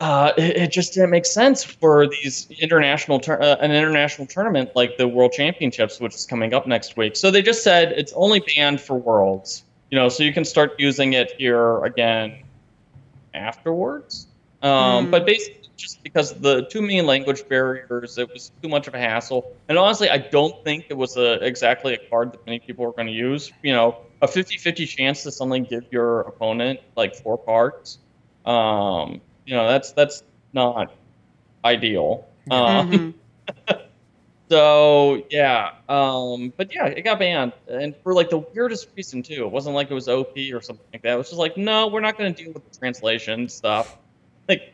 uh, 0.00 0.32
it, 0.36 0.56
it 0.56 0.72
just 0.72 0.92
didn't 0.94 1.10
make 1.10 1.24
sense 1.24 1.62
for 1.62 2.08
these 2.08 2.48
international 2.60 3.20
tur- 3.20 3.40
uh, 3.40 3.56
an 3.60 3.70
international 3.70 4.26
tournament 4.26 4.70
like 4.74 4.98
the 4.98 5.06
World 5.06 5.32
Championships, 5.32 6.00
which 6.00 6.14
is 6.16 6.26
coming 6.26 6.52
up 6.52 6.66
next 6.66 6.96
week. 6.96 7.14
So 7.16 7.30
they 7.30 7.42
just 7.42 7.62
said 7.62 7.92
it's 7.92 8.12
only 8.14 8.40
banned 8.56 8.80
for 8.80 8.96
Worlds. 8.96 9.62
You 9.90 9.98
know, 9.98 10.08
so 10.08 10.22
you 10.22 10.32
can 10.32 10.44
start 10.44 10.72
using 10.78 11.12
it 11.12 11.32
here 11.38 11.84
again 11.84 12.42
afterwards. 13.34 14.26
Um, 14.62 15.04
Hmm. 15.06 15.10
But 15.10 15.26
basically, 15.26 15.68
just 15.76 16.02
because 16.02 16.32
the 16.40 16.62
too 16.66 16.80
many 16.80 17.02
language 17.02 17.46
barriers, 17.48 18.18
it 18.18 18.32
was 18.32 18.50
too 18.62 18.68
much 18.68 18.88
of 18.88 18.94
a 18.94 18.98
hassle. 18.98 19.46
And 19.68 19.78
honestly, 19.78 20.08
I 20.08 20.18
don't 20.18 20.54
think 20.64 20.86
it 20.88 20.96
was 20.96 21.16
a, 21.16 21.34
exactly 21.44 21.94
a 21.94 21.98
card 22.10 22.32
that 22.32 22.44
many 22.46 22.58
people 22.60 22.84
were 22.84 22.92
going 22.92 23.06
to 23.08 23.12
use. 23.12 23.52
You 23.62 23.74
know, 23.74 23.98
a 24.22 24.26
50-50 24.26 24.88
chance 24.88 25.22
to 25.24 25.30
suddenly 25.30 25.60
give 25.60 25.84
your 25.90 26.20
opponent 26.22 26.80
like 26.96 27.14
four 27.14 27.38
cards. 27.38 27.98
Um, 28.44 29.20
you 29.44 29.54
know, 29.54 29.68
that's 29.68 29.92
that's 29.92 30.22
not 30.52 30.92
ideal. 31.64 32.26
Um, 32.50 32.90
Mhm. 32.90 33.14
so 34.48 35.24
yeah, 35.30 35.72
um, 35.88 36.52
but 36.56 36.72
yeah, 36.74 36.86
it 36.86 37.02
got 37.02 37.18
banned, 37.18 37.52
and 37.68 37.94
for 38.02 38.14
like 38.14 38.30
the 38.30 38.38
weirdest 38.38 38.88
reason 38.96 39.22
too. 39.22 39.44
It 39.44 39.50
wasn't 39.50 39.74
like 39.74 39.90
it 39.90 39.94
was 39.94 40.08
OP 40.08 40.36
or 40.52 40.60
something 40.60 40.86
like 40.92 41.02
that. 41.02 41.14
It 41.14 41.18
was 41.18 41.28
just 41.28 41.38
like, 41.38 41.56
no, 41.56 41.88
we're 41.88 42.00
not 42.00 42.16
going 42.16 42.32
to 42.34 42.44
deal 42.44 42.52
with 42.52 42.70
the 42.70 42.78
translation 42.78 43.48
stuff. 43.48 43.96
Like, 44.48 44.72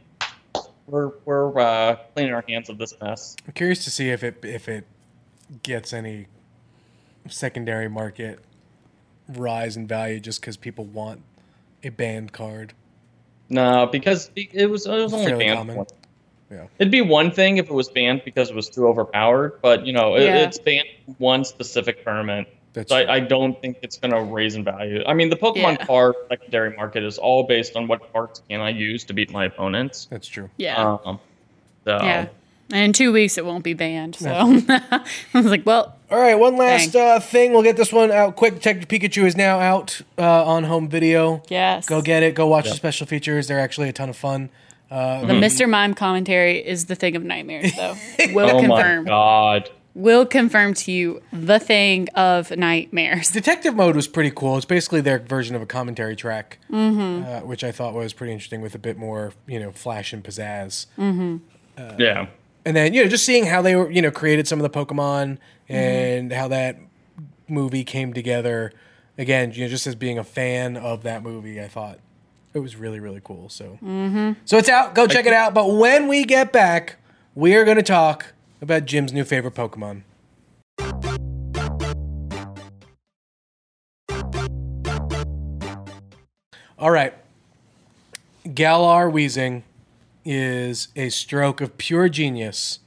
we're 0.87 1.12
we're 1.24 1.58
uh, 1.58 1.96
cleaning 2.14 2.35
our 2.35 2.44
hands 2.46 2.68
of 2.68 2.78
this 2.78 2.94
mess. 3.00 3.37
I'm 3.46 3.52
curious 3.52 3.85
to 3.85 3.90
see 3.90 4.11
if 4.11 4.22
it 4.22 4.44
if 4.44 4.68
it 4.68 4.87
gets 5.62 5.92
any 5.92 6.26
secondary 7.28 7.88
market 7.88 8.40
rise 9.28 9.76
in 9.76 9.87
value 9.87 10.20
just 10.20 10.40
because 10.40 10.56
people 10.56 10.85
want 10.85 11.22
a 11.82 11.88
banned 11.88 12.32
card. 12.32 12.74
No, 13.48 13.87
because 13.87 14.30
it 14.35 14.68
was 14.68 14.87
it 14.87 14.90
was 14.90 15.12
only 15.12 15.26
Fairly 15.26 15.44
banned. 15.46 15.58
common. 15.58 15.87
One- 16.53 16.61
Yeah. 16.62 16.67
It'd 16.79 16.91
be 16.91 17.01
one 17.01 17.31
thing 17.31 17.59
if 17.59 17.67
it 17.69 17.73
was 17.75 17.88
banned 17.88 18.23
because 18.25 18.51
it 18.51 18.57
was 18.57 18.69
too 18.69 18.87
overpowered, 18.87 19.61
but 19.62 19.87
you 19.87 19.93
know, 19.93 20.15
it, 20.17 20.25
Yeah. 20.25 20.37
it's 20.38 20.59
banned 20.59 20.88
one 21.19 21.45
specific 21.45 22.05
tournament. 22.05 22.49
That's 22.75 22.88
So. 22.91 22.97
I, 22.97 23.17
I 23.17 23.21
don't 23.21 23.61
think 23.61 23.77
it's 23.83 23.99
going 23.99 24.12
to 24.12 24.21
raise 24.23 24.55
in 24.55 24.65
value. 24.65 25.03
I 25.07 25.12
mean, 25.12 25.29
the 25.29 25.37
Pokemon 25.37 25.79
Yeah. 25.79 25.85
card 25.87 26.15
secondary 26.31 26.75
market 26.75 27.03
is 27.05 27.19
all 27.19 27.43
based 27.43 27.77
on 27.77 27.87
what 27.87 28.11
cards 28.15 28.41
can 28.49 28.61
I 28.62 28.71
use 28.71 29.05
to 29.05 29.12
beat 29.12 29.31
my 29.31 29.45
opponents. 29.45 30.07
that's 30.11 30.27
true. 30.29 30.49
Yeah. 30.57 30.99
Um, 31.05 31.21
so 31.85 31.99
yeah. 32.03 32.27
And 32.71 32.85
in 32.85 32.93
two 32.95 33.12
weeks, 33.12 33.37
it 33.37 33.45
won't 33.45 33.65
be 33.65 33.75
banned. 33.75 34.15
So 34.15 34.31
I 34.69 35.03
was 35.35 35.45
like, 35.45 35.67
well, 35.67 35.95
All 36.11 36.19
right, 36.19 36.35
one 36.37 36.57
last 36.57 36.97
uh, 36.97 37.21
thing. 37.21 37.53
We'll 37.53 37.62
get 37.62 37.77
this 37.77 37.93
one 37.93 38.11
out 38.11 38.37
quick. 38.37 38.55
Detective 38.55 38.88
Pikachu 38.88 39.27
is 39.27 39.37
now 39.37 39.59
out 39.61 40.01
uh, 40.17 40.45
on 40.47 40.65
home 40.65 40.88
video. 40.88 41.43
yes. 41.51 41.87
Go 41.87 42.01
get 42.01 42.23
it. 42.23 42.35
Go 42.35 42.47
watch 42.47 42.71
the 42.71 42.75
special 42.75 43.07
features. 43.07 43.49
They're 43.49 43.61
actually 43.61 43.91
a 43.91 43.93
ton 43.93 44.09
of 44.09 44.17
fun. 44.17 44.49
Uh, 44.92 45.24
The 45.24 45.35
hmm. 45.35 45.40
Mr. 45.40 45.68
Mime 45.68 45.94
commentary 45.94 46.59
is 46.59 46.85
the 46.85 46.94
thing 46.94 47.16
of 47.16 47.24
nightmares, 47.24 47.74
though. 47.74 47.96
Will 48.35 48.57
Oh 48.57 48.61
confirm. 48.61 49.05
my 49.05 49.11
god. 49.11 49.70
Will 49.94 50.24
confirm 50.26 50.74
to 50.74 50.92
you 50.92 51.22
the 51.33 51.59
thing 51.59 52.09
of 52.11 52.50
nightmares. 52.50 53.31
Detective 53.31 53.74
mode 53.74 53.96
was 53.96 54.07
pretty 54.09 54.31
cool. 54.31 54.57
It's 54.57 54.66
basically 54.66 55.00
their 55.00 55.18
version 55.18 55.55
of 55.57 55.62
a 55.62 55.66
commentary 55.66 56.16
track, 56.16 56.59
mm-hmm. 56.70 57.24
uh, 57.26 57.40
which 57.40 57.62
I 57.64 57.72
thought 57.72 57.94
was 57.94 58.12
pretty 58.12 58.33
interesting 58.33 58.61
with 58.61 58.74
a 58.74 58.78
bit 58.78 58.96
more, 58.98 59.33
you 59.46 59.61
know, 59.61 59.70
flash 59.70 60.12
and 60.12 60.22
pizzazz. 60.22 60.87
Mm-hmm. 60.98 61.37
Uh, 61.76 61.94
yeah. 61.98 62.26
And 62.64 62.76
then, 62.76 62.94
you 62.94 63.02
know, 63.02 63.09
just 63.09 63.26
seeing 63.26 63.46
how 63.46 63.61
they 63.61 63.76
were, 63.76 63.90
you 63.90 64.00
know, 64.00 64.11
created 64.11 64.46
some 64.46 64.61
of 64.61 64.70
the 64.70 64.78
Pokemon 64.78 65.38
mm-hmm. 65.38 65.74
and 65.74 66.33
how 66.33 66.48
that 66.48 66.78
movie 67.48 67.85
came 67.85 68.12
together. 68.12 68.72
Again, 69.18 69.52
you 69.52 69.64
know, 69.64 69.68
just 69.68 69.87
as 69.87 69.94
being 69.94 70.18
a 70.18 70.24
fan 70.24 70.76
of 70.76 71.02
that 71.02 71.22
movie, 71.22 71.61
I 71.61 71.68
thought 71.68 71.98
it 72.55 72.59
was 72.59 72.77
really, 72.77 73.01
really 73.01 73.21
cool. 73.23 73.49
So, 73.49 73.79
mm-hmm. 73.83 74.33
so 74.45 74.59
it's 74.59 74.69
out. 74.69 74.95
Go 74.95 75.07
check 75.07 75.27
it 75.27 75.33
out. 75.33 75.55
But 75.55 75.73
when 75.73 76.09
we 76.09 76.25
get 76.25 76.53
back, 76.53 76.97
we 77.35 77.55
are 77.55 77.65
going 77.65 77.79
to 77.79 77.83
talk 77.83 78.33
about 78.61 78.85
Jim's 78.85 79.12
new 79.12 79.25
favorite 79.25 79.55
Pokemon. 79.55 80.03
All 86.79 86.91
right. 86.91 87.15
Galar 88.55 89.11
Weezing 89.11 89.62
is 90.25 90.88
a 90.97 91.09
stroke 91.11 91.61
of 91.61 91.79
pure 91.79 92.09
genius 92.09 92.81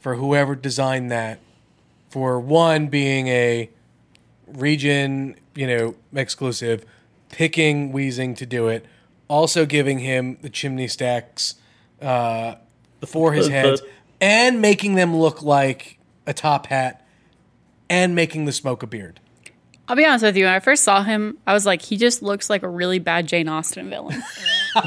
for 0.00 0.16
whoever 0.16 0.54
designed 0.54 1.10
that. 1.10 1.38
For 2.10 2.38
one 2.38 2.88
being 2.88 3.28
a 3.28 3.70
region, 4.46 5.36
you 5.54 5.66
know, 5.66 5.94
exclusive, 6.14 6.84
picking 7.30 7.92
Weezing 7.92 8.36
to 8.36 8.44
do 8.44 8.68
it, 8.68 8.84
also 9.32 9.64
giving 9.64 9.98
him 9.98 10.36
the 10.42 10.50
chimney 10.50 10.86
stacks 10.88 11.54
uh, 12.02 12.56
for 13.06 13.32
his 13.32 13.46
The- 13.46 13.50
the- 13.52 13.58
heads, 13.58 13.82
and 14.20 14.60
making 14.60 14.94
them 14.94 15.16
look 15.16 15.42
like 15.42 15.98
a 16.26 16.34
top 16.34 16.66
hat, 16.66 17.04
and 17.88 18.14
making 18.14 18.44
the 18.44 18.52
smoke 18.52 18.82
a 18.82 18.86
beard. 18.86 19.18
I'll 19.88 19.96
be 19.96 20.04
honest 20.04 20.22
with 20.24 20.36
you. 20.36 20.44
When 20.44 20.52
I 20.54 20.60
first 20.60 20.84
saw 20.84 21.02
him, 21.02 21.38
I 21.46 21.52
was 21.54 21.66
like, 21.66 21.82
he 21.82 21.96
just 21.96 22.22
looks 22.22 22.48
like 22.50 22.62
a 22.62 22.68
really 22.68 22.98
bad 23.00 23.26
Jane 23.26 23.48
Austen 23.48 23.90
villain. 23.90 24.22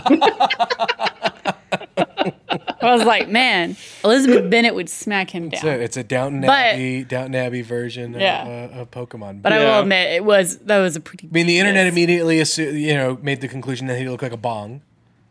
I 2.86 2.96
was 2.96 3.04
like, 3.06 3.30
man, 3.30 3.76
Elizabeth 4.04 4.50
Bennet 4.50 4.76
would 4.76 4.90
smack 4.90 5.30
him 5.30 5.50
down. 5.50 5.62
So 5.62 5.70
it's 5.70 5.98
a 5.98 6.04
Downton 6.04 6.42
But- 6.42 6.50
Abbey, 6.52 7.04
Downton 7.04 7.36
Abbey 7.36 7.62
version 7.62 8.14
Yeah. 8.14 8.46
of, 8.46 8.72
uh, 8.78 8.82
of 8.82 8.92
Pokemon. 8.92 9.42
but 9.42 9.52
I 9.54 9.60
will 9.60 9.82
admit, 9.82 10.14
it 10.14 10.24
was 10.26 10.58
that 10.60 10.80
was 10.80 10.96
a 10.96 11.00
pretty. 11.00 11.28
I 11.28 11.34
mean, 11.34 11.48
the 11.48 11.60
internet 11.60 11.88
immediately, 11.88 12.40
assu- 12.40 12.80
you 12.80 12.94
know, 12.94 13.18
made 13.22 13.42
the 13.42 13.48
conclusion 13.48 13.88
that 13.88 13.98
he 14.00 14.08
looked 14.08 14.24
like 14.24 14.32
a 14.34 14.38
bong, 14.38 14.82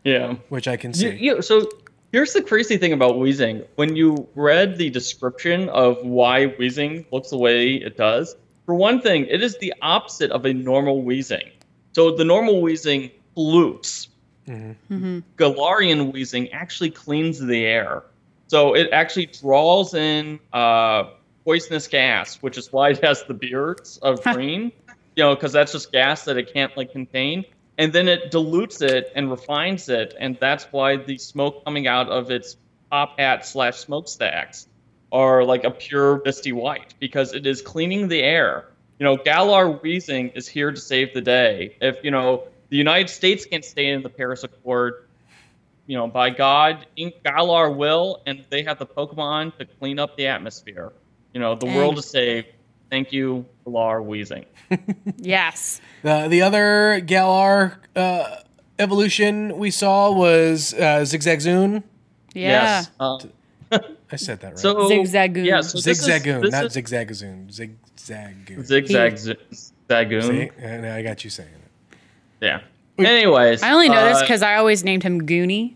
Yeah. 0.03 0.35
which 0.49 0.67
I 0.67 0.77
can 0.77 0.93
see. 0.93 1.07
You, 1.09 1.35
you, 1.35 1.41
so 1.41 1.67
here's 2.11 2.33
the 2.33 2.41
crazy 2.41 2.77
thing 2.77 2.93
about 2.93 3.15
Weezing. 3.15 3.65
When 3.75 3.95
you 3.95 4.27
read 4.35 4.77
the 4.77 4.89
description 4.89 5.69
of 5.69 5.97
why 6.03 6.47
Weezing 6.59 7.05
looks 7.11 7.29
the 7.29 7.37
way 7.37 7.73
it 7.75 7.97
does, 7.97 8.35
for 8.65 8.75
one 8.75 9.01
thing, 9.01 9.25
it 9.29 9.43
is 9.43 9.57
the 9.59 9.73
opposite 9.81 10.31
of 10.31 10.45
a 10.45 10.53
normal 10.53 11.03
Weezing. 11.03 11.51
So 11.93 12.11
the 12.11 12.25
normal 12.25 12.61
Pollutes. 14.47 15.23
Galarian 15.37 16.13
Weezing 16.13 16.49
actually 16.53 16.91
cleans 16.91 17.39
the 17.39 17.65
air. 17.65 18.03
So 18.47 18.75
it 18.75 18.89
actually 18.91 19.27
draws 19.27 19.93
in 19.93 20.39
uh, 20.53 21.09
poisonous 21.43 21.87
gas, 21.87 22.35
which 22.41 22.57
is 22.57 22.71
why 22.71 22.89
it 22.91 23.03
has 23.03 23.23
the 23.23 23.33
beards 23.33 23.97
of 23.97 24.21
green. 24.33 24.71
You 25.15 25.23
know, 25.23 25.35
because 25.35 25.53
that's 25.53 25.71
just 25.71 25.91
gas 25.91 26.25
that 26.25 26.37
it 26.37 26.53
can't 26.53 26.75
like 26.75 26.91
contain 26.91 27.45
and 27.77 27.91
then 27.91 28.07
it 28.07 28.31
dilutes 28.31 28.81
it 28.81 29.11
and 29.15 29.29
refines 29.29 29.89
it, 29.89 30.15
and 30.19 30.37
that's 30.39 30.65
why 30.71 30.97
the 30.97 31.17
smoke 31.17 31.63
coming 31.65 31.87
out 31.87 32.09
of 32.09 32.31
its 32.31 32.57
top 32.91 33.19
hat 33.19 33.45
slash 33.45 33.77
smokestacks 33.77 34.67
are 35.11 35.43
like 35.43 35.63
a 35.63 35.71
pure 35.71 36.21
misty 36.23 36.51
white 36.51 36.93
because 36.99 37.33
it 37.33 37.45
is 37.45 37.61
cleaning 37.61 38.07
the 38.07 38.21
air. 38.21 38.65
You 38.99 39.03
know, 39.03 39.17
Galar 39.17 39.79
Weezing 39.79 40.35
is 40.35 40.47
here 40.47 40.71
to 40.71 40.79
save 40.79 41.13
the 41.13 41.21
day. 41.21 41.75
If 41.81 41.97
you 42.03 42.11
know 42.11 42.47
the 42.69 42.77
United 42.77 43.09
States 43.09 43.45
can't 43.45 43.63
stay 43.65 43.89
in 43.89 44.01
the 44.01 44.09
Paris 44.09 44.43
Accord, 44.43 45.05
you 45.87 45.95
know, 45.97 46.07
by 46.07 46.29
God, 46.31 46.85
Ink 46.95 47.15
Galar 47.23 47.69
will, 47.71 48.21
and 48.25 48.43
they 48.49 48.63
have 48.63 48.79
the 48.79 48.85
Pokemon 48.87 49.57
to 49.57 49.65
clean 49.65 49.99
up 49.99 50.17
the 50.17 50.27
atmosphere. 50.27 50.91
You 51.33 51.39
know, 51.41 51.55
the 51.55 51.65
Dang. 51.67 51.75
world 51.75 51.97
is 51.97 52.05
saved. 52.05 52.47
Thank 52.89 53.11
you, 53.11 53.45
Galar 53.65 54.01
Weezing. 54.01 54.45
Yes. 55.17 55.79
The 56.03 56.27
the 56.27 56.41
other 56.41 56.99
Galar 57.01 57.79
uh, 57.95 58.37
evolution 58.79 59.57
we 59.57 59.69
saw 59.71 60.11
was 60.11 60.73
uh, 60.73 61.01
Zigzagzoon. 61.03 61.83
Yeah. 62.33 62.83
Yes. 62.83 62.91
Uh, 62.99 63.19
I 64.11 64.15
said 64.17 64.39
that 64.41 64.47
right. 64.49 64.59
So 64.59 64.75
Zigzagoon. 64.89 65.45
Yeah, 65.45 65.61
so 65.61 65.79
this 65.79 65.99
is- 65.99 66.07
Zigzagoon, 66.07 66.51
not 66.51 66.65
is- 66.65 66.75
Zigzagazoon. 66.75 67.47
Zigzagoon. 67.51 68.63
Zigzag 68.65 69.17
He- 69.17 69.55
Zagoon. 69.89 70.23
See? 70.61 70.87
I 70.87 71.01
got 71.01 71.23
you 71.23 71.29
saying 71.29 71.49
it. 71.49 71.64
Yeah. 72.41 72.61
Anyways, 72.97 73.61
I 73.61 73.71
only 73.71 73.89
know 73.89 74.05
this 74.07 74.17
uh, 74.17 74.21
because 74.21 74.41
I 74.41 74.55
always 74.55 74.83
named 74.83 75.03
him 75.03 75.25
Goonie 75.27 75.73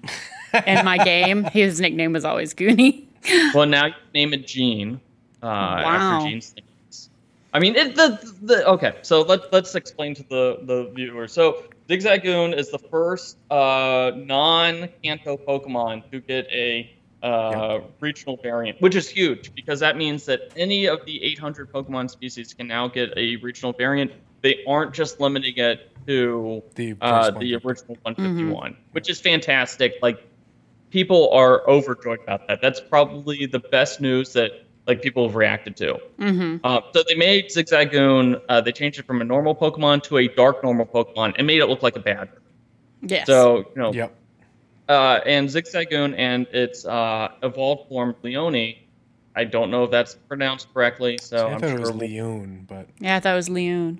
in 0.66 0.86
my 0.86 0.98
game. 1.04 1.44
His 1.44 1.82
nickname 1.82 2.14
was 2.14 2.24
always 2.24 2.54
Goonie. 2.54 3.06
well 3.54 3.66
now 3.66 3.88
you 3.88 3.94
name 4.14 4.34
it 4.34 4.48
Gene 4.48 5.02
uh, 5.44 5.46
Wow. 5.48 5.84
after 5.86 6.30
Gene's 6.30 6.56
names. 6.56 7.10
I 7.54 7.60
mean, 7.60 7.76
it, 7.76 7.96
the 7.96 8.34
the 8.42 8.66
okay. 8.68 8.94
So 9.02 9.22
let 9.24 9.52
let's 9.52 9.76
explain 9.76 10.16
to 10.16 10.24
the 10.24 10.60
the 10.64 10.92
viewer. 10.96 11.28
So 11.28 11.64
Zigzagoon 11.90 12.56
is 12.58 12.70
the 12.70 12.78
first 12.80 13.38
uh, 13.52 14.12
non-Kanto 14.16 15.38
Pokemon 15.38 16.10
to 16.12 16.20
get 16.22 16.46
a 16.52 16.90
uh, 17.24 17.80
regional 18.00 18.38
variant, 18.38 18.80
which 18.82 18.96
is 18.96 19.10
huge 19.10 19.54
because 19.56 19.80
that 19.82 19.98
means 19.98 20.26
that 20.26 20.52
any 20.56 20.86
of 20.86 21.04
the 21.06 21.22
800 21.24 21.72
Pokemon 21.74 22.10
species 22.10 22.54
can 22.54 22.68
now 22.68 22.88
get 22.88 23.12
a 23.18 23.36
regional 23.38 23.74
variant. 23.74 24.12
They 24.42 24.64
aren't 24.68 24.94
just 24.94 25.20
limiting 25.20 25.58
it 25.58 25.89
to 26.08 26.64
The 26.76 26.96
uh, 27.02 27.32
the 27.32 27.56
original 27.56 27.98
151, 28.04 28.76
which 28.92 29.10
is 29.10 29.20
fantastic. 29.20 29.96
Like 30.02 30.26
people 30.90 31.30
are 31.32 31.68
overjoyed 31.70 32.20
about 32.24 32.48
that. 32.48 32.62
That's 32.62 32.80
probably 32.82 33.46
the 33.46 33.60
best 33.60 34.02
news 34.02 34.34
that 34.34 34.52
like 34.88 35.02
people 35.02 35.28
have 35.28 35.36
reacted 35.36 35.76
to. 35.78 36.00
Mm-hmm. 36.20 36.58
Uh, 36.66 36.82
so 36.94 37.04
they 37.08 37.16
made 37.16 37.46
Zigzagoon. 37.50 38.42
Uh, 38.50 38.60
they 38.62 38.72
changed 38.72 39.00
it 39.00 39.06
from 39.06 39.22
a 39.22 39.24
normal 39.26 39.54
Pokemon 39.56 40.02
to 40.04 40.18
a 40.18 40.28
dark 40.28 40.64
normal 40.64 40.86
Pokemon 40.86 41.36
and 41.38 41.46
made 41.46 41.60
it 41.60 41.68
look 41.68 41.84
like 41.84 41.96
a 41.96 42.00
badger. 42.00 42.42
Yes. 43.02 43.28
So 43.28 43.60
you 43.60 43.66
know, 43.82 43.94
Yep. 43.94 44.16
uh, 44.90 45.20
and 45.26 45.48
Zigzagoon 45.48 46.16
and 46.18 46.48
its 46.48 46.86
uh, 46.86 47.30
evolved 47.44 47.88
form 47.90 48.16
Leone. 48.24 48.76
I 49.36 49.44
don't 49.46 49.70
know 49.72 49.84
if 49.86 49.92
that's 49.92 50.16
pronounced 50.16 50.74
correctly, 50.74 51.18
so 51.22 51.48
I 51.48 51.54
I'm 51.54 51.60
thought 51.60 51.68
sure 51.70 51.78
it 51.78 51.80
was 51.82 51.90
we'll- 51.92 52.00
Leon, 52.00 52.66
but 52.68 52.90
yeah, 53.00 53.16
I 53.16 53.20
thought 53.20 53.34
it 53.34 53.36
was 53.38 53.48
Leon. 53.50 54.00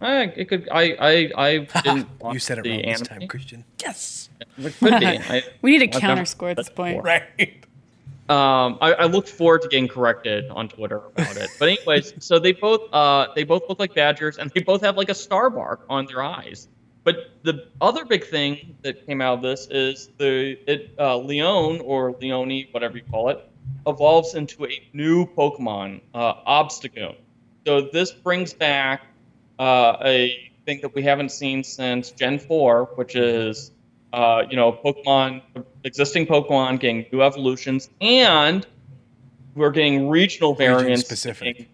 Uh, 0.00 0.26
it 0.36 0.46
could. 0.48 0.68
I. 0.70 0.96
I. 1.00 1.30
I 1.36 1.58
didn't. 1.82 2.08
watch 2.20 2.34
you 2.34 2.40
said 2.40 2.58
it 2.58 2.64
the 2.64 2.70
wrong 2.70 2.82
this 2.82 3.00
time, 3.02 3.28
Christian. 3.28 3.64
Yes. 3.80 4.28
It 4.58 4.74
could 4.78 5.00
be. 5.00 5.06
I, 5.06 5.42
We 5.62 5.70
need 5.72 5.82
a 5.82 5.84
I've 5.84 5.92
never 5.94 6.00
counter 6.00 6.24
score 6.26 6.50
at 6.50 6.56
this 6.56 6.68
point. 6.68 6.96
before. 7.02 7.02
Right. 7.38 7.64
Um, 8.28 8.78
I, 8.80 8.92
I 8.92 9.04
look 9.04 9.28
forward 9.28 9.62
to 9.62 9.68
getting 9.68 9.86
corrected 9.88 10.50
on 10.50 10.68
Twitter 10.68 10.96
about 10.96 11.36
it. 11.36 11.48
But 11.58 11.68
anyways, 11.68 12.14
so 12.24 12.38
they 12.38 12.52
both 12.52 12.92
uh 12.92 13.28
they 13.34 13.44
both 13.44 13.62
look 13.68 13.78
like 13.78 13.94
badgers, 13.94 14.36
and 14.38 14.50
they 14.50 14.60
both 14.62 14.82
have 14.82 14.96
like 14.96 15.08
a 15.08 15.14
star 15.14 15.48
mark 15.48 15.86
on 15.88 16.06
their 16.06 16.22
eyes. 16.22 16.68
But 17.04 17.30
the 17.44 17.68
other 17.80 18.04
big 18.04 18.24
thing 18.26 18.76
that 18.82 19.06
came 19.06 19.20
out 19.20 19.34
of 19.34 19.42
this 19.42 19.68
is 19.70 20.08
the 20.18 20.58
it 20.70 20.92
uh, 20.98 21.16
Leon 21.18 21.80
or 21.84 22.16
Leone, 22.20 22.64
whatever 22.72 22.96
you 22.98 23.04
call 23.08 23.28
it, 23.30 23.48
evolves 23.86 24.34
into 24.34 24.66
a 24.66 24.82
new 24.92 25.24
Pokemon, 25.24 26.00
uh, 26.12 26.34
Obstagoon. 26.44 27.14
So 27.64 27.80
this 27.92 28.10
brings 28.10 28.52
back 28.52 29.02
uh, 29.58 29.96
a 30.04 30.50
thing 30.64 30.80
that 30.82 30.94
we 30.94 31.02
haven't 31.02 31.30
seen 31.30 31.64
since 31.64 32.10
Gen 32.10 32.38
4, 32.38 32.90
which 32.96 33.16
is 33.16 33.70
uh, 34.12 34.42
you 34.48 34.56
know 34.56 34.72
Pokemon, 34.72 35.42
existing 35.84 36.26
Pokemon 36.26 36.80
getting 36.80 37.06
new 37.12 37.22
evolutions, 37.22 37.88
and 38.00 38.66
we're 39.54 39.70
getting 39.70 40.08
regional 40.08 40.54
variants, 40.54 41.04
specific. 41.04 41.68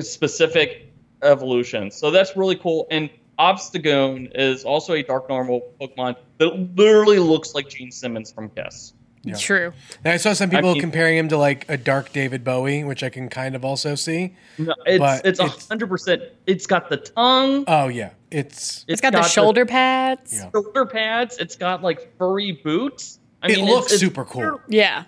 specific 0.00 0.92
evolutions. 1.22 1.96
So 1.96 2.10
that's 2.10 2.36
really 2.36 2.56
cool. 2.56 2.86
And 2.90 3.08
Obstagoon 3.38 4.30
is 4.34 4.64
also 4.64 4.94
a 4.94 5.02
dark 5.02 5.28
normal 5.28 5.72
Pokemon 5.80 6.16
that 6.38 6.76
literally 6.76 7.18
looks 7.18 7.54
like 7.54 7.68
Gene 7.68 7.90
Simmons 7.90 8.30
from 8.30 8.50
Kiss. 8.50 8.92
Yeah. 9.24 9.36
True. 9.36 9.72
And 10.04 10.12
I 10.12 10.16
saw 10.16 10.32
some 10.32 10.50
people 10.50 10.72
mean- 10.72 10.80
comparing 10.80 11.16
him 11.16 11.28
to 11.28 11.36
like 11.38 11.64
a 11.68 11.76
dark 11.76 12.12
David 12.12 12.42
Bowie, 12.42 12.82
which 12.82 13.02
I 13.04 13.08
can 13.08 13.28
kind 13.28 13.54
of 13.54 13.64
also 13.64 13.94
see. 13.94 14.34
No, 14.58 14.74
it's 14.84 14.98
But 14.98 15.24
it's 15.26 15.38
a 15.40 15.44
it's- 15.44 15.68
hundred 15.68 15.88
percent. 15.88 16.22
It's 16.46 16.66
got 16.66 16.88
the 16.88 16.96
tongue. 16.96 17.64
Oh 17.68 17.86
yeah, 17.88 18.10
it's 18.32 18.84
it's 18.88 19.00
got, 19.00 19.12
the 19.12 19.22
shoulder 19.22 19.64
pads. 19.64 20.34
Yeah. 20.34 20.50
shoulder 20.50 20.86
pads. 20.86 21.38
It's 21.38 21.54
got 21.56 21.82
like 21.82 22.16
furry 22.18 22.52
boots. 22.52 23.20
I 23.42 23.48
it 23.50 23.56
mean, 23.58 23.66
looks 23.66 23.86
it's, 23.86 23.94
it's 23.94 24.02
super 24.02 24.24
cool. 24.24 24.60
Yeah. 24.68 25.04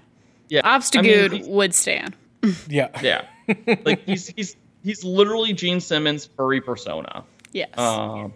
Yeah, 0.49 0.61
I 0.65 1.01
mean, 1.01 1.47
would 1.49 1.75
stand. 1.75 2.15
Yeah. 2.69 2.89
Yeah, 3.03 3.25
like 3.85 4.05
he's 4.05 4.29
he's 4.29 4.57
he's 4.85 5.03
literally 5.03 5.53
Gene 5.55 5.81
Simmons 5.81 6.27
furry 6.27 6.61
persona. 6.61 7.25
Yes. 7.53 7.71
Um, 7.77 8.33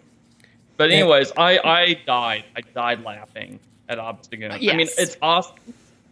but 0.75 0.91
anyways, 0.91 1.31
I 1.37 1.59
I 1.59 1.93
died. 2.05 2.43
I 2.55 2.61
died 2.61 3.03
laughing 3.03 3.59
at 3.89 3.97
Obstagoon. 3.97 4.51
I 4.51 4.75
mean, 4.75 4.87
it's 4.97 5.17
awesome. 5.21 5.55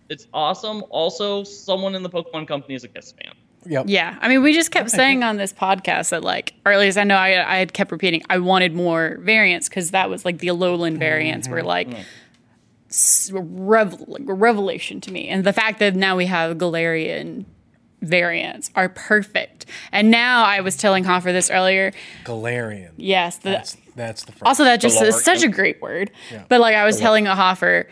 It's 0.10 0.28
awesome. 0.34 0.84
Also, 0.90 1.44
someone 1.44 1.96
in 1.96 2.04
the 2.04 2.10
Pokemon 2.10 2.48
company 2.48 2.76
is 2.76 2.84
a 2.84 2.88
Kiss 2.88 3.12
fan. 3.12 3.34
Yep. 3.66 3.86
Yeah, 3.90 4.18
I 4.22 4.30
mean, 4.30 4.44
we 4.44 4.54
just 4.54 4.72
kept 4.72 4.90
saying 4.90 5.24
on 5.24 5.36
this 5.36 5.52
podcast 5.52 6.10
that, 6.10 6.24
like, 6.24 6.54
or 6.66 6.72
at 6.72 6.80
least 6.80 6.98
I 6.98 7.04
know 7.04 7.16
I, 7.16 7.56
I 7.56 7.58
had 7.58 7.74
kept 7.74 7.92
repeating, 7.92 8.24
I 8.30 8.38
wanted 8.38 8.74
more 8.74 9.18
variants 9.20 9.68
because 9.68 9.92
that 9.92 10.10
was 10.10 10.24
like 10.24 10.38
the 10.40 10.48
Alolan 10.48 10.98
variants 10.98 11.50
were 11.50 11.58
mm-hmm. 11.58 11.68
like 11.68 11.90
mm-hmm. 11.90 12.02
s- 12.90 13.30
rev- 13.34 14.08
like, 14.08 14.22
revelation 14.26 15.02
to 15.02 15.12
me, 15.12 15.28
and 15.28 15.44
the 15.44 15.52
fact 15.52 15.80
that 15.80 15.96
now 15.96 16.16
we 16.16 16.28
have 16.28 16.58
Galarian 16.58 17.44
variants 18.02 18.72
are 18.76 18.88
perfect. 18.88 19.66
And 19.92 20.12
now 20.12 20.46
I 20.46 20.62
was 20.62 20.78
telling 20.78 21.04
Hoffer 21.04 21.34
this 21.34 21.50
earlier. 21.50 21.92
Galarian. 22.24 22.92
Yes, 22.96 23.38
the, 23.38 23.50
That's 23.50 23.78
that's 23.98 24.24
the 24.24 24.32
first. 24.32 24.44
also 24.46 24.64
that 24.64 24.80
just 24.80 25.02
is 25.02 25.22
such 25.24 25.44
a 25.44 25.50
great 25.50 25.82
word. 25.82 26.12
But 26.48 26.62
like 26.62 26.76
I 26.76 26.86
was 26.86 26.98
telling 27.00 27.28
a 27.28 27.36
Hoffer 27.36 27.90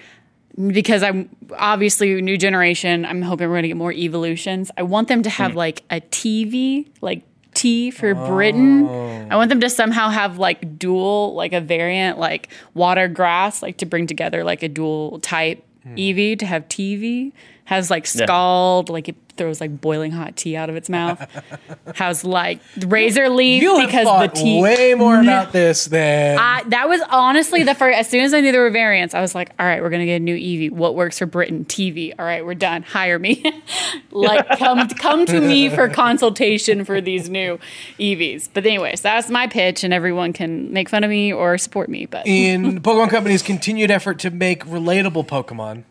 because 0.71 1.03
I'm 1.03 1.29
obviously 1.57 2.21
new 2.21 2.37
generation. 2.37 3.03
I'm 3.05 3.21
hoping 3.21 3.49
we're 3.49 3.55
gonna 3.57 3.67
get 3.67 3.75
more 3.77 3.91
evolutions. 3.91 4.71
I 4.77 4.83
want 4.83 5.09
them 5.09 5.23
to 5.23 5.29
have 5.29 5.51
Hmm. 5.51 5.57
like 5.57 5.83
a 5.89 5.99
TV, 5.99 6.87
like 7.01 7.23
T 7.53 7.91
for 7.91 8.13
Britain. 8.15 8.85
Oh. 8.87 9.27
I 9.31 9.35
want 9.35 9.49
them 9.49 9.59
to 9.61 9.69
somehow 9.69 10.09
have 10.09 10.37
like 10.37 10.77
dual, 10.79 11.33
like 11.35 11.51
a 11.53 11.59
variant, 11.61 12.19
like 12.19 12.47
water 12.73 13.07
grass, 13.07 13.61
like 13.61 13.77
to 13.77 13.85
bring 13.85 14.07
together 14.07 14.43
like 14.43 14.63
a 14.63 14.69
dual 14.69 15.19
type 15.19 15.61
Hmm. 15.83 15.95
Eevee 15.95 16.39
to 16.39 16.45
have 16.45 16.67
TV. 16.69 17.31
Has 17.65 17.89
like 17.89 18.05
scald, 18.05 18.89
like 18.89 19.09
it 19.09 19.15
throws 19.37 19.59
like 19.59 19.81
boiling 19.81 20.11
hot 20.11 20.35
tea 20.35 20.55
out 20.55 20.69
of 20.69 20.75
its 20.75 20.89
mouth. 20.89 21.19
Has 21.95 22.23
like 22.23 22.59
razor 22.85 23.29
leaf 23.29 23.61
because 23.61 24.05
the 24.05 24.31
tea 24.33 24.61
way 24.61 24.93
more 24.93 25.15
mm-hmm. 25.15 25.23
about 25.23 25.51
this 25.51 25.85
than 25.85 26.37
I, 26.37 26.63
that 26.67 26.89
was 26.89 27.01
honestly 27.09 27.63
the 27.63 27.75
first. 27.75 27.97
As 27.97 28.09
soon 28.09 28.23
as 28.23 28.33
I 28.33 28.41
knew 28.41 28.51
there 28.51 28.61
were 28.61 28.69
variants, 28.69 29.13
I 29.13 29.21
was 29.21 29.35
like, 29.35 29.51
"All 29.59 29.65
right, 29.65 29.81
we're 29.81 29.89
gonna 29.89 30.05
get 30.05 30.17
a 30.17 30.19
new 30.19 30.35
Eevee. 30.35 30.71
What 30.71 30.95
works 30.95 31.19
for 31.19 31.25
Britain? 31.25 31.65
TV. 31.65 32.13
All 32.17 32.25
right, 32.25 32.45
we're 32.45 32.53
done. 32.53 32.83
Hire 32.83 33.19
me. 33.19 33.43
like, 34.11 34.47
come 34.57 34.87
come 34.89 35.25
to 35.25 35.41
me 35.41 35.69
for 35.69 35.89
consultation 35.89 36.85
for 36.85 37.01
these 37.01 37.29
new 37.29 37.59
Eevees." 37.99 38.49
But 38.53 38.65
anyways, 38.65 39.01
that's 39.01 39.29
my 39.29 39.47
pitch, 39.47 39.83
and 39.83 39.93
everyone 39.93 40.33
can 40.33 40.71
make 40.71 40.89
fun 40.89 41.03
of 41.03 41.09
me 41.09 41.33
or 41.33 41.57
support 41.57 41.89
me. 41.89 42.05
But 42.05 42.27
in 42.27 42.81
Pokemon 42.83 43.09
Company's 43.09 43.41
continued 43.41 43.91
effort 43.91 44.19
to 44.19 44.31
make 44.31 44.65
relatable 44.65 45.27
Pokemon. 45.27 45.83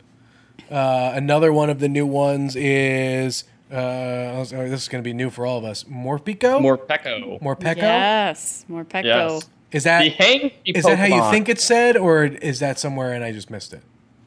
Uh, 0.71 1.13
another 1.15 1.53
one 1.53 1.71
of 1.71 1.79
the 1.81 1.89
new 1.89 2.07
ones 2.07 2.57
is 2.57 3.45
uh, 3.73 3.75
oh, 3.77 4.45
this 4.45 4.83
is 4.83 4.89
going 4.89 5.03
to 5.03 5.07
be 5.09 5.13
new 5.15 5.31
for 5.31 5.47
all 5.47 5.59
of 5.59 5.65
us. 5.65 5.85
Morpeko. 5.85 6.61
Morpeko. 6.61 7.41
Morpeko. 7.41 7.77
yes, 7.77 8.65
more 8.69 8.85
Pecco. 8.85 9.05
Yes. 9.05 9.49
Is 9.73 9.83
The 9.85 9.89
that 9.91 10.13
hang 10.13 10.51
is 10.65 10.85
that 10.85 10.99
how 10.99 11.07
you 11.07 11.31
think 11.33 11.49
it's 11.49 11.65
said, 11.65 11.97
or 11.97 12.25
is 12.25 12.61
that 12.61 12.79
somewhere 12.79 13.13
and 13.13 13.25
I 13.25 13.33
just 13.33 13.51
missed 13.51 13.73
it? 13.73 13.83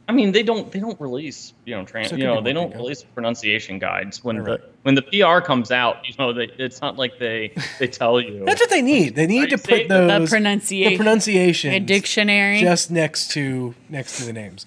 I 0.10 0.14
mean, 0.14 0.32
they 0.32 0.44
don't 0.44 0.72
they 0.72 0.80
don't 0.80 1.00
release 1.02 1.54
you 1.66 1.76
know 1.76 1.84
trans 1.86 2.10
So 2.10 2.16
you 2.16 2.24
know 2.26 2.42
they 2.42 2.54
don't 2.54 2.72
Morpeko. 2.74 2.78
release 2.78 3.04
pronunciation 3.04 3.78
guides 3.80 4.24
when 4.24 4.40
Right. 4.40 4.60
the 4.60 4.68
when 4.84 4.96
the 4.96 5.02
PR 5.04 5.40
comes 5.46 5.70
out. 5.72 5.98
You 6.08 6.16
know, 6.20 6.34
they, 6.34 6.50
it's 6.58 6.82
not 6.82 6.98
like 6.98 7.20
they 7.20 7.54
they 7.80 7.88
tell 7.88 8.20
you. 8.20 8.44
That's 8.46 8.60
what 8.62 8.70
they 8.70 8.82
need. 8.82 9.16
They 9.16 9.28
need 9.28 9.50
to 9.52 9.58
see? 9.58 9.68
put 9.84 9.88
The 9.90 10.08
those 10.08 10.30
pronunciation- 10.30 10.92
the 10.94 10.98
pronunciation 10.98 11.74
A 11.74 11.80
dictionary. 11.80 12.60
just 12.62 12.90
next 12.92 13.32
to 13.32 13.74
next 13.90 14.18
to 14.18 14.26
the 14.26 14.34
names. 14.34 14.66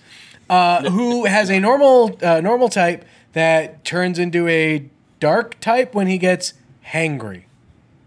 Uh, 0.50 0.90
who 0.90 1.26
has 1.26 1.48
a 1.48 1.60
normal 1.60 2.18
uh, 2.22 2.40
normal 2.40 2.68
type 2.68 3.04
that 3.34 3.84
turns 3.84 4.18
into 4.18 4.48
a 4.48 4.84
dark 5.20 5.60
type 5.60 5.94
when 5.94 6.08
he 6.08 6.18
gets 6.18 6.54
hangry. 6.84 7.44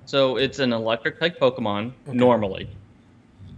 So 0.06 0.36
it's 0.36 0.60
an 0.60 0.74
electric 0.74 1.22
type 1.22 1.40
Pokemon 1.40 1.94
normally. 2.06 2.68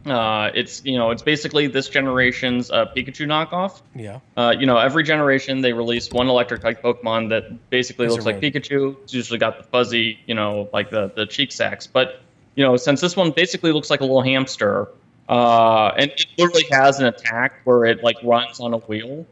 Uh, 0.05 0.51
it's 0.53 0.85
you 0.85 0.97
know 0.99 1.09
it's 1.09 1.23
basically 1.23 1.65
this 1.65 1.89
generation's 1.89 2.69
uh, 2.69 2.85
Pikachu 2.95 3.25
knockoff. 3.25 3.81
Yeah. 3.95 4.19
Uh, 4.37 4.53
you 4.57 4.67
know 4.67 4.77
every 4.77 5.03
generation 5.03 5.61
they 5.61 5.73
release 5.73 6.11
one 6.11 6.27
electric 6.27 6.61
type 6.61 6.83
Pokemon 6.83 7.29
that 7.29 7.71
basically 7.71 8.07
looks 8.07 8.25
like 8.25 8.39
Pikachu. 8.39 8.95
It's 9.03 9.15
usually 9.15 9.39
got 9.39 9.57
the 9.57 9.63
fuzzy 9.63 10.19
you 10.27 10.35
know 10.35 10.69
like 10.71 10.91
the 10.91 11.11
the 11.15 11.25
cheek 11.25 11.51
sacs. 11.51 11.87
But 11.87 12.21
you 12.53 12.63
know 12.63 12.77
since 12.77 13.01
this 13.01 13.15
one 13.15 13.31
basically 13.31 13.71
looks 13.71 13.89
like 13.89 14.01
a 14.01 14.03
little 14.03 14.21
hamster, 14.21 14.89
uh, 15.29 15.91
and 15.97 16.11
it 16.17 16.25
literally 16.37 16.65
has 16.71 16.99
an 16.99 17.07
attack 17.07 17.53
where 17.63 17.85
it 17.85 17.99
like 18.01 18.17
runs 18.21 18.59
on 18.59 18.73
a 18.73 18.77
wheel. 18.87 19.25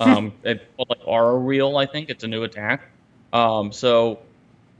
Um, 0.00 0.32
it's 0.44 0.60
called 0.76 0.88
like 0.90 0.98
Aura 1.04 1.40
Wheel, 1.40 1.76
I 1.76 1.86
think. 1.86 2.10
It's 2.10 2.24
a 2.24 2.28
new 2.28 2.42
attack. 2.44 2.80
Um, 3.32 3.72
so 3.72 4.18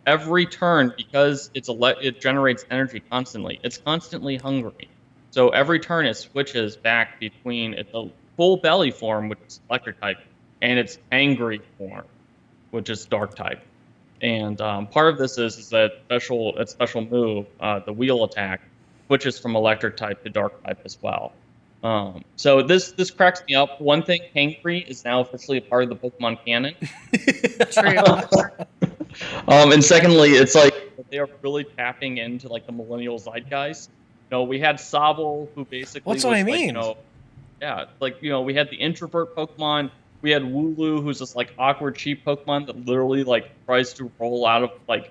every 0.07 0.47
turn 0.47 0.93
because 0.97 1.51
it's 1.55 1.69
a 1.69 1.73
le- 1.73 1.97
it 2.01 2.21
generates 2.21 2.65
energy 2.71 3.03
constantly. 3.11 3.59
It's 3.63 3.79
constantly 3.79 4.37
hungry. 4.37 4.91
So 5.33 5.51
every 5.51 5.81
turn 5.81 6.07
it 6.07 6.15
switches 6.17 6.77
back 6.77 7.09
between 7.21 7.75
its 7.75 7.91
full 8.37 8.59
belly 8.59 8.91
form, 8.93 9.29
which 9.29 9.39
is 9.49 9.61
electric 9.71 10.01
type, 10.01 10.19
and 10.63 10.79
its 10.79 10.99
angry 11.13 11.63
form, 11.79 12.05
which 12.71 12.91
is 12.91 13.07
dark 13.07 13.35
type. 13.35 13.59
And 14.23 14.61
um, 14.61 14.89
part 14.89 15.09
of 15.09 15.19
this 15.19 15.39
is, 15.39 15.59
is 15.59 15.69
that 15.71 15.93
special 16.09 16.55
that 16.57 16.69
special 16.71 17.07
move, 17.11 17.47
uh, 17.61 17.81
the 17.87 17.93
wheel 17.93 18.25
attack, 18.25 18.61
switches 19.11 19.41
from 19.41 19.57
electric 19.57 19.97
type 19.97 20.23
to 20.23 20.31
dark 20.31 20.63
type 20.63 20.79
as 20.85 20.97
well. 21.03 21.33
Um, 21.83 22.23
so 22.37 22.63
this 22.63 22.93
this 22.93 23.11
cracks 23.11 23.43
me 23.49 23.57
up. 23.57 23.81
One 23.81 24.05
thing, 24.05 24.21
Hangry 24.37 24.87
is 24.87 25.05
now 25.05 25.19
officially 25.21 25.59
a 25.59 25.63
part 25.63 25.83
of 25.83 25.89
the 25.89 25.97
Pokemon 25.97 26.45
canon. 26.45 26.75
True. 27.73 28.67
Um, 29.49 29.73
and 29.73 29.83
secondly, 29.85 30.31
it's 30.31 30.55
like 30.55 30.73
they 31.11 31.19
are 31.19 31.29
really 31.43 31.65
tapping 31.65 32.19
into 32.19 32.47
like 32.47 32.65
the 32.65 32.71
millennial 32.71 33.19
zeitgeist. 33.19 33.91
You 34.31 34.37
know, 34.37 34.45
we 34.45 34.61
had 34.61 34.77
Sobble, 34.77 35.49
who 35.57 35.65
basically 35.65 36.09
What's 36.09 36.23
what 36.23 36.35
I 36.35 36.43
like, 36.43 36.47
mean? 36.47 36.67
you 36.67 36.73
know, 36.73 36.97
yeah, 37.61 37.87
like 37.99 38.23
you 38.23 38.31
know, 38.31 38.41
we 38.43 38.55
had 38.55 38.71
the 38.71 38.77
introvert 38.77 39.35
Pokemon. 39.35 39.91
We 40.23 40.31
had 40.31 40.43
Wooloo, 40.43 41.03
who's 41.03 41.19
this 41.19 41.35
like 41.35 41.53
awkward, 41.59 41.97
cheap 41.97 42.25
Pokemon 42.25 42.67
that 42.67 42.87
literally 42.87 43.25
like 43.25 43.51
tries 43.67 43.93
to 43.95 44.13
roll 44.21 44.47
out 44.47 44.63
of 44.63 44.71
like 44.87 45.11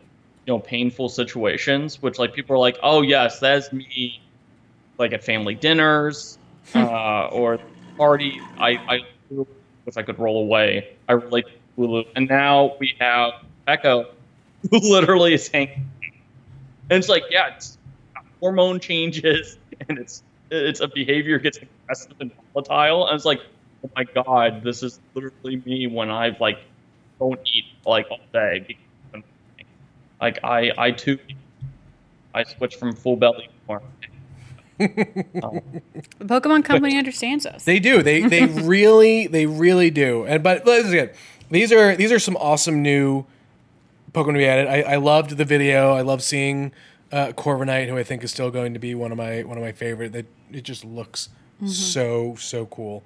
you 0.50 0.56
know 0.56 0.60
painful 0.60 1.10
situations, 1.10 2.02
which 2.02 2.18
like 2.18 2.34
people 2.34 2.56
are 2.56 2.60
like, 2.60 2.80
oh 2.82 3.04
yes, 3.04 3.39
that's 3.39 3.72
me, 3.72 4.20
like 4.97 5.14
at 5.14 5.24
family 5.24 5.54
dinners 5.54 6.39
uh, 6.76 7.28
or 7.28 7.60
party. 7.97 8.41
I 8.58 8.72
I 8.89 9.00
if 9.86 9.95
I 9.95 10.02
could 10.02 10.18
roll 10.18 10.41
away, 10.41 10.97
I 11.08 11.14
relate 11.14 11.45
to 11.78 12.04
and 12.16 12.28
now 12.28 12.76
we 12.80 12.95
have 13.00 13.34
Echo, 13.68 14.08
who 14.72 14.80
literally 14.91 15.36
is 15.36 15.47
hanging. 15.47 15.88
And 16.89 16.97
it's 16.97 17.10
like, 17.10 17.26
yeah, 17.30 17.56
it's 17.56 17.78
hormone 18.41 18.80
changes, 18.80 19.56
and 19.88 20.00
it's 20.00 20.24
it's 20.50 20.80
a 20.80 20.88
behavior 20.88 21.38
gets 21.38 21.60
aggressive 21.60 22.16
and 22.20 22.32
volatile. 22.56 23.06
And 23.06 23.16
it's 23.16 23.26
like, 23.26 23.41
oh 23.86 23.91
my 23.95 24.04
god, 24.04 24.64
this 24.64 24.82
is 24.82 25.00
literally 25.14 25.62
me 25.64 25.86
when 25.86 26.10
i've 26.10 26.41
like 26.41 26.58
don't 27.20 27.39
eat 27.54 27.66
like 27.86 28.08
all 28.10 28.20
day. 28.34 28.66
Because 30.20 30.38
I'm- 30.43 30.72
Like 30.74 30.76
I 30.78 30.88
I 30.88 30.91
too, 30.91 31.17
I 32.34 32.43
switch 32.43 32.76
from 32.76 32.93
full 32.93 33.15
belly 33.15 33.49
form. 33.65 33.84
Um, 34.82 35.61
the 36.20 36.26
Pokemon 36.26 36.63
Company 36.63 36.97
understands 36.97 37.45
us. 37.45 37.65
They 37.65 37.80
do. 37.80 38.01
They 38.01 38.22
they 38.22 38.45
really 38.63 39.28
they 39.28 39.45
really 39.45 39.89
do. 39.89 40.26
And 40.26 40.41
but 40.43 40.65
listen, 40.65 41.09
these 41.51 41.72
are 41.72 41.95
these 41.95 42.11
are 42.11 42.20
some 42.20 42.38
awesome 42.38 42.82
new 42.82 43.26
Pokemon 44.13 44.34
to 44.34 44.38
be 44.39 44.45
added. 44.47 44.67
I, 44.67 44.93
I 44.93 44.95
loved 44.95 45.32
the 45.38 45.45
video. 45.45 45.93
I 45.93 46.01
love 46.01 46.24
seeing 46.24 46.72
uh, 47.11 47.28
Corviknight, 47.34 47.89
who 47.89 47.97
I 47.97 48.03
think 48.03 48.24
is 48.24 48.32
still 48.32 48.51
going 48.51 48.74
to 48.74 48.80
be 48.80 48.95
one 48.95 49.11
of 49.11 49.17
my 49.17 49.43
one 49.43 49.57
of 49.57 49.63
my 49.63 49.72
favorite. 49.74 50.13
That 50.13 50.26
it 50.51 50.63
just 50.63 50.86
looks 50.86 51.30
so 51.67 52.36
so 52.39 52.65
cool. 52.67 53.03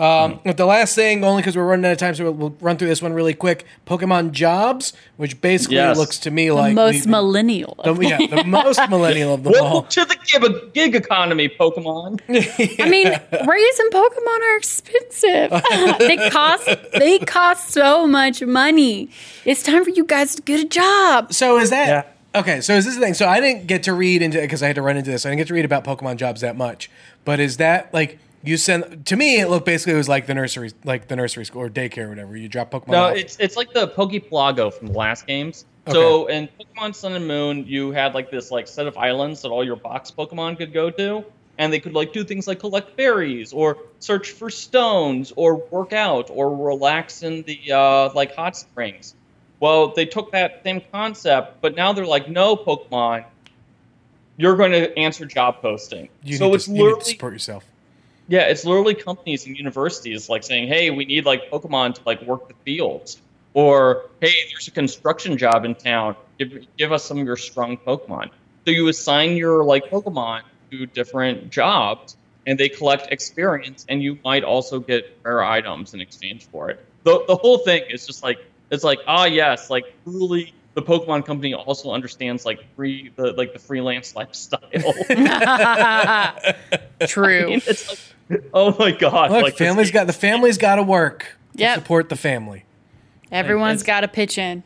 Um, 0.00 0.40
but 0.44 0.56
the 0.56 0.64
last 0.64 0.94
thing, 0.94 1.22
only 1.24 1.42
because 1.42 1.56
we're 1.56 1.66
running 1.66 1.84
out 1.84 1.92
of 1.92 1.98
time, 1.98 2.14
so 2.14 2.24
we'll, 2.24 2.32
we'll 2.32 2.56
run 2.60 2.78
through 2.78 2.88
this 2.88 3.02
one 3.02 3.12
really 3.12 3.34
quick. 3.34 3.66
Pokemon 3.86 4.32
Jobs, 4.32 4.94
which 5.18 5.40
basically 5.42 5.76
Yes. 5.76 5.98
looks 5.98 6.18
to 6.20 6.30
me 6.30 6.50
like 6.50 6.74
the 6.74 6.80
like 6.80 6.92
most 6.94 7.04
the, 7.04 7.10
millennial. 7.10 7.76
the, 7.84 7.90
of 7.90 8.02
yeah, 8.02 8.18
the 8.26 8.44
most 8.44 8.80
millennial 8.88 9.34
of 9.34 9.42
them 9.44 9.52
all. 9.60 9.82
Welcome 9.82 9.90
to 9.90 10.04
the 10.06 10.16
gig, 10.24 10.72
gig 10.72 10.94
economy, 10.94 11.48
Pokemon. 11.50 12.20
I 12.80 12.88
mean, 12.88 13.08
raising 13.46 13.90
Pokemon 13.90 14.40
are 14.40 14.56
expensive. 14.56 15.50
they 15.98 16.30
cost 16.30 16.68
they 16.98 17.18
cost 17.18 17.68
so 17.70 18.06
much 18.06 18.42
money. 18.42 19.10
It's 19.44 19.62
time 19.62 19.84
for 19.84 19.90
you 19.90 20.04
guys 20.04 20.34
to 20.36 20.42
get 20.42 20.60
a 20.60 20.64
job. 20.68 21.32
So 21.34 21.58
is 21.58 21.68
that 21.70 21.88
Yeah. 22.34 22.40
okay? 22.40 22.60
So 22.62 22.72
is 22.74 22.86
this 22.86 22.94
the 22.94 23.00
thing? 23.02 23.12
So 23.14 23.28
I 23.28 23.38
didn't 23.40 23.66
get 23.66 23.82
to 23.82 23.92
read 23.92 24.22
into 24.22 24.40
because 24.40 24.62
I 24.62 24.66
had 24.68 24.76
to 24.76 24.82
run 24.82 24.96
into 24.96 25.10
this. 25.10 25.26
I 25.26 25.28
didn't 25.28 25.38
get 25.40 25.48
to 25.48 25.54
read 25.54 25.64
about 25.66 25.84
Pokemon 25.84 26.16
jobs 26.16 26.40
that 26.40 26.56
much. 26.56 26.90
But 27.26 27.38
is 27.38 27.58
that 27.58 27.92
like 27.92 28.18
you 28.42 28.56
send 28.56 29.06
to 29.06 29.16
me? 29.16 29.40
It 29.40 29.48
looked 29.48 29.66
basically 29.66 29.94
it 29.94 29.96
was 29.96 30.08
like 30.08 30.26
the 30.26 30.34
nursery, 30.34 30.72
like 30.84 31.08
the 31.08 31.16
nursery 31.16 31.44
school 31.44 31.62
or 31.62 31.70
daycare 31.70 32.06
or 32.06 32.08
whatever. 32.08 32.36
You 32.36 32.48
drop 32.48 32.70
Pokemon. 32.70 32.88
No, 32.88 33.04
off. 33.04 33.16
it's 33.16 33.36
it's 33.38 33.56
like 33.56 33.72
the 33.72 33.88
Poke 33.88 34.12
Pelago 34.12 34.72
from 34.72 34.88
the 34.88 34.98
last 34.98 35.26
games. 35.26 35.64
So 35.88 36.26
in 36.26 36.48
Pokemon 36.48 36.94
Sun 36.94 37.14
and 37.14 37.26
Moon, 37.26 37.64
you 37.66 37.90
had 37.90 38.14
like 38.14 38.30
this 38.30 38.50
like 38.50 38.68
set 38.68 38.86
of 38.86 38.96
islands 38.96 39.42
that 39.42 39.48
all 39.48 39.64
your 39.64 39.76
box 39.76 40.10
Pokemon 40.10 40.56
could 40.58 40.72
go 40.72 40.90
to, 40.90 41.24
and 41.58 41.72
they 41.72 41.80
could 41.80 41.94
like 41.94 42.12
do 42.12 42.22
things 42.22 42.46
like 42.46 42.60
collect 42.60 42.96
berries 42.96 43.52
or 43.52 43.78
search 43.98 44.30
for 44.30 44.50
stones 44.50 45.32
or 45.36 45.56
work 45.56 45.92
out 45.92 46.30
or 46.30 46.54
relax 46.54 47.22
in 47.22 47.42
the 47.42 47.72
uh, 47.72 48.10
like 48.14 48.34
hot 48.34 48.56
springs. 48.56 49.14
Well, 49.58 49.88
they 49.88 50.06
took 50.06 50.32
that 50.32 50.62
same 50.64 50.80
concept, 50.90 51.60
but 51.60 51.74
now 51.74 51.92
they're 51.92 52.06
like, 52.06 52.30
no, 52.30 52.56
Pokemon, 52.56 53.24
you're 54.38 54.56
going 54.56 54.72
to 54.72 54.98
answer 54.98 55.26
job 55.26 55.60
posting. 55.60 56.08
You 56.22 56.38
so 56.38 56.46
need 56.46 56.54
it's 56.54 56.64
to, 56.64 56.70
you 56.70 56.74
need 56.74 56.78
to 56.78 56.84
literally 56.84 57.12
support 57.12 57.32
yourself. 57.34 57.69
Yeah, 58.30 58.42
it's 58.42 58.64
literally 58.64 58.94
companies 58.94 59.46
and 59.46 59.56
universities 59.56 60.28
like 60.30 60.44
saying, 60.44 60.68
"Hey, 60.68 60.90
we 60.90 61.04
need 61.06 61.26
like 61.26 61.42
Pokemon 61.52 61.94
to 61.96 62.02
like 62.06 62.22
work 62.22 62.42
the 62.48 62.54
fields," 62.64 63.20
or 63.54 64.02
"Hey, 64.20 64.32
there's 64.52 64.68
a 64.68 64.72
construction 64.72 65.36
job 65.38 65.64
in 65.66 65.74
town. 65.76 66.16
Give 66.38 66.52
give 66.78 66.92
us 66.92 67.06
some 67.06 67.18
of 67.20 67.26
your 67.26 67.36
strong 67.36 67.78
Pokemon." 67.86 68.28
So 68.66 68.72
you 68.72 68.88
assign 68.88 69.36
your 69.36 69.64
like 69.64 69.84
Pokemon 69.92 70.42
to 70.72 70.86
different 70.86 71.50
jobs, 71.50 72.16
and 72.46 72.58
they 72.58 72.70
collect 72.70 73.08
experience, 73.12 73.84
and 73.88 74.02
you 74.02 74.18
might 74.24 74.44
also 74.44 74.80
get 74.80 75.04
rare 75.24 75.44
items 75.44 75.94
in 75.94 76.00
exchange 76.00 76.48
for 76.52 76.70
it. 76.70 76.78
the 77.04 77.24
The 77.28 77.36
whole 77.36 77.58
thing 77.58 77.82
is 77.88 78.06
just 78.06 78.22
like 78.22 78.38
it's 78.70 78.84
like 78.84 79.00
ah 79.06 79.26
yes, 79.26 79.70
like 79.70 79.86
truly. 80.06 80.54
The 80.74 80.82
Pokemon 80.82 81.26
Company 81.26 81.54
also 81.54 81.90
understands 81.90 82.44
like 82.44 82.60
free 82.76 83.10
the 83.16 83.32
like 83.32 83.52
the 83.52 83.58
freelance 83.58 84.14
lifestyle. 84.14 84.60
True. 87.06 87.60
it's 87.66 87.88
like, 87.88 87.98
oh 88.54 88.76
my 88.78 88.92
god! 88.92 89.32
Look, 89.32 89.42
like 89.42 89.56
this 89.56 89.58
family's 89.58 89.90
game- 89.90 90.02
got 90.02 90.06
the 90.06 90.12
family's 90.12 90.58
got 90.58 90.76
to 90.76 90.82
work. 90.82 91.36
to 91.56 91.74
support 91.74 92.08
the 92.08 92.16
family. 92.16 92.64
Everyone's 93.32 93.82
got 93.82 94.00
to 94.00 94.08
pitch 94.08 94.38
in. 94.38 94.62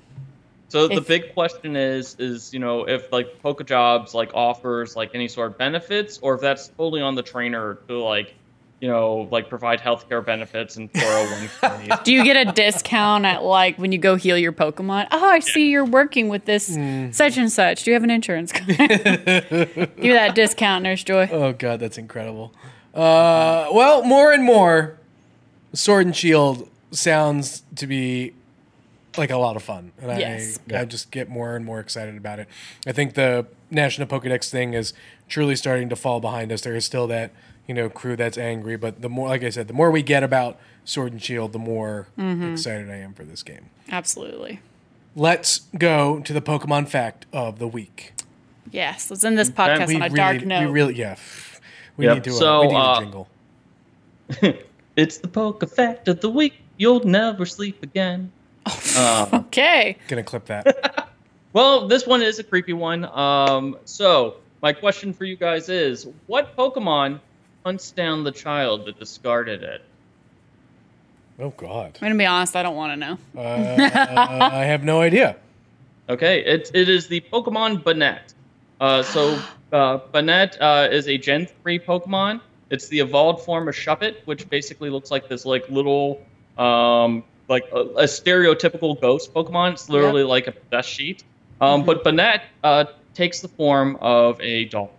So 0.68 0.88
the 0.88 1.00
big 1.00 1.34
question 1.34 1.76
is, 1.76 2.16
is 2.18 2.52
you 2.52 2.58
know, 2.58 2.88
if 2.88 3.12
like 3.12 3.40
PokeJobs 3.42 4.12
like 4.12 4.32
offers 4.34 4.96
like 4.96 5.14
any 5.14 5.28
sort 5.28 5.52
of 5.52 5.58
benefits, 5.58 6.18
or 6.18 6.34
if 6.34 6.40
that's 6.40 6.68
totally 6.68 7.00
on 7.00 7.14
the 7.14 7.22
trainer 7.22 7.78
to 7.86 8.02
like, 8.02 8.34
you 8.84 8.90
know, 8.90 9.26
like 9.30 9.48
provide 9.48 9.80
healthcare 9.80 10.22
benefits 10.22 10.76
and 10.76 10.92
401ks. 10.92 12.04
Do 12.04 12.12
you 12.12 12.22
get 12.22 12.36
a 12.46 12.52
discount 12.52 13.24
at 13.24 13.42
like 13.42 13.78
when 13.78 13.92
you 13.92 13.98
go 13.98 14.14
heal 14.16 14.36
your 14.36 14.52
Pokemon? 14.52 15.06
Oh, 15.10 15.24
I 15.26 15.38
see 15.38 15.70
you're 15.70 15.86
working 15.86 16.28
with 16.28 16.44
this 16.44 16.66
such 17.16 17.38
and 17.38 17.50
such. 17.50 17.84
Do 17.84 17.90
you 17.90 17.94
have 17.94 18.04
an 18.04 18.10
insurance 18.10 18.52
card? 18.52 18.66
Give 18.76 19.96
me 19.96 20.12
that 20.12 20.34
discount, 20.34 20.82
Nurse 20.84 21.02
Joy. 21.02 21.30
Oh 21.32 21.54
god, 21.54 21.80
that's 21.80 21.96
incredible. 21.96 22.52
Uh, 22.92 23.68
well, 23.72 24.04
more 24.04 24.32
and 24.34 24.44
more, 24.44 24.98
Sword 25.72 26.04
and 26.04 26.14
Shield 26.14 26.68
sounds 26.90 27.62
to 27.76 27.86
be 27.86 28.34
like 29.16 29.30
a 29.30 29.38
lot 29.38 29.56
of 29.56 29.62
fun, 29.62 29.92
and 29.98 30.18
Yes. 30.20 30.58
I 30.70 30.80
I 30.80 30.84
just 30.84 31.10
get 31.10 31.30
more 31.30 31.56
and 31.56 31.64
more 31.64 31.80
excited 31.80 32.18
about 32.18 32.38
it. 32.38 32.48
I 32.86 32.92
think 32.92 33.14
the 33.14 33.46
National 33.70 34.06
Pokedex 34.06 34.50
thing 34.50 34.74
is 34.74 34.92
truly 35.26 35.56
starting 35.56 35.88
to 35.88 35.96
fall 35.96 36.20
behind 36.20 36.52
us. 36.52 36.60
There 36.60 36.76
is 36.76 36.84
still 36.84 37.06
that 37.06 37.30
you 37.66 37.74
know 37.74 37.88
crew 37.88 38.16
that's 38.16 38.38
angry, 38.38 38.76
but 38.76 39.00
the 39.02 39.08
more, 39.08 39.28
like 39.28 39.42
I 39.44 39.50
said, 39.50 39.68
the 39.68 39.74
more 39.74 39.90
we 39.90 40.02
get 40.02 40.22
about 40.22 40.58
Sword 40.84 41.12
and 41.12 41.22
Shield, 41.22 41.52
the 41.52 41.58
more 41.58 42.08
excited 42.18 42.90
I 42.90 42.96
am 42.96 43.14
for 43.14 43.24
this 43.24 43.42
game. 43.42 43.70
Absolutely. 43.90 44.60
Let's 45.16 45.60
go 45.78 46.20
to 46.20 46.32
the 46.32 46.40
Pokemon 46.42 46.88
fact 46.88 47.26
of 47.32 47.58
the 47.58 47.68
week. 47.68 48.12
Yes, 48.72 49.10
let's 49.10 49.22
end 49.24 49.38
this 49.38 49.50
podcast 49.50 49.86
we 49.88 49.96
on 49.96 50.02
a 50.02 50.04
really, 50.06 50.16
dark 50.16 50.44
note. 50.44 50.66
we 50.66 50.72
really, 50.72 50.94
yeah, 50.94 51.16
we 51.96 52.06
Yep. 52.06 52.14
need 52.16 52.24
to. 52.24 52.30
Uh, 52.46 52.60
we 52.62 52.66
need 52.68 52.74
uh, 52.74 52.94
a 52.96 53.00
jingle. 53.00 53.28
it's 54.96 55.18
the 55.18 55.28
Poke 55.28 55.68
Fact 55.70 56.08
of 56.08 56.20
the 56.20 56.30
week. 56.30 56.54
You'll 56.76 57.04
never 57.04 57.46
sleep 57.46 57.82
again. 57.82 58.30
Um, 58.96 59.28
okay. 59.46 59.96
Gonna 60.08 60.22
clip 60.22 60.46
that. 60.46 61.08
well, 61.52 61.88
this 61.88 62.06
one 62.06 62.22
is 62.22 62.38
a 62.38 62.44
creepy 62.44 62.72
one. 62.72 63.04
Um, 63.04 63.76
so 63.84 64.36
my 64.62 64.72
question 64.72 65.12
for 65.12 65.24
you 65.24 65.36
guys 65.36 65.68
is: 65.68 66.06
What 66.28 66.56
Pokemon 66.56 67.18
hunts 67.64 67.90
down 67.90 68.24
the 68.24 68.32
child 68.32 68.84
that 68.86 68.98
discarded 68.98 69.62
it? 69.62 69.82
oh 71.40 71.50
God. 71.56 71.98
I'm 72.00 72.08
gonna 72.08 72.14
be 72.16 72.26
honest. 72.26 72.54
I 72.54 72.62
don't 72.62 72.76
want 72.76 72.92
to 72.92 72.96
know. 72.96 73.18
Uh, 73.36 74.50
I 74.52 74.64
have 74.64 74.84
no 74.84 75.00
idea. 75.00 75.36
Okay, 76.08 76.44
it, 76.44 76.70
it 76.74 76.88
is 76.88 77.08
the 77.08 77.20
Pokemon 77.32 77.82
Banette. 77.82 78.34
Uh, 78.80 79.02
so 79.02 79.40
uh, 79.72 79.98
Banette 80.12 80.56
uh, 80.60 80.88
is 80.90 81.08
a 81.08 81.16
Gen 81.16 81.46
3 81.62 81.78
Pokemon. 81.80 82.40
It's 82.70 82.88
the 82.88 83.00
evolved 83.00 83.44
form 83.44 83.68
of 83.68 83.74
Shuppet, 83.74 84.16
which 84.26 84.48
basically 84.50 84.90
looks 84.90 85.10
like 85.10 85.28
this 85.28 85.44
like 85.46 85.68
little 85.70 86.20
um, 86.58 87.24
like 87.48 87.64
a, 87.72 87.80
a 87.80 88.04
stereotypical 88.04 89.00
ghost 89.00 89.32
Pokemon. 89.34 89.72
It's 89.72 89.88
literally 89.88 90.22
like 90.24 90.46
a 90.46 90.52
possessed 90.52 90.90
sheet. 90.90 91.24
Um, 91.60 91.84
But 91.84 92.04
Banette 92.04 92.42
uh, 92.62 92.84
takes 93.14 93.40
the 93.40 93.48
form 93.48 93.96
of 94.00 94.40
a 94.40 94.66
doll, 94.66 94.92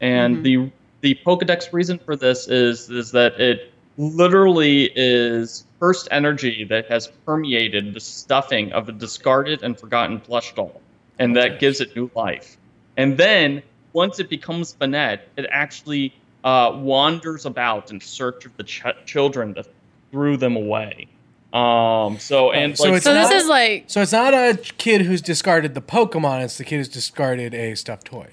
and 0.00 0.44
the 0.44 0.70
the 1.00 1.18
Pokedex 1.26 1.72
reason 1.72 1.98
for 1.98 2.16
this 2.16 2.48
is 2.48 2.90
is 2.90 3.10
that 3.12 3.38
it 3.40 3.72
literally 3.98 4.90
is 4.94 5.64
first 5.78 6.08
energy 6.10 6.64
that 6.64 6.86
has 6.90 7.08
permeated 7.24 7.94
the 7.94 8.00
stuffing 8.00 8.72
of 8.72 8.88
a 8.88 8.92
discarded 8.92 9.62
and 9.62 9.78
forgotten 9.78 10.20
plush 10.20 10.54
doll, 10.54 10.80
and 11.18 11.36
that 11.36 11.60
gives 11.60 11.80
it 11.80 11.94
new 11.96 12.10
life. 12.14 12.56
And 12.96 13.16
then 13.16 13.62
once 13.92 14.18
it 14.18 14.28
becomes 14.28 14.74
Banette, 14.74 15.20
it 15.36 15.46
actually 15.50 16.14
uh, 16.44 16.72
wanders 16.76 17.46
about 17.46 17.90
in 17.90 18.00
search 18.00 18.44
of 18.46 18.56
the 18.56 18.64
ch- 18.64 18.84
children 19.06 19.54
that 19.54 19.66
threw 20.10 20.36
them 20.36 20.56
away. 20.56 21.08
Um, 21.52 22.18
so 22.18 22.52
and 22.52 22.76
So 22.76 22.84
like 22.84 22.96
it's 22.96 23.04
So 23.04 23.14
this 23.14 23.30
not- 23.30 23.36
is 23.36 23.48
like 23.48 23.84
So 23.86 24.02
it's 24.02 24.12
not 24.12 24.34
a 24.34 24.58
kid 24.78 25.02
who's 25.02 25.22
discarded 25.22 25.74
the 25.74 25.80
Pokemon. 25.80 26.44
It's 26.44 26.58
the 26.58 26.64
kid 26.64 26.76
who's 26.76 26.88
discarded 26.88 27.54
a 27.54 27.74
stuffed 27.74 28.06
toy. 28.06 28.28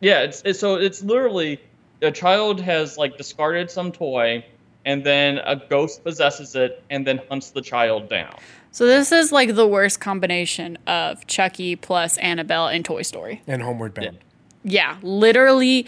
Yeah, 0.00 0.20
it's, 0.20 0.42
it's 0.44 0.58
so 0.60 0.76
it's 0.76 1.02
literally 1.02 1.60
a 2.02 2.10
child 2.10 2.60
has 2.60 2.98
like 2.98 3.16
discarded 3.16 3.70
some 3.70 3.92
toy, 3.92 4.44
and 4.84 5.04
then 5.04 5.38
a 5.38 5.56
ghost 5.56 6.02
possesses 6.04 6.54
it 6.54 6.82
and 6.90 7.06
then 7.06 7.20
hunts 7.28 7.50
the 7.50 7.62
child 7.62 8.08
down. 8.08 8.34
so 8.72 8.86
this 8.86 9.12
is 9.12 9.30
like 9.32 9.54
the 9.54 9.66
worst 9.66 10.00
combination 10.00 10.76
of 10.86 11.26
Chucky 11.26 11.76
plus 11.76 12.18
Annabelle 12.18 12.66
and 12.66 12.84
Toy 12.84 13.02
Story. 13.02 13.42
And 13.46 13.62
Homeward 13.62 13.94
Bound. 13.94 14.18
Yeah, 14.64 14.96
literally 15.02 15.86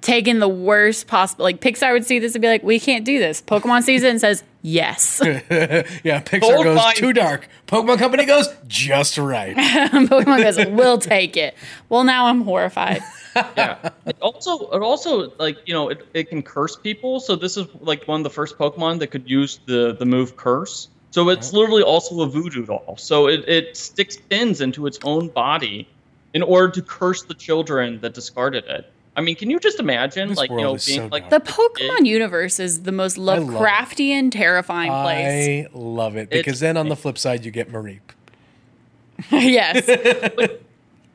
taking 0.00 0.38
the 0.38 0.48
worst 0.48 1.06
possible. 1.06 1.44
Like 1.44 1.60
Pixar 1.60 1.92
would 1.92 2.04
see 2.04 2.18
this 2.18 2.34
and 2.34 2.42
be 2.42 2.48
like, 2.48 2.62
"We 2.62 2.78
can't 2.80 3.04
do 3.04 3.18
this." 3.18 3.42
Pokemon 3.42 3.82
sees 3.82 4.02
it 4.02 4.10
and 4.10 4.20
says, 4.20 4.42
"Yes." 4.62 5.20
Yeah, 5.24 6.20
Pixar 6.22 6.40
Gold 6.40 6.64
goes 6.64 6.76
mine. 6.76 6.94
too 6.96 7.12
dark. 7.12 7.48
Pokemon 7.66 7.98
Company 7.98 8.24
goes 8.24 8.48
just 8.66 9.18
right. 9.18 9.56
Pokemon 9.56 10.42
goes, 10.42 10.66
"We'll 10.68 10.98
take 10.98 11.36
it." 11.36 11.54
Well, 11.88 12.04
now 12.04 12.26
I'm 12.26 12.42
horrified. 12.42 13.02
Yeah. 13.56 13.90
it 14.04 14.16
also, 14.20 14.68
it 14.70 14.82
also 14.82 15.30
like 15.38 15.58
you 15.64 15.72
know, 15.72 15.90
it, 15.90 16.04
it 16.12 16.28
can 16.28 16.42
curse 16.42 16.74
people. 16.74 17.20
So 17.20 17.36
this 17.36 17.56
is 17.56 17.68
like 17.80 18.08
one 18.08 18.20
of 18.20 18.24
the 18.24 18.30
first 18.30 18.58
Pokemon 18.58 18.98
that 18.98 19.08
could 19.08 19.30
use 19.30 19.60
the 19.66 19.94
the 19.96 20.04
move 20.04 20.36
Curse. 20.36 20.88
So 21.12 21.28
it's 21.28 21.52
literally 21.52 21.82
also 21.82 22.20
a 22.22 22.26
voodoo 22.26 22.66
doll. 22.66 22.96
So 22.98 23.28
it, 23.28 23.48
it 23.48 23.76
sticks 23.76 24.16
pins 24.16 24.60
into 24.60 24.86
its 24.86 24.98
own 25.04 25.28
body 25.28 25.86
in 26.34 26.42
order 26.42 26.70
to 26.72 26.82
curse 26.82 27.22
the 27.22 27.34
children 27.34 28.00
that 28.00 28.12
discarded 28.14 28.64
it. 28.64 28.90
I 29.18 29.20
mean, 29.20 29.34
can 29.34 29.50
you 29.50 29.58
just 29.58 29.80
imagine, 29.80 30.28
This 30.28 30.38
like 30.38 30.48
you 30.48 30.58
know, 30.58 30.78
being 30.86 31.00
so 31.00 31.08
like 31.10 31.28
The 31.28 31.40
dumb. 31.40 31.54
Pokemon 31.54 32.06
universe 32.06 32.60
is 32.60 32.84
the 32.84 32.92
most 32.92 33.18
love 33.18 33.38
it. 33.42 33.46
Lovecraftian, 33.48 34.30
terrifying 34.30 34.92
place. 34.92 35.66
I 35.66 35.76
love 35.76 36.16
it 36.16 36.30
because 36.30 36.40
It's- 36.40 36.60
then 36.60 36.76
on 36.76 36.88
the 36.88 36.94
flip 36.94 37.18
side 37.18 37.44
you 37.44 37.50
get 37.50 37.72
Mareep. 37.72 37.98
yes. 39.32 39.88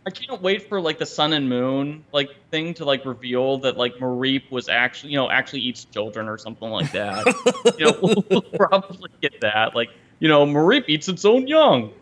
I 0.05 0.09
can't 0.09 0.41
wait 0.41 0.67
for 0.67 0.81
like 0.81 0.99
the 0.99 1.05
sun 1.05 1.31
and 1.31 1.47
moon 1.47 2.03
like 2.11 2.29
thing 2.51 2.73
to 2.73 2.83
like 2.83 3.05
reveal 3.05 3.59
that 3.59 3.77
like 3.77 3.95
Mareep 3.95 4.51
was 4.51 4.67
actually 4.67 5.13
you 5.13 5.17
know 5.17 5.29
actually 5.29 5.61
eats 5.61 5.85
children 5.85 6.27
or 6.27 6.37
something 6.37 6.69
like 6.69 6.91
that. 6.91 7.25
you 7.79 7.85
know, 7.85 7.97
we'll, 8.01 8.25
we'll 8.29 8.41
probably 8.41 9.09
get 9.21 9.39
that. 9.39 9.75
Like 9.75 9.91
you 10.19 10.27
know, 10.27 10.45
Mareep 10.45 10.83
eats 10.89 11.07
its 11.07 11.23
own 11.23 11.47
young 11.47 11.93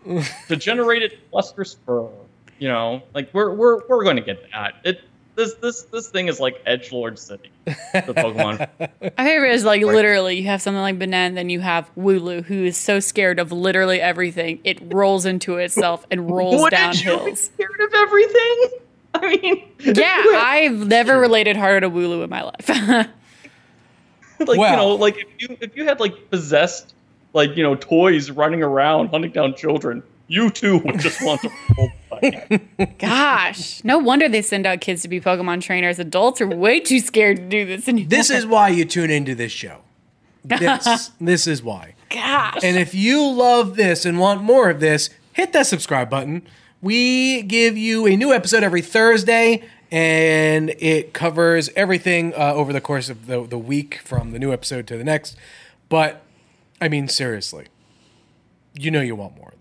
to 0.48 0.56
generate 0.56 1.04
its 1.04 1.16
lustrous 1.32 1.78
fur. 1.86 2.10
You 2.58 2.70
know, 2.70 3.04
like 3.14 3.32
we're 3.36 3.54
we're 3.54 3.88
we're 3.88 4.04
going 4.04 4.16
to 4.16 4.24
get 4.24 4.50
that. 4.52 4.74
It 4.84 5.02
this 5.36 5.54
this 5.56 5.84
this 5.84 6.10
thing 6.10 6.28
is 6.28 6.40
like 6.40 6.62
Edge 6.66 6.92
Lord 6.92 7.18
City, 7.18 7.50
the 7.66 7.72
Pokemon. 8.16 8.68
My 9.18 9.24
favorite 9.26 9.54
is 9.54 9.64
like 9.66 9.82
literally 9.84 10.38
you 10.38 10.46
have 10.48 10.62
something 10.62 10.82
like 10.82 11.00
Banana, 11.00 11.36
then 11.36 11.50
you 11.50 11.60
have 11.62 11.90
Wooloo, 11.96 12.44
who 12.44 12.64
is 12.66 12.78
so 12.78 13.00
scared 13.00 13.40
of 13.40 13.52
literally 13.52 14.02
everything, 14.02 14.60
it 14.64 14.80
rolls 14.94 15.26
into 15.26 15.58
itself 15.58 16.06
and 16.12 16.30
rolls 16.30 16.70
down 16.70 16.94
you 16.94 17.00
be 17.00 17.04
hills. 17.06 17.42
scared 17.42 17.80
of 17.80 17.94
everything? 17.94 18.66
I 19.14 19.38
mean, 19.42 19.68
Yeah, 19.80 20.24
I've 20.42 20.88
never 20.88 21.20
related 21.20 21.56
harder 21.58 21.82
to 21.82 21.90
Wooloo 21.90 22.24
in 22.24 22.30
my 22.30 22.44
life. 22.44 22.70
like 22.70 23.10
Well- 24.58 24.72
you 24.72 24.78
know, 24.78 24.96
like 24.96 25.18
if 25.18 25.28
you 25.38 25.58
if 25.62 25.76
you 25.76 25.86
had 25.86 26.00
like 26.00 26.30
possessed 26.30 26.94
like 27.34 27.56
you 27.56 27.64
know 27.64 27.76
toys 27.76 28.32
running 28.32 28.64
around 28.64 29.08
hunting 29.10 29.32
down 29.32 29.56
children, 29.56 30.04
you 30.32 30.50
too 30.50 30.78
would 30.78 31.00
just 31.00 31.22
want 31.22 31.42
to 31.42 31.50
roll 31.78 31.92
play. 32.10 32.62
Gosh, 32.98 33.84
no 33.84 33.98
wonder 33.98 34.30
they 34.30 34.42
send 34.42 34.66
out 34.66 34.80
kids 34.80 35.02
to 35.02 35.10
be 35.10 35.20
Pokemon 35.20 35.62
trainers. 35.62 36.00
Adults 36.00 36.40
are 36.40 36.48
way 36.48 36.80
too 36.80 37.00
scared 37.00 37.38
to 37.38 37.44
do 37.44 37.66
this 37.66 37.88
anymore. 37.88 38.10
This 38.10 38.30
is 38.30 38.46
why 38.46 38.70
you 38.70 38.86
tune 38.86 39.10
into 39.10 39.36
this 39.36 39.52
show. 39.52 39.80
This, 40.46 41.12
this 41.22 41.48
is 41.48 41.62
why. 41.62 41.96
gosh. 42.10 42.64
And 42.64 42.78
if 42.78 42.96
you 42.96 43.28
love 43.30 43.76
this 43.76 44.06
and 44.06 44.20
want 44.20 44.42
more 44.42 44.70
of 44.70 44.80
this, 44.80 45.10
hit 45.34 45.52
that 45.54 45.68
subscribe 45.68 46.10
button. 46.10 46.44
We 46.82 47.44
give 47.44 47.78
you 47.78 48.08
a 48.08 48.16
new 48.16 48.34
episode 48.34 48.64
every 48.64 48.82
Thursday, 48.82 49.64
and 49.92 50.70
it 50.80 51.14
covers 51.14 51.70
everything 51.76 52.34
uh, 52.34 52.54
over 52.54 52.72
the 52.74 52.82
course 52.82 53.10
of 53.10 53.28
the, 53.28 53.46
the 53.46 53.58
week 53.58 54.00
from 54.04 54.32
the 54.32 54.40
new 54.40 54.52
episode 54.54 54.88
to 54.88 54.98
the 54.98 55.04
next. 55.04 55.36
But 55.90 56.24
I 56.80 56.88
mean, 56.88 57.08
seriously, 57.10 57.68
you 58.74 58.90
know 58.90 59.02
you 59.02 59.16
want 59.16 59.36
more 59.36 59.50
of 59.50 59.61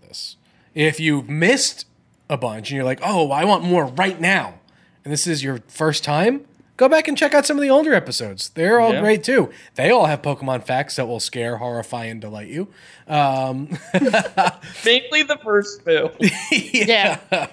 If 0.73 0.99
you've 0.99 1.29
missed 1.29 1.85
a 2.29 2.37
bunch 2.37 2.69
and 2.69 2.75
you're 2.77 2.85
like, 2.85 2.99
oh, 3.03 3.31
I 3.31 3.43
want 3.45 3.63
more 3.63 3.85
right 3.85 4.19
now, 4.19 4.55
and 5.03 5.11
this 5.11 5.27
is 5.27 5.43
your 5.43 5.59
first 5.67 6.03
time, 6.03 6.45
go 6.77 6.87
back 6.87 7.07
and 7.07 7.17
check 7.17 7.33
out 7.33 7.45
some 7.45 7.57
of 7.57 7.61
the 7.61 7.69
older 7.69 7.93
episodes. 7.93 8.49
They're 8.49 8.79
all 8.79 8.93
Yeah. 8.93 9.01
great 9.01 9.23
too. 9.23 9.49
They 9.75 9.89
all 9.91 10.05
have 10.05 10.21
Pokemon 10.21 10.63
facts 10.63 10.95
that 10.95 11.07
will 11.07 11.19
scare, 11.19 11.57
horrify, 11.57 12.05
and 12.05 12.21
delight 12.21 12.47
you. 12.47 12.69
Um, 13.07 13.77
Mainly 14.85 15.23
the 15.23 15.39
first 15.43 15.83
two. 15.85 16.09
Yeah. 16.51 17.19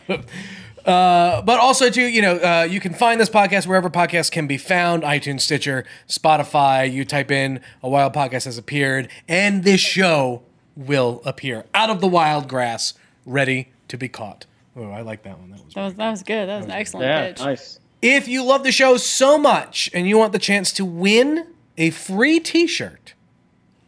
but 0.85 1.59
also 1.61 1.91
too, 1.91 2.03
you 2.07 2.23
know, 2.23 2.37
uh, 2.37 2.67
you 2.71 2.81
can 2.81 2.95
find 2.95 3.21
this 3.21 3.29
podcast 3.29 3.67
wherever 3.67 3.91
podcasts 3.91 4.31
can 4.31 4.47
be 4.47 4.57
found: 4.57 5.03
iTunes, 5.03 5.41
Stitcher, 5.43 5.85
Spotify. 6.09 6.91
You 6.91 7.05
type 7.05 7.31
in 7.31 7.61
"a 7.83 7.89
wild 7.89 8.15
podcast 8.15 8.45
has 8.45 8.57
appeared," 8.59 9.09
and 9.29 9.65
this 9.65 9.81
show 9.81 10.43
will 10.77 11.21
appear 11.25 11.65
out 11.75 11.91
of 11.91 12.01
the 12.01 12.07
wild 12.07 12.49
grass, 12.49 12.95
ready 13.29 13.69
to 13.89 13.97
be 13.97 14.09
caught. 14.09 14.47
Oh, 14.77 14.91
I 14.91 15.03
like 15.03 15.23
that 15.25 15.39
one. 15.39 15.51
That 15.51 15.65
was. 15.65 15.75
That 15.75 15.85
was 15.85 15.95
that 15.95 16.11
was 16.11 16.23
good. 16.23 16.49
That 16.49 16.57
was 16.59 16.67
an 16.67 16.73
excellent 16.73 17.07
Yeah, 17.07 17.27
pitch. 17.29 17.39
nice. 17.41 17.79
If 18.01 18.29
you 18.29 18.45
love 18.45 18.63
the 18.63 18.73
show 18.73 18.97
so 18.97 19.39
much 19.39 19.91
and 19.93 20.09
you 20.09 20.17
want 20.19 20.33
the 20.33 20.39
chance 20.39 20.71
to 20.75 20.85
win 20.85 21.47
a 21.77 21.91
free 21.91 22.39
T-shirt, 22.39 23.15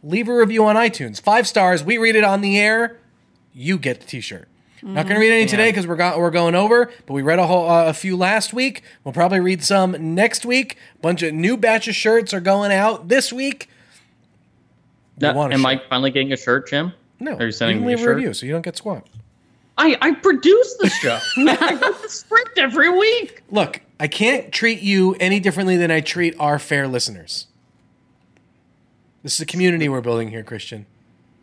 leave 0.03 0.27
a 0.27 0.35
review 0.35 0.65
on 0.65 0.75
iTunes. 0.75 1.21
Five 1.21 1.47
stars. 1.47 1.83
We 1.83 1.97
read 1.97 2.15
it 2.17 2.23
on 2.25 2.41
the 2.41 2.59
air. 2.59 2.97
You 3.53 3.77
get 3.77 4.01
the 4.01 4.07
T-shirt. 4.07 4.47
Not 4.83 5.03
going 5.05 5.15
to 5.15 5.21
read 5.21 5.31
any 5.31 5.45
today 5.45 5.69
because 5.69 5.85
we're 5.85 5.95
go- 5.95 6.17
we're 6.17 6.31
going 6.31 6.55
over, 6.55 6.91
but 7.05 7.13
we 7.13 7.21
read 7.21 7.37
a 7.37 7.45
whole 7.45 7.69
uh, 7.69 7.85
a 7.85 7.93
few 7.93 8.17
last 8.17 8.51
week. 8.51 8.81
We'll 9.03 9.13
probably 9.13 9.39
read 9.39 9.63
some 9.63 10.15
next 10.15 10.43
week. 10.43 10.75
Bunch 11.03 11.21
of 11.21 11.33
new 11.35 11.55
batch 11.55 11.87
of 11.87 11.93
shirts 11.93 12.33
are 12.33 12.39
going 12.41 12.71
out 12.71 13.07
this 13.07 13.31
week. 13.31 13.69
Now, 15.19 15.39
am 15.43 15.51
shirt. 15.51 15.65
I 15.65 15.81
finally 15.87 16.09
getting 16.11 16.33
a 16.33 16.37
shirt, 16.37 16.67
Jim? 16.69 16.93
No, 17.19 17.35
Are 17.35 17.45
you 17.45 17.51
sending 17.51 17.77
can 17.77 17.85
me 17.87 17.93
a 17.93 17.95
a 17.95 17.99
shirt? 17.99 18.15
review 18.15 18.33
so 18.33 18.47
you 18.47 18.51
don't 18.53 18.63
get 18.63 18.75
squat. 18.75 19.07
I, 19.81 19.97
I 19.99 20.11
produce 20.11 20.75
the 20.75 20.89
show. 20.89 21.17
I 21.37 21.79
write 21.81 22.01
the 22.03 22.07
script 22.07 22.59
every 22.59 22.89
week. 22.95 23.41
Look, 23.49 23.81
I 23.99 24.07
can't 24.07 24.51
treat 24.51 24.81
you 24.81 25.15
any 25.19 25.39
differently 25.39 25.75
than 25.75 25.89
I 25.89 26.01
treat 26.01 26.35
our 26.39 26.59
fair 26.59 26.87
listeners. 26.87 27.47
This 29.23 29.33
is 29.33 29.39
a 29.41 29.45
community 29.47 29.89
we're 29.89 30.01
building 30.01 30.29
here, 30.29 30.43
Christian. 30.43 30.85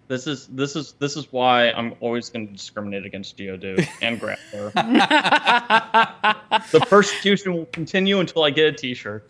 This 0.06 0.28
is 0.28 0.46
this 0.46 0.76
is 0.76 0.92
this 1.00 1.16
is 1.16 1.32
why 1.32 1.72
I'm 1.72 1.94
always 2.00 2.30
going 2.30 2.46
to 2.46 2.52
discriminate 2.52 3.04
against 3.04 3.36
Geodude 3.36 3.86
and 4.00 4.20
Grappler. 4.20 4.72
the 6.70 6.80
persecution 6.80 7.54
will 7.54 7.66
continue 7.66 8.20
until 8.20 8.44
I 8.44 8.50
get 8.50 8.66
a 8.66 8.72
T-shirt. 8.72 9.28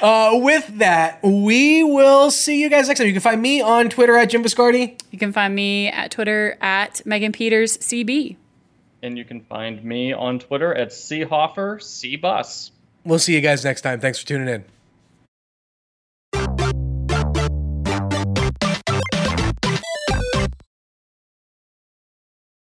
Uh, 0.00 0.38
with 0.42 0.66
that, 0.78 1.20
we 1.22 1.82
will 1.82 2.30
see 2.30 2.60
you 2.60 2.68
guys 2.70 2.88
next 2.88 2.98
time. 2.98 3.08
You 3.08 3.12
can 3.12 3.22
find 3.22 3.42
me 3.42 3.60
on 3.60 3.88
Twitter 3.88 4.16
at 4.16 4.30
Jim 4.30 4.44
Viscardi. 4.44 5.00
You 5.10 5.18
can 5.18 5.32
find 5.32 5.54
me 5.54 5.88
at 5.88 6.10
Twitter 6.10 6.56
at 6.60 7.04
Megan 7.04 7.32
Peters 7.32 7.78
CB. 7.78 8.36
And 9.02 9.16
you 9.16 9.24
can 9.24 9.40
find 9.40 9.82
me 9.82 10.12
on 10.12 10.38
Twitter 10.38 10.74
at 10.74 10.88
Choffer 10.88 11.82
C 11.82 12.16
Bus. 12.16 12.70
We'll 13.04 13.18
see 13.18 13.34
you 13.34 13.40
guys 13.40 13.64
next 13.64 13.82
time. 13.82 14.00
Thanks 14.00 14.18
for 14.18 14.26
tuning 14.26 14.48
in. 14.48 14.64